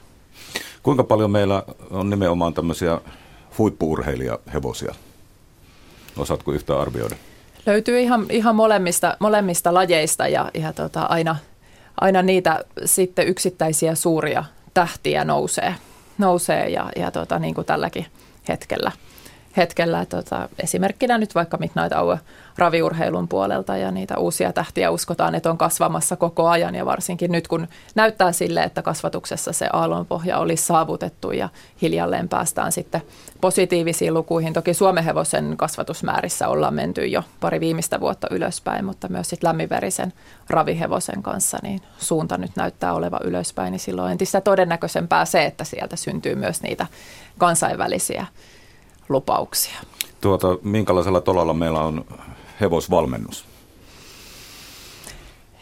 Kuinka 0.82 1.04
paljon 1.04 1.30
meillä 1.30 1.62
on 1.90 2.10
nimenomaan 2.10 2.54
tämmöisiä 2.54 3.00
huippuurheilijahevosia? 3.58 4.94
Osaatko 6.16 6.52
yhtään 6.52 6.80
arvioida? 6.80 7.16
Löytyy 7.66 8.00
ihan, 8.00 8.26
ihan 8.30 8.56
molemmista, 8.56 9.16
molemmista 9.20 9.74
lajeista 9.74 10.28
ja, 10.28 10.50
ja 10.54 10.72
tota, 10.72 11.02
aina, 11.02 11.36
aina 12.00 12.22
niitä 12.22 12.64
sitten 12.84 13.28
yksittäisiä 13.28 13.94
suuria 13.94 14.44
tähtiä 14.74 15.24
nousee, 15.24 15.74
nousee 16.18 16.68
ja, 16.68 16.90
ja 16.96 17.10
tota, 17.10 17.38
niin 17.38 17.54
kuin 17.54 17.64
tälläkin 17.64 18.06
hetkellä– 18.48 18.92
hetkellä. 19.56 20.06
Tota, 20.06 20.48
esimerkkinä 20.62 21.18
nyt 21.18 21.34
vaikka 21.34 21.56
Midnight 21.56 21.94
Hour 21.96 22.18
raviurheilun 22.58 23.28
puolelta 23.28 23.76
ja 23.76 23.90
niitä 23.90 24.18
uusia 24.18 24.52
tähtiä 24.52 24.90
uskotaan, 24.90 25.34
että 25.34 25.50
on 25.50 25.58
kasvamassa 25.58 26.16
koko 26.16 26.48
ajan 26.48 26.74
ja 26.74 26.86
varsinkin 26.86 27.32
nyt 27.32 27.48
kun 27.48 27.68
näyttää 27.94 28.32
sille, 28.32 28.62
että 28.62 28.82
kasvatuksessa 28.82 29.52
se 29.52 29.68
aallonpohja 29.72 30.38
olisi 30.38 30.64
saavutettu 30.64 31.30
ja 31.30 31.48
hiljalleen 31.82 32.28
päästään 32.28 32.72
sitten 32.72 33.02
positiivisiin 33.40 34.14
lukuihin. 34.14 34.52
Toki 34.52 34.74
Suomen 34.74 35.04
hevosen 35.04 35.56
kasvatusmäärissä 35.56 36.48
ollaan 36.48 36.74
menty 36.74 37.06
jo 37.06 37.22
pari 37.40 37.60
viimeistä 37.60 38.00
vuotta 38.00 38.26
ylöspäin, 38.30 38.84
mutta 38.84 39.08
myös 39.08 39.30
sitten 39.30 39.48
lämmiverisen 39.48 40.12
ravihevosen 40.50 41.22
kanssa 41.22 41.58
niin 41.62 41.80
suunta 41.98 42.38
nyt 42.38 42.56
näyttää 42.56 42.92
oleva 42.92 43.20
ylöspäin, 43.24 43.70
niin 43.70 43.80
silloin 43.80 44.12
entistä 44.12 44.40
todennäköisempää 44.40 45.24
se, 45.24 45.44
että 45.44 45.64
sieltä 45.64 45.96
syntyy 45.96 46.34
myös 46.34 46.62
niitä 46.62 46.86
kansainvälisiä 47.38 48.26
lupauksia. 49.08 49.80
Tuota, 50.20 50.48
minkälaisella 50.62 51.20
tolalla 51.20 51.54
meillä 51.54 51.80
on 51.80 52.04
hevosvalmennus? 52.60 53.44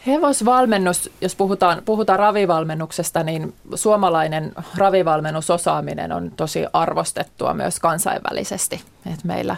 Hevosvalmennus, 0.07 1.09
jos 1.21 1.35
puhutaan, 1.35 1.81
puhutaan 1.85 2.19
ravivalmennuksesta, 2.19 3.23
niin 3.23 3.53
suomalainen 3.75 4.53
ravivalmennusosaaminen 4.77 6.11
on 6.11 6.31
tosi 6.31 6.65
arvostettua 6.73 7.53
myös 7.53 7.79
kansainvälisesti. 7.79 8.81
Et 9.13 9.23
meillä, 9.23 9.55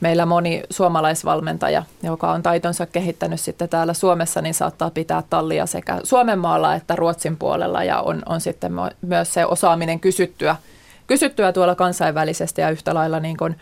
meillä 0.00 0.26
moni 0.26 0.62
suomalaisvalmentaja, 0.70 1.82
joka 2.02 2.32
on 2.32 2.42
taitonsa 2.42 2.86
kehittänyt 2.86 3.40
sitten 3.40 3.68
täällä 3.68 3.94
Suomessa, 3.94 4.42
niin 4.42 4.54
saattaa 4.54 4.90
pitää 4.90 5.22
tallia 5.30 5.66
sekä 5.66 6.00
Suomen 6.04 6.38
maalla 6.38 6.74
että 6.74 6.96
Ruotsin 6.96 7.36
puolella 7.36 7.84
ja 7.84 8.00
on, 8.00 8.22
on 8.26 8.40
sitten 8.40 8.72
myös 9.00 9.34
se 9.34 9.46
osaaminen 9.46 10.00
kysyttyä– 10.00 10.56
kysyttyä 11.08 11.52
tuolla 11.52 11.74
kansainvälisesti 11.74 12.60
ja 12.60 12.70
yhtä 12.70 12.94
lailla 12.94 13.20
niin 13.20 13.36
kuin 13.36 13.56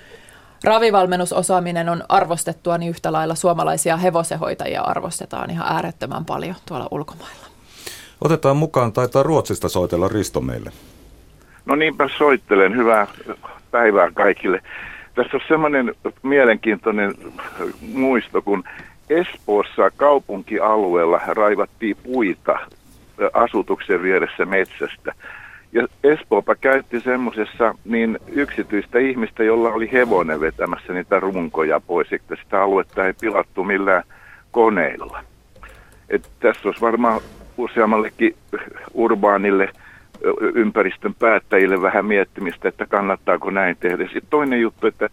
ravivalmennusosaaminen 0.64 1.88
on 1.88 2.02
arvostettua, 2.08 2.78
niin 2.78 2.90
yhtä 2.90 3.12
lailla 3.12 3.34
suomalaisia 3.34 3.96
hevosehoitajia 3.96 4.82
arvostetaan 4.82 5.50
ihan 5.50 5.72
äärettömän 5.72 6.24
paljon 6.24 6.54
tuolla 6.68 6.88
ulkomailla. 6.90 7.46
Otetaan 8.20 8.56
mukaan, 8.56 8.92
taitaa 8.92 9.22
Ruotsista 9.22 9.68
soitella 9.68 10.08
Risto 10.08 10.40
meille. 10.40 10.70
No 11.66 11.74
niinpä 11.74 12.08
soittelen. 12.18 12.76
Hyvää 12.76 13.06
päivää 13.70 14.10
kaikille. 14.14 14.62
Tässä 15.14 15.36
on 15.36 15.42
semmoinen 15.48 15.94
mielenkiintoinen 16.22 17.14
muisto, 17.80 18.42
kun 18.42 18.64
Espoossa 19.10 19.90
kaupunkialueella 19.96 21.20
raivattiin 21.26 21.96
puita 22.02 22.58
asutuksen 23.32 24.02
vieressä 24.02 24.44
metsästä. 24.44 25.14
Ja 25.76 25.86
Espoopa 26.04 26.54
käytti 26.54 27.00
semmoisessa 27.00 27.74
niin 27.84 28.18
yksityistä 28.32 28.98
ihmistä, 28.98 29.44
jolla 29.44 29.68
oli 29.68 29.92
hevonen 29.92 30.40
vetämässä 30.40 30.92
niitä 30.92 31.20
runkoja 31.20 31.80
pois, 31.80 32.12
että 32.12 32.36
sitä 32.42 32.62
aluetta 32.62 33.06
ei 33.06 33.12
pilattu 33.20 33.64
millään 33.64 34.02
koneilla. 34.50 35.24
Et 36.08 36.30
tässä 36.40 36.68
olisi 36.68 36.80
varmaan 36.80 37.20
useammallekin 37.56 38.36
urbaanille 38.94 39.68
ympäristön 40.54 41.14
päättäjille 41.14 41.82
vähän 41.82 42.06
miettimistä, 42.06 42.68
että 42.68 42.86
kannattaako 42.86 43.50
näin 43.50 43.76
tehdä. 43.80 44.04
Sitten 44.04 44.30
toinen 44.30 44.60
juttu, 44.60 44.86
että 44.86 45.08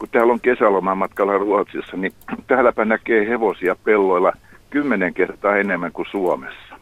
kun 0.00 0.08
täällä 0.12 0.32
on 0.32 0.40
kesälomamatkalla 0.40 1.38
Ruotsissa, 1.38 1.96
niin 1.96 2.12
täälläpä 2.46 2.84
näkee 2.84 3.28
hevosia 3.28 3.76
pelloilla 3.84 4.32
kymmenen 4.70 5.14
kertaa 5.14 5.56
enemmän 5.56 5.92
kuin 5.92 6.08
Suomessa. 6.10 6.79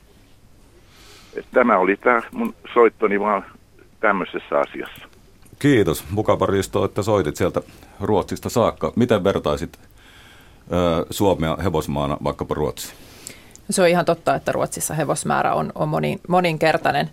Et 1.37 1.47
tämä 1.55 1.79
oli 1.79 1.97
tämä 1.97 2.23
mun 2.33 2.55
soittoni 2.75 3.21
vaan 3.21 3.45
tämmöisessä 4.01 4.61
asiassa. 4.61 5.09
Kiitos. 5.59 6.05
Mukava 6.11 6.47
Risto, 6.47 6.85
että 6.85 7.03
soitit 7.03 7.37
sieltä 7.37 7.63
Ruotsista 8.01 8.49
saakka. 8.49 8.93
Miten 8.97 9.25
vertaisit 9.25 9.79
ö, 10.73 11.07
Suomea 11.11 11.57
hevosmaana 11.65 12.17
vaikkapa 12.25 12.55
Ruotsiin? 12.55 12.95
Se 13.71 13.83
on 13.83 13.89
ihan 13.89 14.05
totta, 14.05 14.35
että 14.35 14.53
Ruotsissa 14.53 14.95
hevosmäärä 14.95 15.55
on, 15.55 15.73
on 15.75 15.89
monin, 15.89 16.21
moninkertainen. 16.29 17.11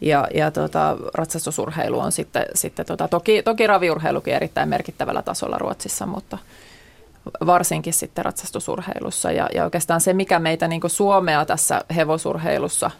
Ja, 0.00 0.26
ja 0.34 0.50
tota, 0.50 0.96
ratsastusurheilu 1.14 2.00
on 2.00 2.12
sitten, 2.12 2.46
sitten 2.54 2.86
tota, 2.86 3.08
toki, 3.08 3.42
toki 3.42 3.66
raviurheilukin 3.66 4.34
erittäin 4.34 4.68
merkittävällä 4.68 5.22
tasolla 5.22 5.58
Ruotsissa, 5.58 6.06
mutta 6.06 6.38
varsinkin 7.46 7.92
sitten 7.92 8.24
ratsastusurheilussa. 8.24 9.32
Ja, 9.32 9.48
ja 9.54 9.64
oikeastaan 9.64 10.00
se, 10.00 10.12
mikä 10.12 10.38
meitä 10.38 10.68
niin 10.68 10.80
Suomea 10.86 11.44
tässä 11.44 11.84
hevosurheilussa 11.96 12.90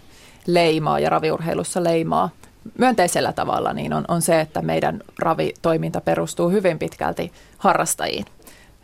leimaa 0.48 0.98
ja 0.98 1.10
raviurheilussa 1.10 1.84
leimaa 1.84 2.30
myönteisellä 2.78 3.32
tavalla, 3.32 3.72
niin 3.72 3.92
on, 3.92 4.04
on 4.08 4.22
se, 4.22 4.40
että 4.40 4.62
meidän 4.62 5.00
ravitoiminta 5.18 6.00
perustuu 6.00 6.50
hyvin 6.50 6.78
pitkälti 6.78 7.32
harrastajiin. 7.58 8.24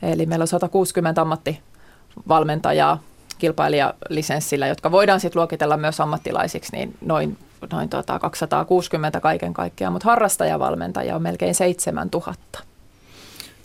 Eli 0.03 0.27
meillä 0.27 0.43
on 0.43 0.49
160 0.49 1.23
ammattivalmentajaa 1.23 2.99
kilpailijalisenssillä, 3.39 4.67
jotka 4.67 4.91
voidaan 4.91 5.21
sitten 5.21 5.41
luokitella 5.41 5.77
myös 5.77 6.01
ammattilaisiksi, 6.01 6.77
niin 6.77 6.97
noin, 7.01 7.39
noin 7.73 7.89
tota 7.89 8.19
260 8.19 9.21
kaiken 9.21 9.55
kaikkiaan, 9.55 9.93
mutta 9.93 10.09
harrastajavalmentajia 10.09 11.17
on 11.17 11.23
melkein 11.23 11.55
7000. 11.55 12.61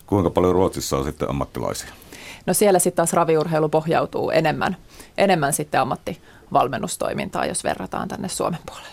Kuinka 0.08 0.30
paljon 0.30 0.54
Ruotsissa 0.54 0.98
on 0.98 1.04
sitten 1.04 1.30
ammattilaisia? 1.30 1.90
No 2.46 2.54
siellä 2.54 2.80
sitten 2.80 2.96
taas 2.96 3.14
raviurheilu 3.14 3.70
pohjautuu 3.70 4.32
enemmän, 4.32 4.78
enemmän 5.20 5.54
sitten 5.54 5.82
ammattivalmennustoimintaa, 5.82 7.46
jos 7.46 7.64
verrataan 7.64 8.08
tänne 8.08 8.28
Suomen 8.28 8.60
puolelle. 8.66 8.90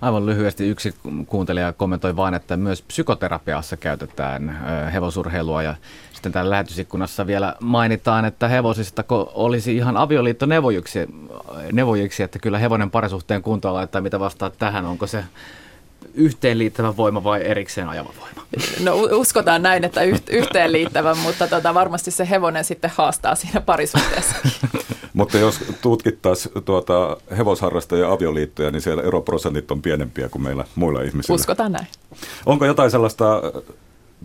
Aivan 0.00 0.26
lyhyesti 0.26 0.68
yksi 0.68 0.94
kuuntelija 1.26 1.72
kommentoi 1.72 2.16
vain, 2.16 2.34
että 2.34 2.56
myös 2.56 2.82
psykoterapiassa 2.82 3.76
käytetään 3.76 4.60
hevosurheilua 4.92 5.62
ja 5.62 5.74
sitten 6.12 6.32
täällä 6.32 6.50
lähetysikkunassa 6.50 7.26
vielä 7.26 7.54
mainitaan, 7.60 8.24
että 8.24 8.48
hevosista 8.48 9.04
olisi 9.34 9.76
ihan 9.76 9.96
avioliitto 9.96 10.46
neuvojiksi, 11.72 12.22
että 12.22 12.38
kyllä 12.38 12.58
hevonen 12.58 12.90
parisuhteen 12.90 13.42
kuntoon 13.42 13.74
laittaa, 13.74 14.00
mitä 14.00 14.20
vastaa 14.20 14.50
tähän, 14.50 14.84
onko 14.84 15.06
se 15.06 15.24
yhteenliittävä 16.14 16.96
voima 16.96 17.24
vai 17.24 17.44
erikseen 17.44 17.88
ajava 17.88 18.10
voima? 18.20 18.46
No 18.80 18.94
uskotaan 18.96 19.62
näin, 19.62 19.84
että 19.84 20.00
yhteenliittävä, 20.30 21.14
mutta 21.14 21.46
tota, 21.46 21.74
varmasti 21.74 22.10
se 22.10 22.30
hevonen 22.30 22.64
sitten 22.64 22.90
haastaa 22.94 23.34
siinä 23.34 23.60
parisuhteessa. 23.60 24.36
mutta 25.12 25.38
jos 25.38 25.60
tutkittaisiin 25.82 26.64
tuota 26.64 27.16
hevosharrastajien 27.36 28.08
avioliittoja, 28.08 28.70
niin 28.70 28.82
siellä 28.82 29.02
eroprosentit 29.02 29.70
on 29.70 29.82
pienempiä 29.82 30.28
kuin 30.28 30.42
meillä 30.42 30.64
muilla 30.74 31.02
ihmisillä. 31.02 31.34
Uskotaan 31.34 31.72
näin. 31.72 31.86
Onko 32.46 32.66
jotain 32.66 32.90
sellaista 32.90 33.42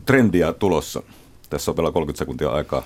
trendiä 0.06 0.54
tulossa? 0.54 1.04
Tässä 1.50 1.72
on 1.72 1.78
vielä 1.78 1.92
30 1.92 2.20
sekuntia 2.20 2.50
aikaa. 2.50 2.84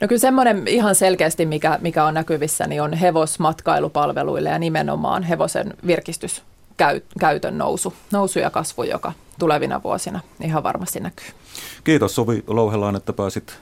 No 0.00 0.08
kyllä 0.08 0.20
semmoinen 0.20 0.68
ihan 0.68 0.94
selkeästi, 0.94 1.46
mikä, 1.46 1.78
mikä 1.82 2.04
on 2.04 2.14
näkyvissä, 2.14 2.66
niin 2.66 2.82
on 2.82 2.92
hevosmatkailupalveluille 2.92 4.48
ja 4.48 4.58
nimenomaan 4.58 5.22
hevosen 5.22 5.74
virkistyskäytön 6.78 7.58
nousu, 7.58 7.94
nousu 8.12 8.38
ja 8.38 8.50
kasvu, 8.50 8.82
joka 8.82 9.12
tulevina 9.38 9.82
vuosina 9.82 10.20
ihan 10.44 10.62
varmasti 10.62 11.00
näkyy. 11.00 11.26
Kiitos 11.84 12.14
Sovi 12.14 12.44
Louhelaan, 12.46 12.96
että 12.96 13.12
pääsit 13.12 13.58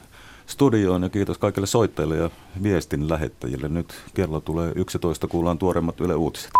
studioon 0.46 1.02
ja 1.02 1.08
kiitos 1.08 1.38
kaikille 1.38 1.66
soittajille 1.66 2.16
ja 2.16 2.30
viestin 2.62 3.08
lähettäjille. 3.08 3.68
Nyt 3.68 3.94
kello 4.14 4.40
tulee 4.40 4.72
11, 4.74 5.26
kuullaan 5.26 5.58
tuoremmat 5.58 6.00
Yle 6.00 6.14
Uutiset. 6.14 6.50